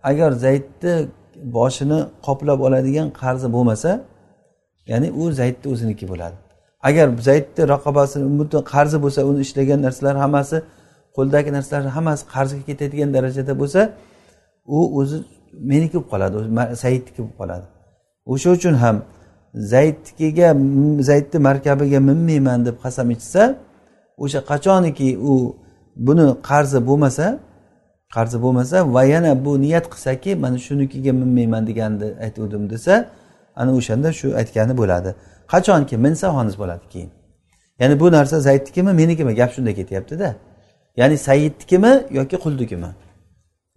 Agar 0.09 0.31
zaydni 0.31 0.93
boshini 1.55 1.99
qoplab 2.25 2.59
oladigan 2.67 3.07
qarzi 3.21 3.47
bo'lmasa 3.55 3.91
ya'ni 4.91 5.07
u 5.11 5.31
zaydni 5.31 5.67
o'ziniki 5.73 6.05
bo'ladi. 6.11 6.35
Agar 6.87 7.07
zaydni 7.29 7.63
raqobasini 7.73 8.39
butun 8.39 8.61
qarzi 8.73 8.97
bo'lsa 9.03 9.21
uni 9.29 9.39
ishlagan 9.45 9.79
narsalar 9.85 10.15
hammasi 10.23 10.57
qo'ldagi 11.17 11.49
narsalar 11.57 11.83
hammasi 11.97 12.23
qarzga 12.33 12.61
ketadigan 12.69 13.09
darajada 13.15 13.53
bo'lsa 13.61 13.81
u 14.77 14.79
o'zi 14.99 15.17
meniki 15.71 15.97
bo'lib 15.97 16.09
qoladi 16.11 16.35
saidniki 16.83 17.19
bo'lib 17.23 17.35
qoladi. 17.41 17.65
O'sha 18.33 18.49
uchun 18.57 18.73
ham 18.83 18.97
zaydnikiga 19.73 20.49
zaydni 21.09 21.39
markabiga 21.47 21.99
minmayman 22.09 22.59
deb 22.67 22.75
qasam 22.83 23.07
ichsa 23.15 23.43
o'sha 24.23 24.39
qachoniki 24.51 25.09
u 25.31 25.33
buni 26.07 26.25
qarzi 26.49 26.79
bo'lmasa 26.89 27.25
qarzi 28.15 28.41
bo'lmasa 28.41 28.93
va 28.93 29.03
yana 29.03 29.45
bu 29.45 29.61
niyat 29.61 29.85
qilsaki 29.93 30.35
mana 30.35 30.57
shunikiga 30.57 31.13
minmayman 31.13 31.67
deganni 31.67 32.07
aytuvdim 32.25 32.69
desa 32.69 32.93
ana 33.55 33.71
o'shanda 33.79 34.09
shu 34.19 34.27
aytgani 34.41 34.77
bo'ladi. 34.81 35.15
Qachonki 35.53 35.95
minsa 36.05 36.27
xonis 36.35 36.55
bo'ladi 36.61 36.85
keyin. 36.93 37.11
Ya'ni 37.79 37.99
bu 37.99 38.11
narsa 38.11 38.39
zaydnikimi 38.39 38.93
menikimi? 38.93 39.35
Gap 39.35 39.51
shunda 39.55 39.73
ketyaptida. 39.79 40.35
Ya'ni 40.97 41.17
saidnikimi 41.17 41.93
yoki 42.11 42.37
quldikimi 42.37 42.91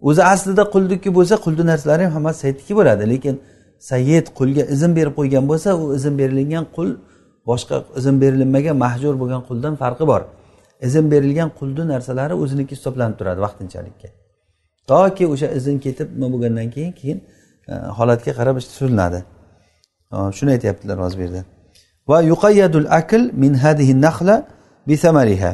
o'zi 0.01 0.23
aslida 0.23 0.63
quldiki 0.73 1.09
bo'lsa 1.17 1.35
qulni 1.45 1.65
narsalari 1.71 2.03
ham 2.03 2.13
hammasi 2.13 2.39
saidniki 2.43 2.73
bo'ladi 2.79 3.09
lekin 3.13 3.35
sayyid 3.91 4.25
qulga 4.39 4.63
izn 4.75 4.91
berib 4.97 5.13
qo'ygan 5.19 5.45
bo'lsa 5.51 5.69
u 5.81 5.95
izn 5.97 6.13
berilgan 6.21 6.65
qul 6.75 6.89
boshqa 7.49 7.75
izn 7.99 8.15
berilmagan 8.21 8.77
mahjur 8.85 9.13
bo'lgan 9.21 9.41
quldan 9.49 9.73
farqi 9.81 10.05
bor. 10.11 10.21
Izn 10.87 11.05
berilgan 11.13 11.49
qulni 11.59 11.83
narsalari 11.93 12.33
o'ziniki 12.43 12.73
hisoblanib 12.77 13.15
turadi 13.19 13.39
vaqtinchalikka 13.45 14.20
toki 14.91 15.25
o'sha 15.33 15.47
izn 15.57 15.75
ketib 15.85 16.07
nima 16.15 16.27
bo'lgandan 16.33 16.67
keyin 16.75 16.93
keyin 16.99 17.19
e, 17.71 17.73
holatga 17.97 18.31
qarab 18.39 18.55
ish 18.61 18.67
turiladi 18.77 19.19
e, 20.13 20.17
shuni 20.37 20.51
aytyaptilar 20.55 20.97
hozir 21.03 21.17
bu 21.19 21.23
yerda. 21.25 21.41
Va 22.09 22.17
yuqayyadul 22.31 22.87
akl 22.99 23.21
min 23.41 23.53
hadihi 23.63 23.93
naxla 24.05 24.35
bisamariha 24.89 25.51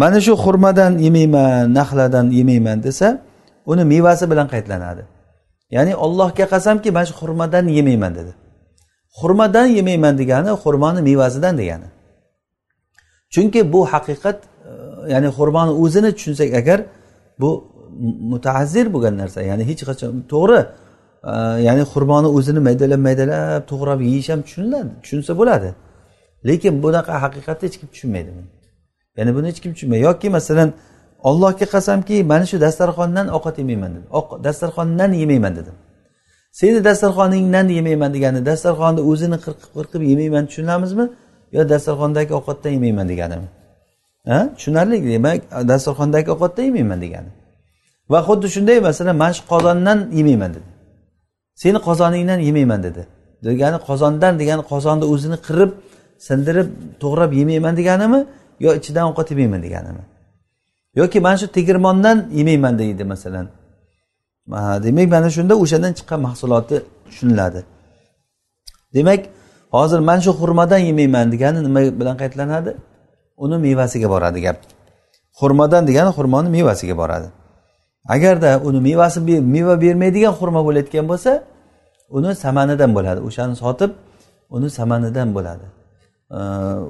mana 0.00 0.18
shu 0.26 0.32
xurmadan 0.44 0.92
yemayman 1.06 1.74
naxladan 1.78 2.26
yemayman 2.38 2.78
desa 2.86 3.08
uni 3.70 3.84
mevasi 3.92 4.24
bilan 4.30 4.46
qaydlanadi. 4.54 5.02
Ya'ni 5.76 5.92
ollohga 6.04 6.44
qasamki 6.54 6.88
mana 6.96 7.06
shu 7.10 7.14
xurmadan 7.20 7.64
yemayman 7.78 8.12
dedi. 8.18 8.32
Xurmadan 9.18 9.66
yemayman 9.78 10.14
degani 10.20 10.50
xurmoni 10.62 11.00
mevasidan 11.08 11.54
degani. 11.60 11.88
Chunki 13.34 13.60
bu 13.72 13.80
haqiqat 13.92 14.38
e, 14.42 14.72
ya'ni 15.12 15.28
xurmoni 15.36 15.72
o'zini 15.82 16.10
tushunsak 16.16 16.50
agar 16.60 16.78
bu 17.40 17.50
mutaazzir 18.32 18.86
bo'lgan 18.94 19.14
narsa. 19.22 19.38
Ya'ni 19.50 19.64
hech 19.70 19.82
qachon 19.88 20.12
to'g'ri. 20.32 20.60
Ya'ni 21.68 21.82
xurmoni 21.92 22.28
o'zini 22.36 22.60
maydalab 22.68 23.00
maydalab 23.08 23.62
to'g'rab 23.70 24.00
yeyish 24.08 24.28
ham 24.32 24.40
tushuniladi 24.46 24.90
tushunsa 25.02 25.32
bo'ladi. 25.40 25.68
Lekin 26.48 26.74
bunaqa 26.84 27.12
haqiqatni 27.24 27.64
hech 27.68 27.76
kim 27.80 27.88
tushunmaydi 27.94 28.30
ya'ni 29.18 29.30
buni 29.36 29.46
hech 29.50 29.60
kim 29.62 29.72
tushunmaydi. 29.74 30.02
Yoki 30.08 30.28
masalan 30.38 30.68
ollohga 31.28 31.66
qasamki 31.74 32.16
mana 32.32 32.46
shu 32.50 32.56
dastarxondan 32.66 33.26
ovqat 33.36 33.56
yemayman 33.62 33.90
dedi 33.96 34.06
dastarxondan 34.46 35.10
yemayman 35.22 35.52
dedi 35.58 35.72
seni 36.58 36.84
dastarxoningdan 36.88 37.66
yemayman 37.78 38.10
degani 38.16 38.40
dastarxonni 38.50 39.02
o'zini 39.10 39.38
qirqib 39.44 39.70
qirqib 39.76 40.02
yemayman 40.10 40.44
tushunamizmi? 40.50 41.06
Yo 41.56 41.62
dastarxondagi 41.72 42.32
ovqatdan 42.38 42.70
yemayman 42.76 43.06
deganimi? 43.12 43.48
Ha? 44.28 44.38
Tushunarli 44.56 44.96
demak 45.12 45.38
dasturxondagi 45.70 46.28
ovqatdan 46.34 46.64
yemayman 46.68 46.98
degani. 47.04 47.30
Va 48.12 48.18
xuddi 48.26 48.46
shunday 48.54 48.78
masalan 48.88 49.16
mana 49.22 49.32
shu 49.36 49.42
qozondan 49.52 49.98
yemayman 50.18 50.50
dedi. 50.56 50.68
Seni 51.62 51.78
qozoningdan 51.88 52.40
yemayman 52.48 52.80
dedi. 52.86 53.02
Degani 53.44 53.78
qozondan 53.88 54.32
degani 54.40 54.62
qozonni 54.72 55.04
o'zini 55.12 55.38
qirib 55.46 55.70
sindirib 56.28 56.68
to'g'rab 57.02 57.30
yemayman 57.40 57.74
deganimi 57.80 58.20
yo 58.64 58.70
ichidan 58.78 59.04
ovqat 59.10 59.26
yemayman 59.32 59.60
deganimi? 59.66 60.02
Yoki 61.00 61.18
mana 61.26 61.36
shu 61.40 61.46
tegirmondan 61.56 62.18
yemayman 62.38 62.74
deydi 62.78 63.04
masalan. 63.12 63.46
Demak 64.84 65.08
mana 65.14 65.28
shunda 65.36 65.54
o'shandan 65.62 65.92
chiqqan 65.98 66.20
mahsuloti 66.26 66.76
tushuniladi. 67.06 67.60
Demak 68.94 69.20
hozir 69.76 70.00
mana 70.08 70.20
shu 70.26 70.32
xurmadan 70.40 70.80
yemayman 70.88 71.26
degani 71.32 71.58
nima 71.66 71.80
bilan 72.00 72.16
qaytlanadi 72.22 72.70
uni 73.44 73.56
mevasiga 73.66 74.08
boradi 74.14 74.40
gap. 74.46 74.58
Xurmadan 75.40 75.82
degani 75.88 76.10
xurmoni 76.16 76.48
mevasiga 76.56 76.96
boradi. 77.02 77.28
Agarda 78.14 78.50
uni 78.68 78.80
mevasi 78.88 79.20
meva 79.54 79.74
bermaydigan 79.84 80.32
xurmo 80.38 80.60
bo'layotgan 80.68 81.06
bo'lsa 81.12 81.32
uni 82.16 82.30
samanidan 82.44 82.90
bo'ladi. 82.96 83.20
O'shani 83.28 83.56
sotib 83.62 83.90
uni 84.56 84.68
samanidan 84.78 85.28
bo'ladi. 85.36 85.66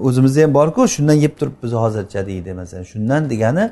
O'zimizda 0.06 0.42
ham 0.44 0.52
borku 0.58 0.88
shundan 0.94 1.16
yeb 1.24 1.32
turibmiz 1.38 1.72
hozircha 1.82 2.20
deydi 2.30 2.50
masalan. 2.60 2.84
Shundan 2.92 3.22
degani 3.32 3.64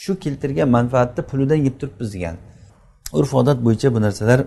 shu 0.00 0.12
keltirgan 0.24 0.68
manfaatni 0.76 1.22
pulidan 1.30 1.60
yeb 1.66 1.74
turibmiz 1.80 2.08
degan 2.14 2.36
urf 3.18 3.34
odat 3.40 3.58
bo'yicha 3.66 3.88
bu 3.94 4.00
narsalar 4.06 4.40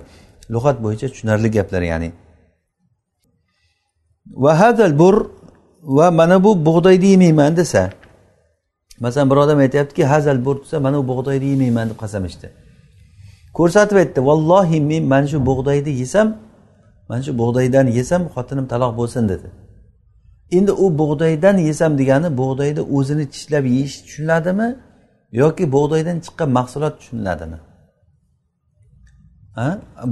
lug'at 0.54 0.78
bo'yicha 0.86 1.08
tushunarli 1.14 1.50
gaplar 1.58 1.82
ya'ni. 1.92 2.10
Va 4.44 4.54
hadal 4.62 4.94
bur 5.02 5.16
va 5.98 6.12
mana 6.12 6.44
bu 6.44 6.52
bug'doyni 6.68 7.08
yemayman 7.14 7.56
desa 7.60 7.82
masalan 9.04 9.30
bir 9.32 9.38
odam 9.44 9.60
aytyaptiki 9.66 10.06
hazal 10.06 10.46
bur 10.46 10.56
desa 10.64 10.80
mana 10.80 10.98
bu 10.98 11.08
bug'doyni 11.12 11.46
yemayman 11.54 11.90
deb 11.90 11.98
qasam 12.04 12.24
ichdi. 12.30 12.48
Ko'rsatib 13.58 13.98
aytdi 14.02 14.20
vallohi 14.30 14.82
men 14.92 15.04
mana 15.14 15.28
shu 15.32 15.40
bug'doyni 15.50 15.92
yesam 16.02 16.28
mana 17.10 17.22
shu 17.26 17.32
bug'doydan 17.42 17.88
yesam 17.98 18.22
xotinim 18.36 18.66
taloq 18.74 18.92
bo'lsin 19.00 19.24
dedi. 19.34 19.48
Endi 20.58 20.72
u 20.72 20.86
bug'doydan 21.02 21.58
yesam 21.70 21.92
degani 22.02 22.30
bug'doyni 22.42 22.82
o'zini 22.98 23.26
tishlab 23.34 23.66
yeyish 23.74 23.96
tushuniladimi 24.06 24.68
yoki 25.42 25.64
bug'doydan 25.76 26.18
chiqqan 26.26 26.50
mahsulot 26.58 26.94
tushuniladimi? 27.00 27.60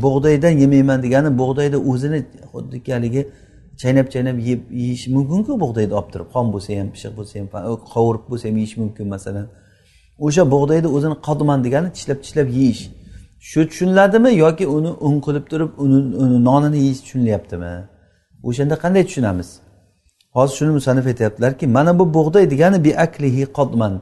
Bug'doydan 0.05 0.53
yemayman 0.63 0.99
degani 1.05 1.29
bug'doyni 1.41 1.77
o'zini 1.91 2.19
xuddiki 2.51 2.89
haligi 2.95 3.21
chaynab 3.81 4.07
chaynab 4.13 4.37
yeb 4.49 4.61
yeyish 4.81 5.03
mumkinku 5.15 5.53
bug'doyni 5.63 5.93
olib 5.99 6.09
turib. 6.13 6.27
Xom 6.35 6.47
bo'lsa 6.53 6.69
ham 6.79 6.89
pishiq 6.95 7.13
bo'lsa 7.17 7.33
ham 7.39 7.47
qovurib 7.93 8.25
bo'lsa 8.31 8.45
ham 8.49 8.57
yeyish 8.61 8.75
mumkin 8.81 9.05
masalan. 9.15 9.45
O'sha 10.25 10.43
bug'doyni 10.53 10.89
o'zini 10.95 11.15
qodman 11.27 11.59
degani 11.65 11.89
tishlab 11.97 12.19
tishlab 12.23 12.47
yeyish. 12.59 12.81
Shu 13.49 13.59
tushuniladimi 13.69 14.31
yoki 14.43 14.65
uni 14.77 14.91
un 15.07 15.15
qilib 15.25 15.45
turib 15.51 15.71
uni 15.83 16.43
nonini 16.47 16.77
yeyish 16.85 17.01
tushunilyaptimi? 17.05 17.73
O'shanda 18.49 18.75
qanday 18.83 19.03
tushunamiz? 19.09 19.49
Hozir 20.35 20.55
shuni 20.59 20.71
musanif 20.79 21.05
aytyaptilarki 21.11 21.65
mana 21.67 21.91
bu 21.99 22.05
bug'doy 22.17 22.45
degani 22.53 22.83
bi 22.85 22.91
aklihi 23.05 23.43
qodman 23.57 23.93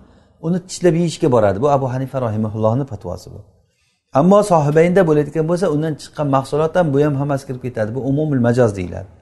uni 0.47 0.59
tishlab 0.69 0.95
yeyishga 1.01 1.27
boradi. 1.35 1.57
Bu 1.63 1.67
abu 1.77 1.85
hanifa 1.93 2.17
rohimaullohni 2.25 2.85
fatvosi 2.91 3.27
bu. 3.33 3.39
Ammo 4.19 4.39
sohibaynda 4.51 5.01
bo'layotgan 5.09 5.45
bo'lsa 5.51 5.65
undan 5.75 5.93
chiqqan 6.01 6.27
mahsulot 6.35 6.73
ham 6.75 6.87
bu 6.93 6.97
ham 7.05 7.15
hammasi 7.21 7.43
kirib 7.47 7.61
ketadi. 7.67 7.89
Bu 7.95 7.99
umumil 8.09 8.41
majoz 8.47 8.71
deyiladi. 8.79 9.16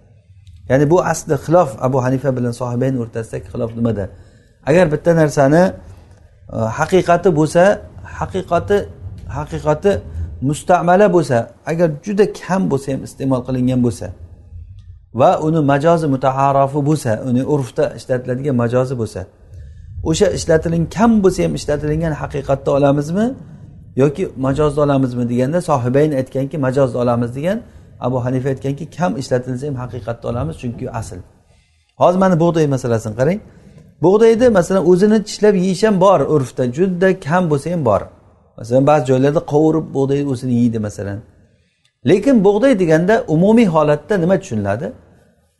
Ya'ni 0.70 0.86
bu 0.92 0.98
asli 1.12 1.36
xilof 1.46 1.70
abu 1.88 1.98
hanifa 2.06 2.30
bilan 2.38 2.54
sohibayn 2.62 2.96
o'rtasidagi 3.04 3.48
xilof 3.54 3.72
nimada? 3.80 4.06
Agar 4.70 4.86
bitta 4.94 5.12
narsani 5.22 5.64
e, 6.54 6.58
haqiqati 6.80 7.30
bo'lsa 7.40 7.64
haqiqati 8.20 8.78
haqiqati 9.38 9.92
mustamala 10.42 11.08
bo'lsa 11.16 11.38
agar 11.72 11.90
juda 12.06 12.26
kam 12.40 12.62
bo'lsa 12.72 12.88
ham 12.94 13.02
iste'mol 13.08 13.42
qilingan 13.48 13.80
bo'lsa 13.86 14.08
va 15.20 15.32
uni 15.48 15.62
majozi 15.72 16.08
mutaharofi 16.16 16.80
bo'lsa 16.90 17.12
uni 17.30 17.44
urfda 17.54 17.86
ishlatiladigan 18.00 18.56
majozi 18.64 18.96
bo'lsa 19.02 19.22
o'sha 20.10 20.28
ishlatiling 20.38 20.84
kam 20.96 21.12
bo'lsa 21.24 21.40
ham 21.46 21.54
ishlatilingan 21.60 22.14
haqiqatni 22.22 22.70
olamizmi 22.78 23.28
yoki 24.02 24.24
majozda 24.48 24.80
olamizmi 24.86 25.24
deganda 25.32 25.60
sohibayn 25.70 26.12
aytganki 26.20 26.58
majozda 26.68 26.98
olamiz 27.04 27.30
degan 27.38 27.58
abu 28.00 28.26
hanifa 28.26 28.50
aytganki 28.50 28.90
kam 28.98 29.18
ishlatilsa 29.18 29.68
ham 29.68 29.76
haqiqatni 29.76 30.30
olamiz 30.30 30.56
chunki 30.58 30.92
asl. 30.92 31.20
Hozir 31.98 32.20
mana 32.20 32.40
bug'doy 32.40 32.68
masalasini 32.68 33.16
qarang. 33.16 33.40
Bug'doyni 34.02 34.50
masalan 34.50 34.84
o'zini 34.92 35.24
tishlab 35.24 35.56
yeyish 35.56 35.84
ham 35.84 36.02
bor 36.02 36.20
urfda 36.20 36.64
juda 36.78 37.20
kam 37.20 37.44
bo'lsa 37.52 37.72
ham 37.74 37.86
bor. 37.86 38.02
Masalan 38.58 38.88
ba'zi 38.88 39.06
joylarda 39.10 39.42
qovurib 39.52 39.86
bug'doy 39.96 40.22
o'zini 40.32 40.54
yeydi 40.62 40.80
masalan. 40.80 41.20
Lekin 42.10 42.44
bug'doy 42.48 42.80
deganda 42.80 43.24
umumiy 43.28 43.68
holatda 43.76 44.18
nima 44.18 44.40
tushuniladi? 44.40 44.88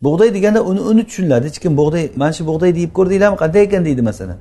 Bug'doy 0.06 0.34
deganda 0.34 0.62
uni 0.70 0.82
uni 0.92 1.04
tushuniladi. 1.10 1.46
Hech 1.50 1.60
kim 1.64 1.78
bug'doy 1.78 2.04
mana 2.16 2.34
shu 2.38 2.44
bug'doyni 2.50 2.80
yeb 2.86 2.92
ko'rdinglarmi 2.98 3.38
qanday 3.44 3.62
ekan? 3.68 3.86
deydi 3.88 4.02
masalan. 4.02 4.38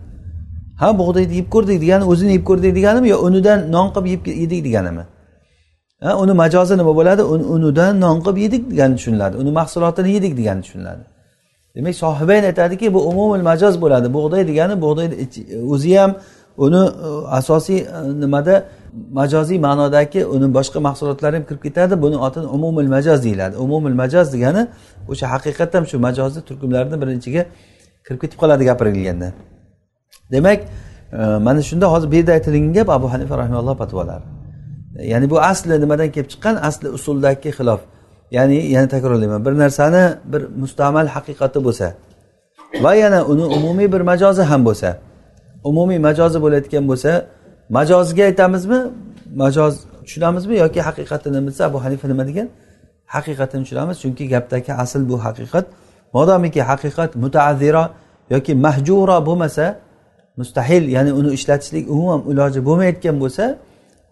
Ha 0.80 0.98
bug'doyni 0.98 1.34
yeb 1.40 1.48
ko'rdik 1.54 1.78
degani 1.84 2.04
o'zini 2.12 2.32
yeb 2.36 2.44
ko'rdik 2.48 2.72
deganimi 2.78 3.08
yo 3.08 3.18
unidan 3.26 3.58
non 3.74 3.88
qilib 3.94 4.06
yeb 4.14 4.22
yedik 4.42 4.60
deganimi? 4.64 5.04
Uni 6.02 6.32
majozi 6.32 6.76
nima 6.76 6.96
bo'ladi? 6.96 7.22
Unidan 7.22 8.00
non 8.00 8.20
qilib 8.20 8.36
yedik 8.36 8.70
degani 8.70 8.96
tushuniladi. 8.96 9.36
Uni 9.36 9.50
mahsulotini 9.50 10.10
yedik 10.16 10.36
degani 10.36 10.62
tushuniladi. 10.62 11.04
Demak 11.76 11.94
sohibayn 11.94 12.44
aytadiki 12.44 12.94
bu 12.94 13.00
umumil 13.10 13.42
majoz 13.42 13.80
bo'ladi. 13.82 14.12
Bug'doy 14.16 14.42
degani 14.50 14.74
bug'doy 14.84 15.06
o'zi 15.74 15.98
ham 15.98 16.14
uni 16.56 16.82
e, 17.06 17.08
asosiy 17.38 17.78
e, 17.78 18.20
nimada? 18.20 18.64
Majoziy 19.12 19.58
ma'nodagi 19.58 20.24
uni 20.34 20.54
boshqa 20.54 20.78
mahsulotlari 20.80 21.36
ham 21.36 21.44
kirib 21.48 21.62
ketadi. 21.62 22.02
Buni 22.02 22.16
otini 22.16 22.46
umumil 22.46 22.88
majoz 22.96 23.24
deyiladi. 23.24 23.56
Umumil 23.56 23.94
majoz 24.02 24.32
degani 24.34 24.62
o'sha 25.08 25.26
haqiqatdan 25.34 25.84
shu 25.90 25.98
majozni 26.06 26.40
turkumlarini 26.48 26.96
birinchiga 27.02 27.42
kirib 28.06 28.20
ketib 28.22 28.38
qoladi 28.42 28.64
gapirilganda. 28.70 29.28
Demak 30.32 30.60
e, 31.12 31.22
mana 31.46 31.62
shunda 31.62 31.86
hozir 31.92 32.10
bu 32.12 32.14
yerda 32.14 32.32
aytilgan 32.32 32.72
gap 32.72 32.88
abu 32.96 33.06
hanifa 33.12 33.34
rahimalloh 33.38 33.78
fatvolari 33.82 34.43
ya'ni 34.98 35.30
bu 35.30 35.40
asli 35.40 35.80
nimadan 35.80 36.10
kelib 36.12 36.28
chiqqan? 36.32 36.54
Asli 36.68 36.88
usuldagi 36.88 37.50
xilof. 37.58 37.80
Ya'ni 38.30 38.66
yana 38.74 38.88
takrorlayman. 38.88 39.44
Bir 39.46 39.52
narsani 39.52 40.04
bir 40.32 40.42
mustamal 40.62 41.06
haqiqati 41.06 41.58
bo'lsa 41.66 41.86
va 42.84 42.94
yana 42.94 43.24
uni 43.24 43.44
umumiy 43.56 43.92
bir 43.92 44.00
majozi 44.00 44.42
ham 44.42 44.64
bo'lsa 44.68 44.98
umumiy 45.64 45.98
majozi 45.98 46.38
bo'layotgan 46.44 46.84
bo'lsa 46.90 47.10
majozga 47.68 48.22
aytamizmi? 48.30 48.80
Majoz 49.42 49.74
tushunamizmi 50.04 50.54
yoki 50.64 50.80
haqiqatini 50.88 51.46
bilsa? 51.46 51.62
Abu 51.70 51.78
hanifa 51.84 52.08
nima 52.08 52.26
degan? 52.26 52.48
Haqiqatini 53.14 53.62
tushunamiz 53.64 53.96
chunki 54.02 54.24
gapdagi 54.28 54.72
asl 54.72 55.02
bu 55.10 55.16
haqiqat. 55.26 55.64
Modomiki 56.16 56.60
haqiqat 56.70 57.10
mutaaziro 57.24 57.84
yoki 58.30 58.52
mahjura 58.54 59.26
bo'lmasa 59.26 59.64
mustahil 60.36 60.84
ya'ni 60.96 61.12
uni 61.12 61.30
ishlatishlik 61.36 61.84
umuman 61.94 62.20
iloji 62.30 62.60
bo'lmayotgan 62.68 63.16
bo'lsa 63.22 63.44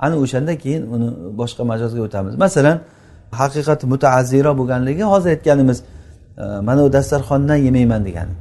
ana 0.05 0.17
o'shanda 0.25 0.53
keyin 0.63 0.83
uni 0.95 1.09
boshqa 1.41 1.63
majozga 1.73 2.01
o'tamiz. 2.07 2.35
Masalan 2.45 2.77
haqiqati 3.41 3.85
mutaaziro 3.93 4.53
bo'lganligi 4.61 5.05
hozir 5.13 5.31
aytganimiz 5.35 5.79
mana 6.69 6.81
u 6.87 6.93
dasturxondan 6.97 7.59
yemayman 7.67 8.03
degani. 8.09 8.35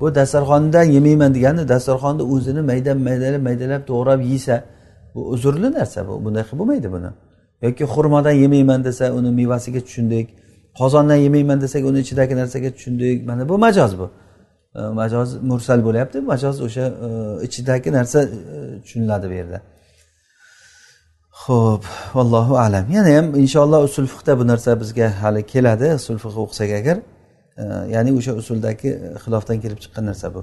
Bu 0.00 0.06
dasturxondan 0.18 0.86
yemayman 0.96 1.30
degani 1.36 1.68
dasturxonni 1.72 2.22
o'zini 2.34 2.62
mayda 2.70 2.92
maydalab 3.08 3.42
maydalab 3.48 3.82
to'g'rab 3.90 4.20
yesa 4.32 4.56
bu 5.14 5.20
uzrli 5.34 5.68
narsa 5.78 6.00
bu 6.08 6.12
bunday 6.24 6.42
qilib 6.48 6.58
bo'lmaydi 6.60 6.88
buni. 6.96 7.10
Yoki 7.66 7.84
xurmodan 7.94 8.36
yemayman 8.44 8.80
desa 8.88 9.04
uni 9.18 9.30
mevasiga 9.40 9.80
tushundik 9.86 10.26
qozondan 10.80 11.18
yemayman 11.26 11.58
desak 11.64 11.82
uni 11.90 11.98
ichidagi 12.04 12.34
narsaga 12.40 12.70
tushundik 12.76 13.26
mana 13.28 13.48
bu 13.48 13.58
majoz 13.58 13.92
bu. 14.00 14.06
Majoz 15.00 15.28
mursal 15.50 15.80
bo'lyapti 15.86 16.18
majoz 16.32 16.56
o'sha 16.66 16.84
e, 17.06 17.08
ichidagi 17.46 17.92
narsa 17.92 18.18
e, 18.22 18.28
tushuniladi 18.82 19.26
bu 19.30 19.34
yerda. 19.40 19.58
Ho'p 21.44 21.84
allohu 22.14 22.54
alam. 22.58 22.84
Yana 22.96 23.10
ham 23.16 23.26
inshaalloh 23.42 23.80
usul 23.88 24.06
fiqda 24.12 24.32
bu 24.38 24.44
narsa 24.46 24.80
bizga 24.80 25.06
hali 25.22 25.42
keladi 25.52 25.88
usul 26.00 26.18
fiq 26.24 26.34
o'qisak 26.44 26.70
agar. 26.80 26.96
E, 27.62 27.64
ya'ni 27.94 28.10
o'sha 28.18 28.32
usuldagi 28.40 28.90
xilofdan 29.22 29.56
kelib 29.62 29.78
chiqqan 29.84 30.04
narsa 30.10 30.26
bu. 30.34 30.40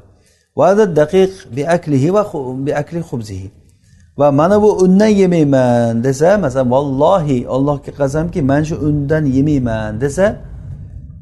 Daqiq 1.01 1.31
bi 1.55 1.63
aklihi 1.75 2.09
va 2.15 2.23
bi 2.65 2.71
akli 2.81 2.99
xubzihi 3.09 3.49
va 4.19 4.27
mana 4.39 4.61
bu 4.63 4.69
undan 4.83 5.11
yemayman 5.21 6.03
desa 6.03 6.29
masalan 6.45 6.71
vallohi 6.75 7.37
allohga 7.55 7.91
qasamki 7.99 8.39
man 8.51 8.61
shu 8.69 8.75
undan 8.87 9.25
yemayman 9.37 10.01
desa 10.03 10.25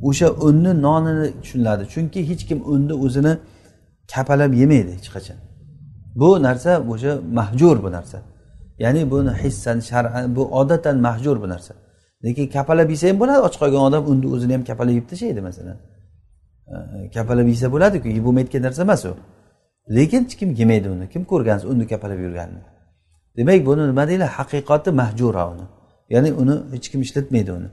o'sha 0.10 0.28
unni 0.48 0.72
nonini 0.86 1.28
tushuniladi. 1.42 1.84
Chunki 1.94 2.20
hech 2.30 2.44
kim 2.50 2.60
unni 2.74 2.94
o'zini 3.06 3.34
kapalab 4.14 4.52
yemaydi 4.62 4.92
hech 4.98 5.10
qachon. 5.16 5.38
Bu 6.20 6.30
narsa 6.48 6.72
o'sha 6.94 7.12
mahjur 7.38 7.78
bu 7.86 7.92
narsa. 7.98 8.20
Ya'ni 8.80 9.12
buni 9.12 9.32
hissan 9.44 9.80
shar'an 9.80 10.36
bu 10.36 10.44
odatan 10.60 10.98
mahjur 10.98 11.42
bu 11.42 11.50
narsa. 11.50 11.74
Lekin 12.24 12.48
kapalab 12.48 12.90
yesa 12.90 13.10
ham 13.10 13.20
bo'ladi 13.20 13.40
och 13.48 13.56
qolgan 13.62 13.82
odam 13.90 14.04
undi 14.12 14.28
o'zini 14.36 14.54
ham 14.54 14.64
kapalab 14.70 14.94
yeb 15.00 15.08
tashlaydi 15.12 15.42
masalan. 15.42 15.78
Kapalab 17.16 17.48
yesa 17.54 17.68
bo'ladiku 17.74 18.08
yeb 18.18 18.24
bo'lmaydigan 18.28 18.62
narsa 18.68 18.82
emas 18.88 19.06
u. 19.06 19.14
Lekin 19.98 20.22
hech 20.26 20.36
kim 20.40 20.50
yemaydi 20.62 20.88
uni. 20.96 21.06
Kim 21.14 21.24
ko'rgan 21.32 21.60
unni 21.72 21.86
kapalab 21.94 22.20
yurganini. 22.26 22.64
Demak 23.38 23.66
buni 23.66 23.84
nima 23.92 24.04
deyiladi 24.10 24.32
haqiqati 24.38 24.90
mahjura 25.02 25.44
uni. 25.54 25.66
Ya'ni 26.14 26.30
uni 26.42 26.56
hech 26.74 26.88
kim 26.92 27.02
ishlatmaydi 27.06 27.52
uni. 27.58 27.70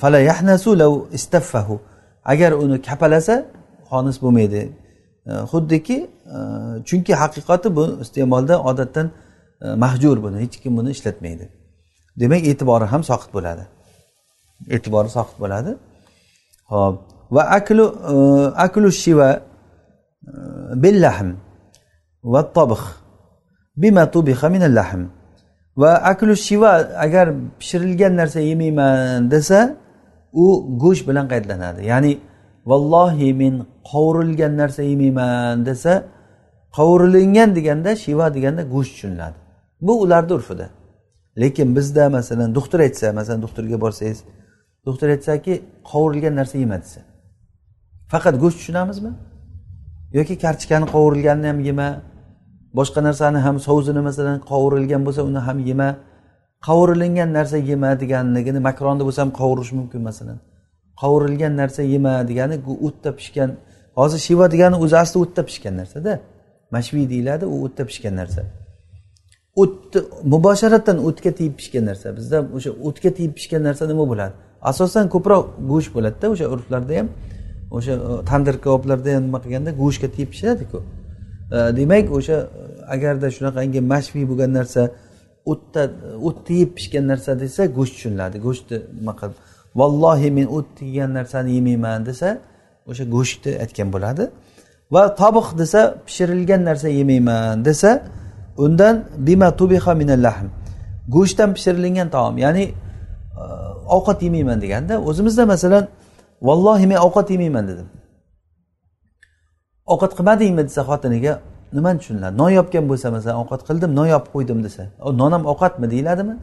Fala 0.00 0.18
yahnasu 0.30 0.70
law 0.82 0.92
istaffahu. 1.18 1.76
Agar 2.32 2.52
uni 2.52 2.76
kapalasa 2.88 3.34
xonis 3.90 4.16
bo'lmaydi. 4.24 4.62
Xuddiki 5.52 5.98
chunki 6.88 7.12
haqiqati 7.22 7.68
bu 7.76 7.84
iste'molda 8.04 8.54
odatdan 8.70 9.06
E, 9.62 9.66
mahjur 9.84 10.16
buni 10.22 10.38
hech 10.44 10.56
kim 10.62 10.72
buni 10.78 10.90
ishlatmaydi. 10.96 11.46
Demak 12.20 12.42
e'tibori 12.50 12.86
ham 12.92 13.02
soqit 13.10 13.30
bo'ladi. 13.36 13.64
E'tibori 14.76 15.10
soqit 15.16 15.36
bo'ladi. 15.42 15.72
Ho'p 16.72 16.96
va 17.34 17.42
aklu 17.58 17.86
e, 18.12 18.14
aklu 18.66 18.88
shiva 19.02 19.30
e, 19.34 19.40
billahm 20.82 21.30
va 22.32 22.42
tobih 22.56 22.82
bima 23.82 24.04
tubiha 24.14 24.48
min 24.54 24.62
lahm. 24.78 25.02
Va 25.82 25.92
aklu 26.12 26.32
shiva 26.46 26.72
agar 27.06 27.26
pishirilgan 27.60 28.12
narsa 28.20 28.40
yemayman 28.50 29.30
desa 29.34 29.60
u 30.32 30.46
go'sht 30.82 31.04
bilan 31.08 31.26
qaydlanadi. 31.32 31.80
Ya'ni 31.92 32.12
vallohi 32.70 33.28
men 33.40 33.54
qovurilgan 33.90 34.52
narsa 34.60 34.82
yemayman 34.90 35.56
desa 35.68 35.92
qovurilingan 36.76 37.50
deganda 37.58 37.90
shiva 38.04 38.26
deganda 38.36 38.62
go'sht 38.74 38.92
tushuniladi. 38.94 39.38
Bu 39.80 40.00
ularni 40.02 40.32
urfida. 40.32 40.70
Lekin 41.40 41.76
bizda 41.76 42.10
masalan 42.10 42.54
doktor 42.54 42.80
aytsa 42.80 43.12
masalan 43.12 43.42
doktorga 43.42 43.80
borsangiz 43.80 44.24
doktor 44.86 45.08
aytsaki 45.08 45.62
qovurilgan 45.90 46.34
narsa 46.36 46.58
yema 46.58 46.78
desa 46.82 47.00
faqat 48.12 48.34
go'sht 48.42 48.58
tushunamizmi? 48.58 49.12
Yoki 50.12 50.34
kartoshkani 50.44 50.86
qovurilganini 50.94 51.46
ham 51.46 51.60
yema 51.68 51.88
boshqa 52.78 53.00
narsani 53.08 53.38
ham 53.46 53.56
sovuzini 53.66 54.02
masalan 54.08 54.38
qovurilgan 54.50 55.02
bo'lsa 55.06 55.22
uni 55.30 55.40
ham 55.48 55.58
yema. 55.70 55.88
Qovurilingan 56.66 57.30
narsa 57.38 57.56
yema 57.70 57.90
deganligini 58.02 58.60
makronni 58.68 59.02
bo'lsa 59.06 59.20
ham 59.24 59.32
qovurish 59.40 59.72
mumkin 59.78 60.00
masalan. 60.08 60.38
Qovurilgan 61.00 61.52
narsa 61.60 61.82
yema 61.94 62.14
degani 62.30 62.56
o'tda 62.86 63.10
pishgan 63.18 63.50
hozir 63.98 64.20
shiva 64.26 64.46
degani 64.54 64.76
o'zi 64.84 64.96
asli 65.04 65.16
o'tda 65.24 65.42
pishgan 65.48 65.74
narsada. 65.80 66.12
Mashviy 66.74 67.06
deyiladi 67.12 67.44
u 67.52 67.56
o'tda 67.66 67.82
pishgan 67.90 68.14
narsa. 68.20 68.42
O'tni 69.62 70.00
mubosharatan 70.32 70.96
o'tga 71.08 71.30
tegib 71.38 71.54
pishgan 71.60 71.84
narsa. 71.90 72.06
Bizda 72.18 72.38
o'sha 72.56 72.70
o'tga 72.88 73.10
tegib 73.18 73.32
pishgan 73.38 73.62
narsa 73.68 73.84
nima 73.92 74.04
bo'ladi? 74.12 74.34
Asosan 74.70 75.06
ko'proq 75.14 75.44
go'sht 75.70 75.90
bo'ladida 75.96 76.26
o'sha 76.34 76.46
urflarda 76.54 76.94
ham 76.98 77.08
o'sha 77.76 77.92
e, 77.92 78.24
tandir 78.30 78.56
kaboblarda 78.64 79.10
ham 79.16 79.22
nima 79.28 79.38
qilganda 79.44 79.70
go'shtga 79.82 80.08
tegib 80.14 80.30
pishiradiku. 80.34 80.78
E, 81.56 81.58
demak 81.78 82.06
o'sha 82.18 82.36
e, 82.40 82.64
agarda 82.94 83.28
shunaqangi 83.36 83.80
mashviy 83.92 84.24
bo'lgan 84.30 84.50
narsa 84.58 84.82
o'tda 85.52 85.82
o't 86.26 86.38
tegib 86.48 86.70
pishgan 86.78 87.04
narsa 87.12 87.30
desa 87.44 87.62
go'sht 87.76 87.92
tushuniladi. 87.96 88.36
Go'shtni 88.46 88.76
nima 88.98 89.14
qilib 89.20 89.36
vallohi 89.80 90.30
men 90.38 90.46
o't 90.56 90.68
tegan 90.80 91.10
narsani 91.18 91.50
yemayman 91.58 92.00
desa 92.10 92.28
o'sha 92.90 93.04
go'shtni 93.14 93.52
aytgan 93.64 93.88
bo'ladi. 93.94 94.24
Va 94.94 95.02
tobiq 95.22 95.48
desa 95.62 95.80
pishirilgan 96.06 96.62
narsa 96.68 96.88
yemayman 97.00 97.64
desa 97.68 97.90
undan 98.64 98.96
bima 99.26 99.48
tubiha 99.60 99.92
minal 100.00 100.22
lahm. 100.26 100.48
Go'shtdan 101.14 101.50
pishirilgan 101.56 102.08
taom. 102.14 102.34
Ya'ni 102.44 102.64
e, 102.64 103.42
ovqat 103.96 104.18
yemayman 104.26 104.58
deganda 104.64 104.94
o'zimizda 105.08 105.44
masalan 105.52 105.84
vallohi 106.48 106.86
men 106.90 106.98
ovqat 107.06 107.26
yemayman 107.34 107.64
dedim. 107.70 107.88
Ovqat 109.92 110.12
qilmadingmi? 110.18 110.62
desa 110.68 110.82
xotiniga 110.90 111.32
nimani 111.76 111.98
tushuniladi 112.00 112.34
non 112.42 112.50
yopgan 112.58 112.84
bo'lsa 112.90 113.08
masalan 113.16 113.36
ovqat 113.42 113.60
qildim 113.68 113.90
non 113.98 114.06
yopib 114.14 114.30
qo'ydim 114.36 114.58
desa 114.66 114.82
non 115.20 115.30
ham 115.34 115.44
ovqatmi? 115.52 115.86
deyiladimi? 115.92 116.34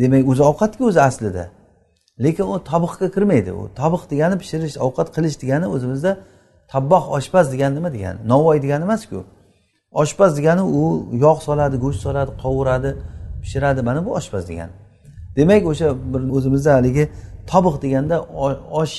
Demak 0.00 0.28
o'zi 0.32 0.42
ovqatku 0.50 0.82
o'zi 0.90 1.00
aslida. 1.08 1.44
Lekin 2.24 2.46
u 2.52 2.54
tobiqqa 2.70 3.06
kirmaydi. 3.14 3.50
U 3.60 3.62
tobiq 3.80 4.02
degani 4.12 4.36
pishirish 4.42 4.76
ovqat 4.86 5.08
qilish 5.16 5.36
degani 5.42 5.66
o'zimizda 5.74 6.12
tabboh 6.72 7.04
oshpaz 7.16 7.46
degani 7.52 7.74
nima 7.78 7.90
degani 7.96 8.18
novvoy 8.32 8.58
degani 8.64 8.84
emasku. 8.88 9.18
Oshpaz 9.92 10.36
degani 10.38 10.62
u 10.62 11.06
yog' 11.12 11.42
soladi 11.42 11.76
go'sht 11.76 12.00
soladi 12.06 12.30
qovuradi 12.42 12.90
pishiradi. 13.42 13.82
Mana 13.82 14.06
bu 14.06 14.14
oshpaz 14.14 14.48
degani. 14.48 14.72
Demak 15.36 15.66
o'sha 15.66 15.88
bir 16.12 16.20
o'zimizda 16.36 16.74
haligi 16.74 17.08
tobiq 17.50 17.82
deganda 17.82 18.16
osh 18.82 18.96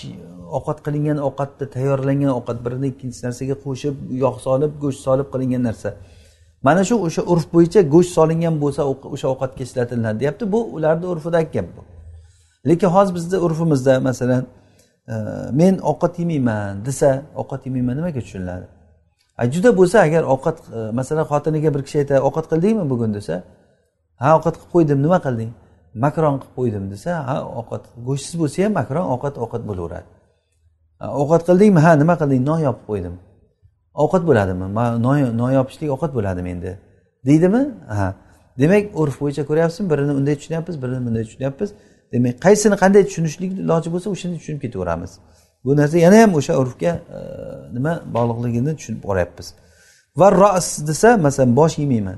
ovqat 0.57 0.79
qilingan 0.85 1.17
ovqatni 1.27 1.65
tayyorlangan 1.75 2.31
ovqat 2.39 2.57
birini 2.65 2.87
ikkinchi 2.93 3.19
narsaga 3.25 3.55
qo'shib 3.65 3.95
yog' 4.23 4.39
solib 4.47 4.71
go'sht 4.83 5.01
solib 5.07 5.27
qilingan 5.33 5.63
narsa. 5.69 5.89
Mana 6.67 6.83
shu 6.89 6.95
o'sha 7.07 7.21
urf 7.31 7.45
bo'yicha 7.53 7.81
go'sht 7.93 8.11
solingan 8.17 8.55
bo'lsa 8.63 8.81
o'sha 9.13 9.27
ovqatga 9.33 9.61
ishlatiladi 9.67 10.19
deyapti. 10.21 10.51
Bu 10.53 10.59
ularni 10.75 11.05
urfidagi 11.13 11.49
gap 11.55 11.67
bu. 11.75 11.81
Lekin 12.69 12.89
hozir 12.95 13.15
bizni 13.15 13.37
urfimizda 13.45 13.99
masalan 13.99 14.43
e, 15.07 15.15
men 15.59 15.73
ovqat 15.91 16.13
yemayman 16.21 16.85
desa 16.85 17.09
ovqat 17.41 17.61
yemayman 17.67 17.95
nimaga 17.97 18.19
tushuniladi? 18.25 18.80
Juda 19.53 19.77
bo'lsa 19.79 19.97
agar 20.07 20.23
ovqat 20.33 20.57
e, 20.77 20.91
masalan 20.99 21.25
xotiniga 21.31 21.69
bir 21.75 21.81
kishi 21.85 21.97
aytadi 22.01 22.21
ovqat 22.27 22.45
qildingmi 22.51 22.85
bugun? 22.91 23.11
desa 23.17 23.35
ha 24.21 24.27
ovqat 24.37 24.55
qilib 24.59 24.71
qo'ydim 24.75 24.99
nima 25.05 25.19
qilding 25.25 25.51
makron 26.05 26.35
qilib 26.41 26.53
qo'ydim 26.59 26.83
desa 26.93 27.11
ha 27.27 27.35
ovqat 27.59 27.83
go'shtsiz 28.07 28.35
bo'lsa 28.41 28.57
ham 28.65 28.73
makron 28.79 29.05
ovqat 29.13 29.35
ovqat 29.43 29.63
bo'laveradi. 29.69 30.07
Ovqat 31.21 31.41
qildingmi 31.49 31.79
ha 31.85 31.91
nima 32.01 32.15
qilding 32.21 32.41
non 32.49 32.59
yopib 32.67 32.85
qo'ydim. 32.91 33.15
Ovqat 34.03 34.23
bo'ladimi? 34.29 34.65
Non 35.39 35.51
yopishlik 35.57 35.89
ovqat 35.95 36.11
bo'ladimi 36.17 36.49
endi 36.55 36.71
deydimi? 37.27 37.63
Ha. 37.97 38.07
Demak 38.61 38.83
urf 39.01 39.15
bo'yicha 39.21 39.43
ko'ryapsizmi 39.49 39.87
birini 39.93 40.13
unday 40.19 40.35
tushunyapmiz 40.39 40.75
birini 40.83 41.01
bunday 41.07 41.23
tushunyapmiz. 41.27 41.69
Demak 42.13 42.35
qaysini 42.45 42.75
qanday 42.83 43.03
tushunishlik 43.09 43.51
iloji 43.63 43.89
bo'lsa 43.93 44.07
o'shani 44.13 44.35
tushunib 44.39 44.61
ketaveramiz. 44.65 45.11
Bu 45.65 45.71
narsa 45.77 45.97
yana 45.97 46.17
ham 46.23 46.31
o'sha 46.39 46.53
urfga 46.61 46.91
e, 47.17 47.19
nima 47.75 47.93
bog'liqligini 48.15 48.71
tushunib 48.77 49.03
boryapmiz. 49.07 49.47
Va 50.19 50.27
ros 50.41 50.67
desa 50.89 51.09
masalan 51.17 51.55
bosh 51.59 51.75
yemayman. 51.81 52.17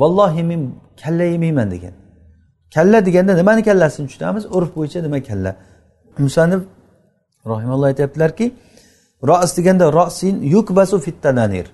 Vallohi 0.00 0.42
men 0.50 0.60
kalla 1.02 1.24
yemayman 1.34 1.68
degan. 1.74 1.94
Kalla 2.74 3.06
deganda 3.06 3.32
nimani 3.40 3.62
kallasini 3.68 4.06
tushunamiz? 4.08 4.44
Urf 4.56 4.70
bo'yicha 4.76 5.00
nima 5.06 5.18
kalla? 5.28 5.52
Musanif 6.18 6.62
rahimalloh 7.52 7.86
aytyaptilarki 7.92 8.46
ros 9.28 9.50
deganda 9.58 9.92
rosin 9.98 10.34
yukbasu 10.54 10.96
fittananir 11.06 11.66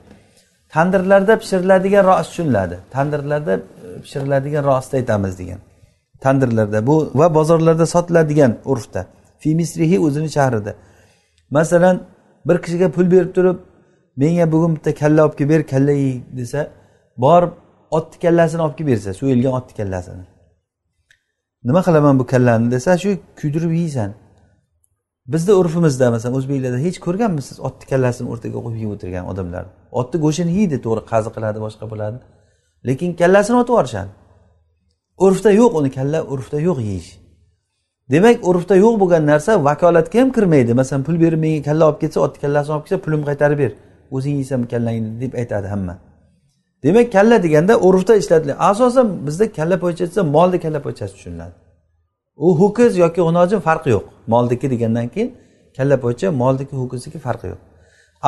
tandirlarda 0.73 1.39
pishiriladigan 1.43 2.05
ros 2.05 2.27
tushuniladi. 2.29 2.77
Tandirlarda 2.95 3.55
e, 3.57 4.01
pishiriladigan 4.03 4.65
rosni 4.71 4.97
aytamiz 5.01 5.39
degan. 5.39 5.61
Tandirlarda 6.25 6.87
bu 6.87 6.97
va 7.15 7.35
bozorlarda 7.35 7.87
sotiladigan 7.95 8.53
urfda. 8.65 9.07
Fi 9.43 9.51
misrihi 9.61 9.97
o'zini 10.07 10.31
shahrida 10.37 10.73
masalan 11.57 11.97
bir 12.49 12.57
kishiga 12.65 12.89
pul 12.97 13.07
berib 13.15 13.31
turib 13.37 13.59
menga 14.23 14.53
bugun 14.53 14.73
bitta 14.77 14.95
kalla 14.95 15.21
olib 15.27 15.35
kelib 15.39 15.51
ber 15.51 15.63
kalla 15.73 15.93
yey 16.03 16.15
desa 16.39 16.61
borib 17.25 17.53
otni 17.99 18.19
kallasini 18.25 18.63
olib 18.67 18.77
kelib 18.79 18.89
bersa 18.93 19.11
so'yilgan 19.21 19.53
otni 19.59 19.75
kallasini. 19.81 20.25
Nima 21.69 21.81
qilaman 21.87 22.19
bu 22.21 22.25
kallani 22.33 22.71
desa 22.75 22.99
shu 23.03 23.11
kuydirib 23.41 23.73
yeysan. 23.81 24.11
Bizni 25.33 25.53
urfimizda 25.61 26.11
masalan 26.15 26.35
o'zbeklarda 26.39 26.79
hech 26.87 26.99
ko'rganmisiz 27.07 27.57
otni 27.69 27.85
kallasini 27.93 28.29
o'rtaga 28.33 28.59
qo'yib 28.65 28.81
yeb 28.85 28.91
o'tirgan 28.95 29.25
odamlar? 29.33 29.65
Otni 30.01 30.19
go'shtini 30.25 30.53
yeydi 30.59 30.77
to'g'ri 30.85 31.03
qazi 31.13 31.31
qiladi 31.37 31.59
boshqa 31.67 31.85
bo'ladi. 31.93 32.19
Lekin 32.89 33.11
kallasini 33.21 33.57
otib 33.63 33.75
yuborishadi. 33.75 34.11
Urfda 35.25 35.51
yo'q 35.61 35.73
uni 35.81 35.91
kalla 35.99 36.19
urfda 36.33 36.59
yo'q 36.69 36.79
yeyish. 36.89 37.11
Demak 38.11 38.37
urfda 38.49 38.77
yo'q 38.77 38.95
bo'lgan 39.03 39.27
narsa 39.27 39.65
vakolatga 39.65 40.21
ham 40.21 40.33
kirmaydi. 40.33 40.75
Masalan 40.75 41.03
pul 41.05 41.21
berib 41.21 41.41
menga 41.45 41.63
kalla 41.69 41.85
olib 41.89 42.01
ketsa 42.03 42.21
otni 42.21 42.39
kallasini 42.45 42.75
olib 42.77 42.85
kelsa 42.87 43.03
pulimni 43.05 43.27
qaytarib 43.31 43.59
ber. 43.59 43.73
O'zing 44.17 44.35
yeysan 44.41 44.61
kallangni 44.73 45.21
deb 45.23 45.33
aytadi 45.41 45.67
hamma. 45.75 45.95
Demak 46.85 47.13
kalla 47.13 47.43
deganda 47.43 47.75
urfda 47.81 48.17
ishlatiladi 48.17 48.59
asosan 48.71 49.27
bizda 49.27 49.53
kalla 49.53 49.77
poycha 49.85 50.05
desa 50.09 50.23
molni 50.37 50.59
kalla 50.65 50.79
poychasi 50.87 51.13
tushuniladi. 51.17 51.55
U 52.37 52.49
ho'kiz 52.61 52.97
yoki 52.97 53.21
g'unojin 53.21 53.61
farqi 53.69 53.91
yo'q. 53.91 54.05
Molniki 54.33 54.71
degandan 54.71 55.09
keyin 55.15 55.29
kalla 55.77 55.97
poycha 56.05 56.27
molniki 56.43 56.75
ho'kizniki 56.81 57.19
farqi 57.27 57.47
yo'q. 57.53 57.61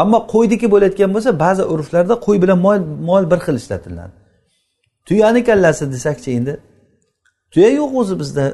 Ammo 0.00 0.18
qo'yniki 0.32 0.66
bo'layotgan 0.74 1.10
bo'lsa 1.14 1.30
ba'zi 1.44 1.62
urflarda 1.72 2.14
qo'y 2.26 2.36
bilan 2.42 2.58
mol 2.66 2.78
mol 3.10 3.24
bir 3.30 3.40
xil 3.46 3.56
ishlatiladi. 3.62 4.14
Tuyani 5.06 5.44
kallasi 5.48 5.84
desakchi 5.94 6.30
endi? 6.38 6.52
Tuya 7.52 7.70
yo'q 7.80 7.92
o'zi 8.00 8.14
bizda. 8.22 8.44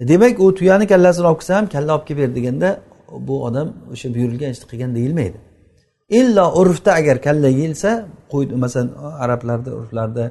Demak 0.00 0.40
u 0.40 0.54
tuyani 0.54 0.86
kallasini 0.86 1.26
olib 1.26 1.38
kelsa 1.38 1.56
ham 1.56 1.66
kalla 1.66 1.94
olib 1.96 2.06
kelib 2.06 2.20
ber 2.22 2.34
deganda 2.34 2.80
bu 3.28 3.44
odam 3.44 3.68
o'sha 3.92 4.14
buyurilgan 4.14 4.50
ishni 4.54 4.66
qilgan 4.70 4.94
deyilmaydi. 4.94 5.38
Illo 6.08 6.44
urfda 6.60 6.92
agar 7.00 7.16
kalla 7.26 7.48
yeyilsa 7.48 7.90
qo'y 8.32 8.44
masalan 8.64 8.90
arablarda 9.24 9.70
urflarida 9.78 10.24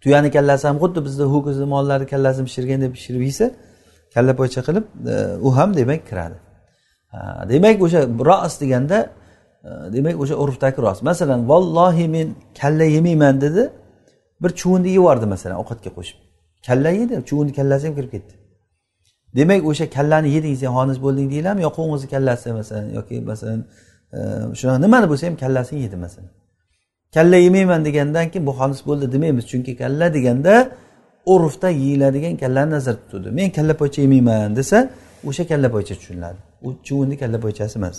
tuyani 0.00 0.30
kallasi 0.36 0.64
ham 0.68 0.76
xuddi 0.82 1.00
bizda 1.06 1.24
ho'kizni 1.34 1.66
mollarni 1.74 2.06
kallasini 2.12 2.44
pishirganda 2.48 2.88
pishirib 2.96 3.22
yeysa 3.28 3.46
kalla 4.14 4.32
poycha 4.40 4.60
qilib 4.66 4.84
e, 5.12 5.14
u 5.46 5.56
ham 5.56 5.70
demak 5.80 6.00
kiradi. 6.10 6.36
Demak 7.52 7.76
o'sha 7.86 8.00
ros 8.28 8.54
deganda 8.62 8.98
e, 9.68 9.70
demak 9.94 10.16
o'sha 10.22 10.34
urfdagi 10.42 10.78
rost 10.86 11.02
masalan 11.10 11.40
vallohi 11.50 12.06
men 12.16 12.26
kalla 12.60 12.84
yemayman 12.96 13.34
dedi 13.44 13.62
bir 14.42 14.50
chuvunni 14.60 14.88
yeb 14.88 14.96
yubordi 15.00 15.26
masalan 15.34 15.56
ovqatga 15.62 15.90
qo'shib. 15.96 16.18
Kalla 16.66 16.90
yedi 17.00 17.14
chuvunni 17.28 17.52
kallasi 17.58 17.86
ham 17.86 17.94
kirib 17.98 18.10
ketdi. 18.16 18.34
Demak 19.36 19.66
o'sha 19.70 19.86
kallani 19.96 20.28
yeding 20.36 20.56
sen 20.62 20.70
xonis 20.76 20.98
bo'lding 21.04 21.28
deyiladimi 21.32 21.62
yo 21.66 21.70
qo'ng'izni 21.78 22.08
kallasi 22.14 22.52
masalan 22.60 22.86
yoki 22.98 23.16
masalan 23.30 23.60
e, 24.16 24.18
shunaqa 24.58 24.78
nimani 24.84 25.06
bo'lsa 25.10 25.24
ham 25.28 25.36
kallasini 25.42 25.80
yedi 25.86 25.96
masalan. 26.04 26.30
Kalla 27.14 27.36
yemayman 27.46 27.80
degandan 27.88 28.26
keyin 28.32 28.46
bu 28.48 28.52
xolis 28.60 28.80
bo'ldi 28.88 29.06
demaymiz 29.14 29.44
chunki 29.50 29.72
kalla 29.82 30.06
deganda 30.16 30.54
urfda 31.34 31.68
yeyiladigan 31.82 32.36
kallani 32.42 32.70
nazarda 32.76 33.02
tutadi 33.10 33.30
men 33.38 33.48
kalla 33.56 33.74
poycha 33.80 34.00
yemayman 34.06 34.56
desa 34.60 34.78
o'sha 35.28 35.44
kalla 35.50 35.68
poycha 35.74 35.94
tushuniladi. 36.00 36.40
U 36.66 36.68
chuvunni 36.86 37.16
kalla 37.22 37.38
poychasi 37.44 37.76
emas. 37.80 37.96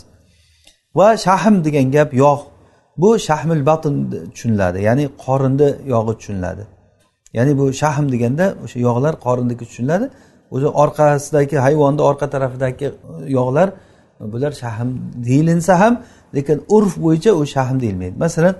Va 0.97 1.07
shahm 1.25 1.55
degan 1.65 1.87
gap 1.95 2.09
yog' 2.23 2.43
bu 3.01 3.09
shahmil 3.27 3.61
batn 3.69 3.95
tushuniladi 4.33 4.79
ya'ni 4.87 5.05
qorinni 5.25 5.69
yog'i 5.93 6.13
tushuniladi. 6.19 6.63
Ya'ni 7.37 7.53
bu 7.59 7.65
shahm 7.81 8.05
deganda 8.13 8.45
o'sha 8.63 8.77
yog'lar 8.87 9.13
qorindagi 9.25 9.63
tushuniladi. 9.69 10.05
O'zi 10.55 10.67
orqasidagi 10.83 11.57
hayvonni 11.65 12.01
orqa 12.09 12.27
tarafidagi 12.35 12.85
e, 12.85 12.91
yog'lar 13.37 13.67
e, 14.21 14.23
bular 14.33 14.51
shahm 14.63 14.89
deyilinsa 15.27 15.73
ham 15.81 15.93
lekin 16.35 16.57
urf 16.75 16.93
bo'yicha 17.05 17.31
u 17.41 17.43
shahm 17.55 17.75
deyilmaydi. 17.83 18.15
Masalan 18.25 18.55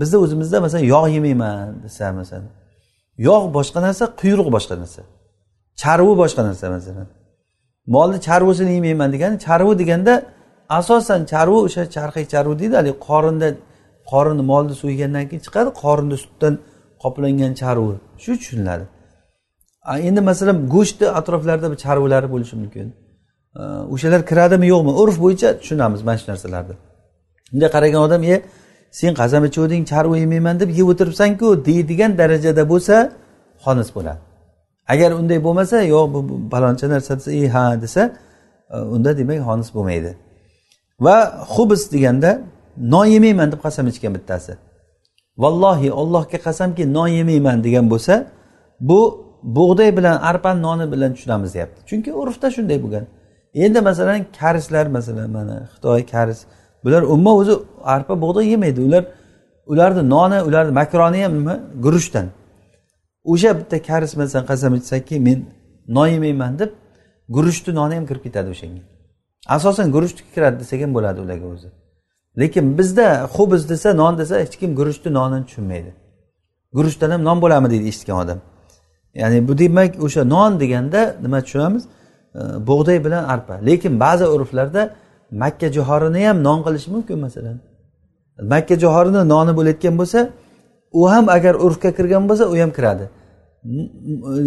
bizni 0.00 0.16
o'zimizda 0.24 0.56
masalan 0.64 0.84
yog' 0.94 1.08
yemayman 1.16 1.82
desa 1.84 2.12
masalan 2.20 2.50
yog' 3.28 3.46
boshqa 3.56 3.78
narsa 3.86 4.04
quyruq 4.20 4.48
boshqa 4.56 4.74
narsa 4.82 5.00
charvi 5.82 6.14
boshqa 6.22 6.42
narsa 6.48 6.66
masalan. 6.76 7.08
Molni 7.94 8.18
charvisini 8.26 8.72
yemayman 8.78 9.08
degani 9.14 9.36
charvi 9.46 9.72
deganda 9.82 10.14
asosan 10.78 11.20
charvi 11.32 11.58
o'sha 11.66 11.82
charxiy 11.96 12.26
charvi 12.32 12.54
deydi 12.60 12.74
haligi 12.78 12.96
qorinda 13.08 13.48
qorinni 14.10 14.44
molni 14.52 14.74
so'ygandan 14.82 15.24
keyin 15.28 15.42
chiqadi 15.46 15.70
qorinni 15.82 16.16
sutdan 16.24 16.54
qoplangan 17.02 17.52
charvi. 17.60 17.94
Shu 18.22 18.32
tushuniladi. 18.40 18.84
Endi 20.08 20.20
masalan 20.30 20.56
go'shtni 20.74 21.06
atroflarida 21.18 21.68
bir 21.72 21.78
charvilari 21.84 22.28
bo'lishi 22.34 22.56
mumkin. 22.62 22.86
O'shalar 23.94 24.20
kiradimi 24.30 24.66
yo'qmi? 24.72 24.92
Urf 25.02 25.16
bo'yicha 25.24 25.48
tushunamiz 25.60 26.00
mana 26.08 26.18
shu 26.20 26.26
narsalarni. 26.32 26.74
Bunday 27.52 27.68
qaragan 27.76 28.00
odam 28.06 28.22
e 28.34 28.36
sen 28.98 29.12
qasam 29.20 29.42
ichuvding 29.48 29.82
charva 29.90 30.16
yemayman 30.24 30.56
deb 30.62 30.70
yeb 30.78 30.88
o'tiribsanku 30.92 31.46
deydigan 31.68 32.12
darajada 32.20 32.62
bo'lsa 32.72 32.96
xonis 33.64 33.88
bo'ladi. 33.96 34.20
Agar 34.92 35.10
unday 35.20 35.38
bo'lmasa 35.46 35.76
yo'q 35.94 36.06
bu 36.14 36.20
paloncha 36.52 36.86
narsa 36.94 37.12
desa 37.18 37.30
e 37.40 37.42
ha 37.54 37.64
desa 37.84 38.02
unda 38.94 39.10
demak 39.20 39.38
xonis 39.48 39.68
bo'lmaydi. 39.76 40.10
Va 41.04 41.16
xubs 41.54 41.82
deganda 41.94 42.30
non 42.92 43.06
yemayman 43.14 43.48
deb 43.52 43.60
qasam 43.66 43.84
ichgan 43.92 44.12
bittasi. 44.16 44.52
Vallohi 45.38 45.92
ollohga 45.92 46.38
qasamki 46.46 46.84
non 46.96 47.08
yemayman 47.08 47.64
degan 47.64 47.90
bo'lsa 47.92 48.14
bu 48.80 49.00
bug'doy 49.42 49.96
bilan 49.96 50.16
arpani 50.30 50.62
noni 50.62 50.92
bilan 50.92 51.14
tushunamiz 51.14 51.54
deyapti. 51.54 51.78
Chunki 51.88 52.10
urfda 52.12 52.50
shunday 52.56 52.78
bo'lgan. 52.84 53.04
Endi 53.54 53.80
masalan 53.80 54.26
karislar 54.38 54.86
masalan 54.86 55.30
mana 55.30 55.56
xitoy 55.72 56.06
karis 56.12 56.40
bular 56.84 57.02
umuman 57.02 57.34
o'zi 57.40 57.54
arpa 57.84 58.14
bug'doy 58.22 58.46
yemaydi. 58.52 58.80
Ular 58.88 59.04
ularni 59.66 60.02
noni 60.14 60.38
ularni 60.48 60.72
makroni 60.80 61.22
ham 61.24 61.32
nima? 61.38 61.54
Guruchdan. 61.84 62.26
O'sha 63.24 63.50
bitta 63.58 63.82
karis 63.82 64.12
masalan 64.20 64.46
qasam 64.50 64.72
ichsaki 64.80 65.16
men 65.26 65.38
non 65.96 66.06
yemayman 66.06 66.58
deb 66.58 66.70
guruchni 67.36 67.74
noni 67.74 67.94
ham 67.98 68.04
kirib 68.06 68.22
ketadi 68.26 68.48
o'shanga. 68.54 68.82
Asosan 69.56 69.86
guruchniki 69.94 70.30
kiradi 70.34 70.56
desak 70.62 70.80
ham 70.84 70.92
bo'ladi 70.96 71.18
ularga 71.24 71.46
o'zi. 71.54 71.68
Lekin 72.40 72.78
bizda 72.78 73.08
xubz 73.34 73.62
desa 73.70 73.88
non 74.00 74.18
desa 74.18 74.34
hech 74.44 74.56
kim 74.60 74.70
guruchni 74.78 75.10
nonini 75.18 75.44
tushunmaydi. 75.48 75.90
Guruchdan 76.76 77.10
ham 77.14 77.22
non 77.28 77.38
bo'ladimi 77.42 77.68
deydi 77.72 77.86
eshitgan 77.92 78.16
odam. 78.24 78.38
Ya'ni 79.20 79.48
bu 79.48 79.58
demak 79.58 79.92
o'sha 80.06 80.22
non 80.34 80.60
deganda 80.62 81.00
nima 81.24 81.38
tushunamiz? 81.46 81.84
Bug'doy 82.68 82.98
bilan 83.04 83.24
arpa. 83.34 83.54
Lekin 83.68 84.00
ba'zi 84.04 84.24
urflarda 84.34 84.82
makka 85.42 85.68
jo'xorini 85.76 86.20
ham 86.28 86.38
non 86.46 86.58
qilish 86.66 86.86
mumkin 86.94 87.18
masalan. 87.26 87.56
Makka 88.52 88.74
jo'xorini 88.82 89.22
noni 89.34 89.52
bo'layotgan 89.58 89.94
bo'lsa 90.00 90.20
u 91.00 91.02
ham 91.12 91.24
agar 91.36 91.54
urfga 91.66 91.90
kirgan 91.98 92.24
bo'lsa 92.28 92.44
u 92.52 92.54
ham 92.62 92.70
kiradi. 92.76 93.04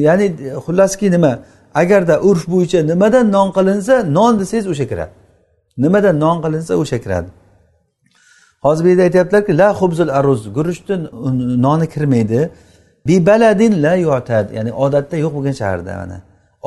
Ya'ni 0.08 0.26
xullaski 0.66 1.08
nima? 1.16 1.34
Agarda 1.82 2.16
urf 2.30 2.44
bo'yicha 2.54 2.80
nimadan 2.92 3.26
non 3.36 3.50
qilinsa 3.58 3.94
non 4.18 4.34
desangiz 4.42 4.68
o'sha 4.74 4.86
kiradi. 4.92 5.14
Nimadan 5.84 6.16
non 6.24 6.38
qilinsa 6.44 6.74
o'sha 6.84 6.98
kiradi. 7.04 7.30
Hozir 8.66 8.84
bu 8.86 8.90
yerda 8.90 9.04
aytyaptilarki 9.08 9.58
la 9.62 9.68
xubzul 9.80 10.10
aruz 10.20 10.42
guruchni 10.58 10.96
noni 11.66 11.88
kirmaydi. 11.94 12.42
Bi 13.08 13.16
baladin 13.26 13.74
la 13.84 13.94
yu'tad. 14.06 14.46
Ya'ni 14.58 14.72
odatda 14.86 15.16
yo'q 15.24 15.34
bo'lgan 15.38 15.56
shaharda 15.62 15.92
mana. 16.02 16.18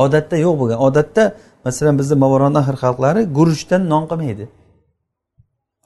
Odatda 0.05 0.37
yo'q 0.47 0.55
bo'lgan. 0.61 0.79
Odatda 0.89 1.25
masalan 1.67 1.95
bizni 2.01 2.17
movaronahr 2.25 2.77
xalqlari 2.83 3.23
guruchdan 3.39 3.83
non 3.93 4.05
qilmaydi. 4.11 4.45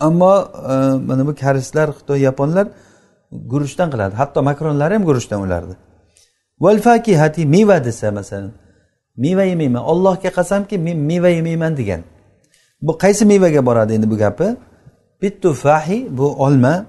Ammo 0.06 0.34
e, 0.72 0.74
mana 1.08 1.22
bu 1.28 1.32
koreyslar 1.42 1.88
xitoy 1.98 2.18
yaponlar 2.28 2.66
guruchdan 3.52 3.88
qiladi. 3.92 4.14
Hatto 4.20 4.38
makronlar 4.48 4.90
ham 4.94 5.02
guruchdan 5.08 5.38
ulardi. 5.46 5.74
Val 6.64 6.78
fakihati 6.86 7.42
meva 7.54 7.78
desa 7.86 8.08
masalan 8.18 8.52
meva 9.24 9.44
yemayman 9.52 9.82
ollohga 9.92 10.30
qasamki 10.38 10.76
men 10.86 10.98
meva 11.10 11.28
yemayman 11.38 11.72
degan. 11.80 12.00
Bu 12.86 12.92
qaysi 13.02 13.24
mevaga 13.32 13.60
boradi 13.68 13.92
endi 13.96 14.10
bu 14.12 14.16
gapi? 14.24 14.48
Bittufahi 15.22 16.08
bu 16.10 16.26
olma 16.44 16.86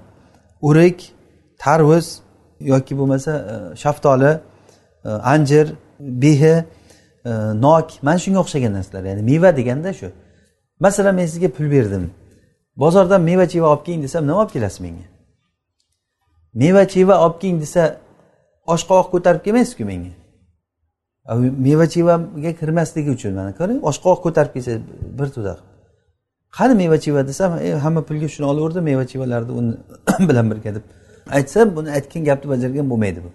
o'rik 0.62 1.12
tarvuz 1.58 2.20
yoki 2.60 2.98
bo'lmasa 2.98 3.32
e, 3.32 3.76
shaftoli 3.76 4.40
e, 5.04 5.08
anjir 5.08 5.72
behi 6.00 6.64
e, 7.24 7.30
nok. 7.60 7.90
Mana 8.02 8.18
shunga 8.18 8.40
o'xshagan 8.40 8.72
narsalar. 8.72 9.04
Ya'ni 9.04 9.22
meva 9.22 9.56
deganda 9.56 9.92
shu. 9.92 10.10
Masalan 10.80 11.14
men 11.14 11.26
sizga 11.26 11.48
pul 11.48 11.70
berdim. 11.70 12.10
Bozordan 12.76 13.22
meva 13.22 13.48
cheva 13.48 13.66
olib 13.72 13.84
keling 13.86 14.02
desam 14.02 14.26
nima 14.26 14.38
olib 14.42 14.52
kelasiz 14.52 14.80
menga? 14.80 15.06
Meva 16.54 16.88
cheva 16.88 17.14
olib 17.24 17.40
keling 17.40 17.60
desa 17.60 17.82
oshqovoq 18.66 19.10
ko'tarib 19.14 19.42
kelmaysizku 19.44 19.84
menga? 19.84 20.12
Meva 21.66 21.86
chevaga 21.94 22.52
kirmasligi 22.60 23.10
uchun 23.16 23.32
mana 23.34 23.52
ko'ring 23.58 23.80
oshqovoq 23.90 24.20
ko'tarib 24.26 24.52
kelsa 24.54 24.72
bir 25.18 25.28
to'da 25.36 25.54
qani 26.56 26.74
meva 26.74 26.96
cheva 27.04 27.22
desam 27.30 27.50
e, 27.58 27.70
hamma 27.84 28.02
pulga 28.08 28.28
shuni 28.34 28.46
olaverdi 28.52 28.80
meva 28.90 29.04
chevalarni 29.10 29.52
uni 29.60 29.72
bilan 30.28 30.46
birga 30.50 30.70
deb. 30.76 30.84
Aytsa 31.36 31.76
buni 31.76 31.88
aytgan 31.96 32.22
gapni 32.28 32.46
bajargan 32.52 32.86
bo'lmaydi 32.90 33.20
bu. 33.24 33.30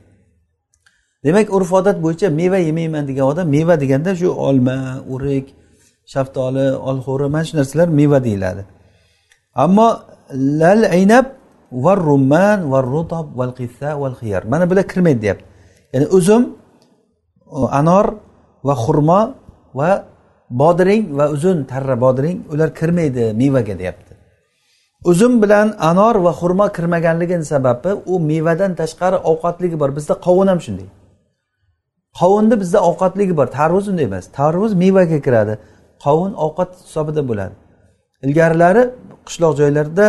Demak 1.26 1.48
urf 1.58 1.74
odat 1.80 1.98
bo'yicha 2.06 2.28
meva 2.42 2.58
yemayman 2.68 3.04
degan 3.10 3.26
odam 3.32 3.48
meva 3.56 3.76
deganda 3.84 4.12
shu 4.20 4.30
olma 4.48 4.78
o'rik 5.14 5.48
shaftoli 6.14 6.68
olxo'ri 6.90 7.28
mana 7.34 7.46
shu 7.48 7.54
narsalar 7.60 7.88
meva 8.00 8.20
deyiladi. 8.28 8.64
Ammo 9.64 9.88
lal 10.62 10.82
aynab 10.98 11.26
va 11.86 11.94
rumman 12.08 12.60
va 12.72 12.80
rutob 12.92 13.28
val 13.40 13.52
qissa 13.60 13.90
val 14.02 14.16
xiyar. 14.22 14.44
Mana 14.52 14.64
bular 14.70 14.86
kirmaydi 14.92 15.20
deyapti. 15.26 15.46
Ya'ni 15.94 16.08
uzum 16.18 16.44
anor 17.80 18.06
va 18.68 18.76
xurmo 18.84 19.22
va 19.80 19.90
bodring 20.62 21.04
va 21.18 21.26
uzun 21.36 21.58
tarra 21.72 21.96
bodring 22.06 22.38
ular 22.54 22.70
kirmaydi 22.80 23.24
mevaga 23.42 23.76
deyapti. 23.82 24.14
Uzum 25.12 25.34
bilan 25.44 25.68
anor 25.90 26.16
va 26.26 26.32
xurmo 26.40 26.68
kirmaganligini 26.76 27.46
sababi 27.54 27.92
u 28.14 28.20
mevadan 28.32 28.72
tashqari 28.82 29.18
ovqatligi 29.32 29.78
bor. 29.82 29.90
Bizda 29.98 30.14
qovun 30.26 30.48
ham 30.52 30.60
shunday. 30.66 30.88
Qovunni 32.20 32.56
bizda 32.62 32.80
ovqatligi 32.90 33.34
bor. 33.40 33.48
Tarvuz 33.60 33.86
unday 33.92 34.06
emas. 34.10 34.26
Tarvuz 34.40 34.72
mevaga 34.84 35.20
kiradi. 35.26 35.54
Qovun 36.04 36.32
ovqat 36.46 36.70
hisobida 36.86 37.22
bo'ladi. 37.30 37.56
Ilgarilari 38.26 38.84
qishloq 39.28 39.54
joylarda 39.62 40.06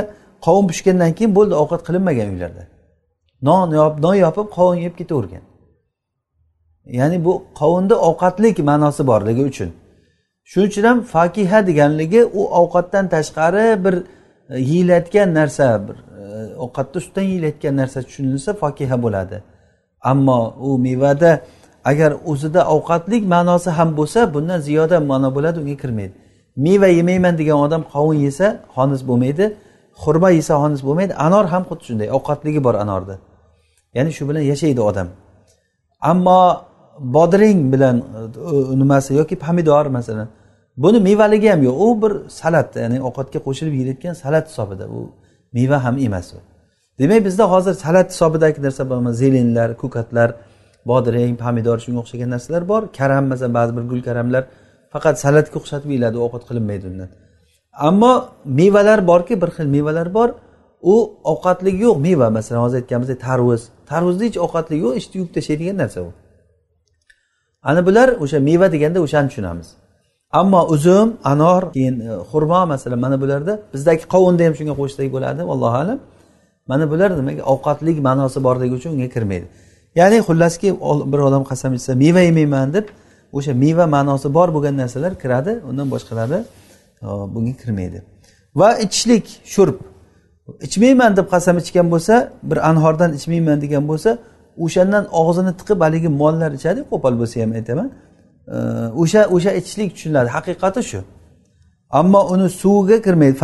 qovun 0.46 0.64
pishgandan 0.70 1.10
keyin 1.16 1.32
bo'ldi 1.38 1.54
ovqat 1.62 1.80
qilinmagan 1.86 2.28
uylarda. 2.34 2.62
Non 3.48 3.66
yopib 3.80 3.98
non 4.06 4.16
yopib 4.24 4.46
qovun 4.56 4.78
yeb 4.86 4.94
ketavergan. 5.00 5.44
Ya'ni 6.98 7.18
bu 7.26 7.32
qovunni 7.60 7.96
ovqatlik 8.08 8.56
ma'nosi 8.70 9.02
borligi 9.10 9.42
uchun. 9.50 9.70
Shuning 10.50 10.68
uchun 10.70 10.84
ham 10.84 10.98
fokiha 11.14 11.66
deganligi 11.68 12.24
u 12.24 12.42
ovqatdan 12.60 13.04
tashqari 13.14 13.84
bir 13.84 13.94
e, 13.94 14.60
yeyilayotgan 14.70 15.28
narsa 15.38 15.66
bir 15.86 15.96
e, 16.22 16.56
ovqatni 16.64 16.96
ustidan 17.02 17.22
yeyilayotgan 17.22 17.74
narsa 17.80 17.98
tushunilsa 18.02 18.50
fokiha 18.62 18.96
bo'ladi. 19.04 19.36
Ammo 20.10 20.40
u 20.68 20.78
mevada 20.78 21.32
agar 21.84 22.12
o'zida 22.30 22.60
ovqatlik 22.74 23.22
ma'nosi 23.34 23.70
ham 23.78 23.90
bo'lsa 23.98 24.34
bundan 24.34 24.60
ziyoda 24.66 24.96
ma'no 25.10 25.28
bo'ladi 25.36 25.58
unga 25.62 25.76
kirmaydi. 25.82 26.14
Meva 26.56 26.88
yemayman 26.98 27.34
degan 27.40 27.58
odam 27.66 27.82
qovun 27.92 28.18
yesa 28.26 28.46
xonis 28.74 29.02
bo'lmaydi 29.08 29.44
xurma 30.02 30.30
yesa 30.38 30.54
xonis 30.62 30.82
bo'lmaydi. 30.86 31.12
Anor 31.26 31.44
ham 31.52 31.62
xuddi 31.68 31.84
shunday 31.88 32.08
ovqatligi 32.16 32.60
bor 32.66 32.74
anorda. 32.84 33.14
Ya'ni 33.96 34.10
shu 34.16 34.22
bilan 34.28 34.44
yashaydi 34.52 34.80
odam. 34.90 35.08
Ammo 36.10 36.40
bodring 36.98 37.72
bilan 37.72 37.96
e, 37.98 38.78
nimasi 38.78 39.14
yoki 39.14 39.36
pomidor 39.36 39.86
masalan. 39.86 40.28
Buni 40.76 41.00
mevaligi 41.00 41.50
ham 41.50 41.62
yo'q. 41.62 41.76
U 41.86 42.02
bir 42.02 42.12
salat 42.28 42.76
ya'ni 42.76 42.98
ovqatga 43.08 43.38
qo'shilib 43.46 43.74
yeyilayotgan 43.78 44.14
salat 44.22 44.48
hisobida. 44.50 44.84
U 44.88 45.00
meva 45.52 45.84
ham 45.84 45.98
emas 45.98 46.28
u. 46.34 46.38
Demak 46.98 47.24
bizda 47.24 47.44
hozir 47.50 47.74
salat 47.84 48.08
hisobidagi 48.12 48.62
narsa 48.62 48.90
bor 48.90 49.12
zelenlar 49.22 49.70
ko'katlar 49.82 50.28
bodring 50.90 51.36
pomidor 51.44 51.78
shunga 51.84 52.00
o'xshagan 52.04 52.30
narsalar 52.34 52.62
bor. 52.72 52.82
Karam 52.98 53.24
masalan 53.32 53.54
ba'zi 53.58 53.72
bir 53.76 53.84
gul 53.90 54.00
karamlar 54.08 54.42
faqat 54.92 55.14
salatga 55.24 55.56
o'xshatib 55.60 55.88
yeyiladi 55.92 56.16
ovqat 56.26 56.42
qilinmaydi 56.48 56.84
undan. 56.92 57.08
Ammo 57.88 58.12
mevalar 58.60 58.98
borki 59.10 59.34
bir 59.42 59.50
xil 59.56 59.66
mevalar 59.76 60.08
bor 60.18 60.28
u 60.92 60.94
ovqatligi 61.32 61.80
yo'q. 61.86 61.96
Meva 62.06 62.28
masalan 62.36 62.60
hozir 62.64 62.76
aytganimizdek 62.80 63.18
tarvuz. 63.28 63.62
Tarvuzni 63.90 64.24
hech 64.28 64.38
ovqatligi 64.46 64.82
yo'q 64.86 64.94
ichni 65.00 65.14
yuvib 65.20 65.32
tashlaydigan 65.36 65.76
narsa 65.82 66.00
u. 66.08 66.10
ana 67.64 67.86
bular 67.86 68.08
o'sha 68.24 68.38
meva 68.48 68.66
deganda 68.74 68.98
o'shani 69.06 69.28
tushunamiz. 69.30 69.68
Ammo 70.40 70.60
uzum 70.74 71.16
anor 71.24 71.62
keyin 71.72 72.00
e, 72.00 72.10
xurmo 72.30 72.60
masalan 72.72 72.98
mana 72.98 73.16
bularda 73.22 73.52
bizdagi 73.74 74.02
qovunda 74.14 74.42
ham 74.46 74.54
shunga 74.58 74.74
qo'shsak 74.80 75.08
bo'ladi 75.14 75.40
allohu 75.54 75.76
alam. 75.82 75.98
Mana 76.70 76.84
bular 76.92 77.10
demak 77.18 77.36
ovqatlik 77.52 77.96
ma'nosi 78.08 78.38
borligi 78.46 78.74
uchun 78.78 78.90
unga 78.96 79.08
kirmaydi. 79.14 79.46
Ya'ni 80.00 80.18
xullaski 80.28 80.68
bir 81.12 81.20
odam 81.28 81.42
qasam 81.50 81.72
ichsa 81.78 81.92
meva 82.04 82.22
yemayman 82.28 82.68
deb 82.76 82.86
o'sha 83.36 83.52
meva 83.64 83.84
ma'nosi 83.96 84.28
bor 84.36 84.48
bo'lgan 84.56 84.74
narsalar 84.82 85.12
kiradi 85.22 85.52
undan 85.68 85.86
boshqalari 85.94 86.38
e, 87.02 87.06
bunga 87.34 87.54
kirmaydi. 87.62 87.98
Va 88.60 88.68
ichishlik 88.84 89.26
shurb. 89.54 89.76
Ichmayman 90.66 91.16
deb 91.18 91.26
qasam 91.34 91.56
ichgan 91.62 91.86
bo'lsa 91.94 92.14
bir 92.50 92.58
anhordan 92.70 93.10
ichmayman 93.18 93.58
degan 93.64 93.84
bo'lsa 93.90 94.10
o'shandan 94.64 95.04
og'zini 95.20 95.52
tiqib 95.60 95.78
haligi 95.84 96.08
mollar 96.22 96.50
ichadi 96.58 96.80
qo'pol 96.90 97.14
bo'lsa 97.20 97.36
ham 97.42 97.52
aytaman. 97.58 97.88
O'sha 99.02 99.20
o'sha 99.34 99.50
ichishlik 99.60 99.88
tushuniladi. 99.94 100.28
Haqiqati 100.36 100.82
shu. 100.90 101.00
Ammo 101.90 102.20
uni 102.34 102.48
suviga 102.62 102.98
kirmaydi. 103.06 103.36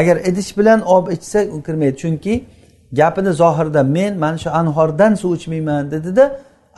Agar 0.00 0.16
idish 0.30 0.50
bilan 0.58 0.80
olib 0.94 1.08
ichsa 1.16 1.38
u 1.56 1.62
kirmaydi. 1.66 1.96
Chunki 2.02 2.34
gapini 2.92 3.32
zohirda 3.42 3.82
men 3.96 4.12
mana 4.18 4.38
shu 4.38 4.50
anhordan 4.60 5.12
suv 5.14 5.30
ichmayman 5.38 5.90
dedida 5.90 6.24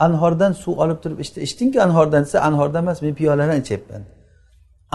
anhordan 0.05 0.51
suv 0.63 0.73
olib 0.83 0.99
turib 1.03 1.19
ichdi. 1.19 1.37
Ichdingku 1.47 1.77
anhordan 1.87 2.21
desa 2.25 2.37
anhordan 2.47 2.83
emas 2.83 3.01
men 3.01 3.13
piyoladan 3.19 3.57
ichyapman. 3.63 4.01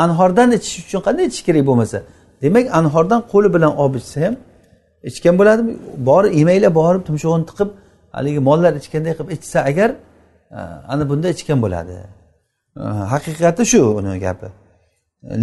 Anhordan 0.05 0.49
ichish 0.59 0.77
uchun 0.87 1.01
qanday 1.07 1.25
ichish 1.31 1.45
kerak 1.49 1.65
bo'lmasa 1.69 1.99
demak 2.43 2.67
anhordan 2.79 3.21
qo'li 3.33 3.49
bilan 3.55 3.73
olib 3.83 3.97
ichsa 4.03 4.19
ham 4.27 4.35
ichgan 5.11 5.35
bo'ladimi? 5.41 5.73
Borib 6.09 6.33
yemaylar 6.41 6.73
borib 6.81 7.03
tumshug'ini 7.09 7.47
tiqib 7.51 7.71
haligi 8.17 8.41
mollar 8.49 8.73
ichganday 8.81 9.13
qilib 9.19 9.31
ichsa 9.37 9.59
agar 9.71 9.91
ana 10.93 11.05
bunda 11.11 11.29
ichgan 11.37 11.59
bo'ladi. 11.65 11.95
Haqiqati 13.13 13.63
shu 13.73 13.81
uni 13.99 14.19
gapi. 14.27 14.49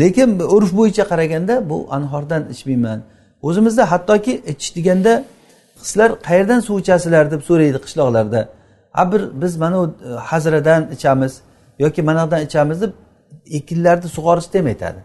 Lekin 0.01 0.29
urf 0.55 0.71
bo'yicha 0.79 1.03
qaraganda 1.11 1.53
bu 1.69 1.77
anhordan 1.97 2.43
ichmayman. 2.53 2.99
O'zimizda 3.47 3.83
hattoki 3.91 4.33
ichish 4.51 4.71
deganda 4.77 5.13
qizlar 5.81 6.09
qayerdan 6.27 6.59
suv 6.67 6.75
ichasizlar 6.83 7.25
deb 7.33 7.41
so'raydi 7.49 7.79
qishloqlarda. 7.85 8.41
Ha 8.97 9.03
bir 9.11 9.21
biz 9.41 9.53
mana 9.63 9.77
u 9.81 9.85
e, 9.85 10.09
hazradan 10.29 10.81
ichamiz 10.95 11.33
yoki 11.83 12.01
mana 12.01 12.21
yoqdan 12.21 12.41
ichamiz 12.47 12.77
deb 12.81 12.93
ekinlarni 13.57 14.07
sug'orishda 14.17 14.59
ham 14.59 14.67
aytadi 14.73 14.99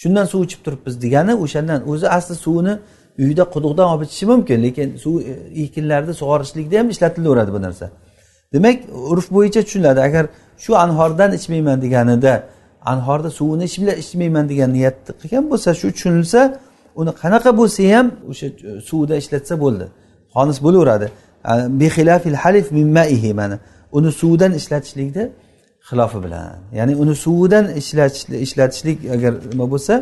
shundan 0.00 0.26
suv 0.32 0.40
ichib 0.46 0.60
turibmiz 0.66 0.94
degani 1.04 1.34
o'shandan 1.44 1.80
o'zi 1.92 2.06
asli 2.16 2.34
suvini 2.44 2.74
uyda 3.18 3.44
quduqdan 3.54 3.86
olib 3.92 4.02
ichishi 4.06 4.26
mumkin 4.32 4.58
lekin 4.66 4.88
suv 5.04 5.14
ekinlarni 5.64 6.12
sug'orishlikda 6.20 6.78
ham 6.80 6.88
ishlatilaveradi 6.94 7.52
bu 7.56 7.60
narsa. 7.66 7.86
Demak 8.52 8.76
urf 9.12 9.26
bo'yicha 9.36 9.60
tushuniladi 9.66 10.00
agar 10.08 10.24
shu 10.64 10.76
anhordan 10.84 11.30
ichmayman 11.38 11.78
deganida 11.84 12.34
anhorda 12.92 13.30
suvini 13.38 13.64
ichmayman 14.04 14.48
degan 14.52 14.70
niyatni 14.76 15.12
qilgan 15.20 15.44
bo'lsa 15.50 15.70
shu 15.80 15.88
tushunilsa 15.94 16.40
uni 17.00 17.12
qanaqa 17.22 17.50
bo'lsa 17.60 17.80
ham 17.94 18.06
o'sha 18.30 18.46
e, 18.46 18.80
suvda 18.88 19.14
ishlatsa 19.22 19.54
bo'ldi 19.64 19.86
xonis 20.34 20.58
bo'laveradi. 20.66 21.08
Halif 22.44 22.66
mana. 23.40 23.56
Uni 23.98 24.10
suvdan 24.20 24.52
ishlatishlikni 24.60 25.24
xilofi 25.88 26.18
bilan 26.24 26.56
ya'ni 26.78 26.96
uni 27.02 27.14
suvidan 27.24 27.64
ishlatishlik 28.44 28.98
agar 29.14 29.32
nima 29.52 29.66
bo'lsa 29.72 29.94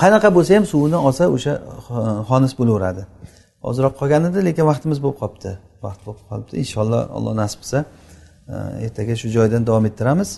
qanaqa 0.00 0.28
bo'lsa 0.36 0.52
ham 0.56 0.66
suvini 0.72 0.98
olsa 1.08 1.24
o'sha 1.36 1.52
e, 1.54 1.98
xonis 2.28 2.52
bo'laveradi. 2.58 3.02
Ozroq 3.68 3.94
qolgan 4.00 4.22
edi 4.30 4.38
lekin 4.48 4.64
vaqtimiz 4.70 4.98
bo'lib 5.04 5.18
qolibdi. 5.22 5.50
Vaqt 5.84 6.00
bo'lib 6.06 6.22
qolibdi. 6.30 6.52
Inshaalloh 6.62 7.02
alloh 7.16 7.32
nasib 7.42 7.58
qilsa 7.62 7.78
e, 8.52 8.54
ertaga 8.86 9.14
shu 9.20 9.28
joydan 9.36 9.62
davom 9.68 9.84
ettiramiz. 9.90 10.30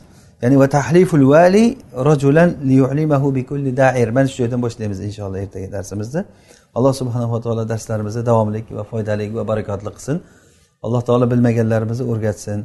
Ya'ni 0.43 0.57
va 0.63 0.69
tahliful 0.77 1.25
vali 1.33 1.65
rajulan 2.09 2.51
liyu'limahu 2.71 3.29
bikulli 3.39 3.71
da'ir. 3.83 4.09
Mana 4.17 4.27
shu 4.31 4.37
joydan 4.43 4.61
boshlaymiz 4.67 4.99
inshaalloh 5.09 5.41
ertaga 5.47 5.69
darsimizni 5.77 6.23
alloh 6.77 6.93
subhanava 7.01 7.39
taolo 7.45 7.63
darslarimizni 7.73 8.23
davomli 8.31 8.61
va 8.79 8.85
foydali 8.91 9.25
va 9.39 9.45
barakotli 9.51 9.91
qilsin. 9.97 10.17
Alloh 10.87 11.03
taolo 11.09 11.27
bilmaganlarimizni 11.33 12.05
o'rgatsin 12.13 12.59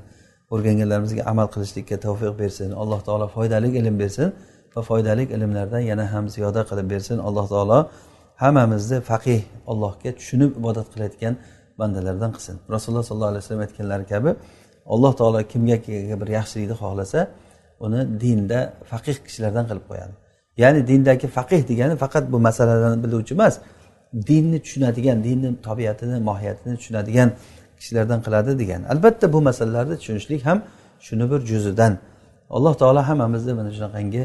o'rganganlarimizga 0.54 1.24
amal 1.32 1.48
qilishlikka 1.54 1.96
tavfiq 2.06 2.34
bersin. 2.42 2.70
Alloh 2.82 3.00
taolo 3.08 3.28
foydali 3.36 3.68
ilm 3.80 3.96
bersin. 4.04 4.28
Va 4.76 4.82
foydali 4.90 5.24
ilmlardan 5.36 5.80
yana 5.92 6.14
ham 6.14 6.26
ziyoda 6.36 6.62
qilib 6.70 6.88
bersin. 6.94 7.18
Alloh 7.28 7.46
taolo 7.54 7.80
hammamizni 8.44 8.98
faqih 9.12 9.42
allohga 9.72 10.12
tushunib 10.20 10.52
ibodat 10.60 10.88
qilayotgan 10.94 11.34
bandalardan 11.80 12.32
qilsin. 12.36 12.56
Rasululloh 12.76 13.06
sollallohu 13.10 13.32
alayhi 13.34 13.44
vasallam 13.44 13.64
aytganlari 13.68 14.06
kabi 14.14 14.32
alloh 14.94 15.14
taolo 15.20 15.40
kimga 15.52 15.78
bir 16.22 16.30
yaxshilikni 16.38 16.76
xohlasa 16.82 17.20
uni 17.86 18.02
dinda 18.24 18.60
faqih 18.92 19.16
kishilardan 19.26 19.66
qilib 19.70 19.86
qo'yadi. 19.90 20.14
Ya'ni 20.62 20.88
dindagi 20.90 21.28
faqih 21.38 21.62
degani 21.70 21.96
faqat 22.04 22.24
bu 22.34 22.38
masalalarni 22.48 23.00
biluvchi 23.06 23.34
emas 23.38 23.56
dinni 24.30 24.60
tushunadigan 24.66 25.18
dinni 25.28 25.50
tabiatini 25.68 26.18
mohiyatini 26.30 26.74
tushunadigan 26.80 27.30
kishilardan 27.80 28.20
qiladi 28.26 28.52
degan 28.62 28.82
albatta 28.94 29.26
bu 29.34 29.40
masalalarni 29.50 29.96
tushunishlik 30.02 30.42
ham 30.48 30.58
shuni 31.08 31.26
bir 31.32 31.40
juzidan. 31.52 31.94
Alloh 32.56 32.74
taolo 32.82 33.02
hammamizni 33.10 33.54
mana 33.60 33.72
shunaqangi 33.78 34.24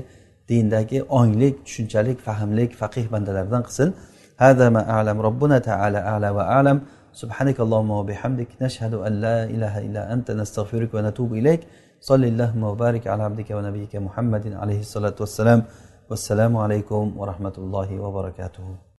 dindagi 0.49 0.99
onglik 1.19 1.55
tushunchalik 1.65 2.17
fahmlik 2.27 2.71
faqih 2.81 3.05
bandalardan 3.13 3.63
qilsin 3.67 3.91
هذا 4.41 4.69
ما 4.69 4.89
أعلم 4.89 5.21
ربنا 5.21 5.57
تعالى 5.69 5.99
أعلى 6.11 6.29
وأعلم 6.29 6.77
سبحانك 7.13 7.59
اللهم 7.59 7.91
وبحمدك 7.91 8.47
نشهد 8.61 8.93
أن 8.93 9.13
لا 9.21 9.37
إله 9.43 9.73
إلا 9.85 10.13
أنت 10.13 10.31
نستغفرك 10.31 10.93
ونتوب 10.93 11.33
إليك 11.33 11.61
صل 12.01 12.23
اللهم 12.31 12.63
وبارك 12.63 13.07
على 13.07 13.23
عبدك 13.23 13.49
ونبيك 13.51 13.95
محمد 13.95 14.53
عليه 14.61 14.79
الصلاة 14.79 15.17
والسلام 15.19 15.59
والسلام 16.09 16.57
عليكم 16.57 17.03
ورحمة 17.17 17.55
الله 17.57 17.89
وبركاته 17.99 18.67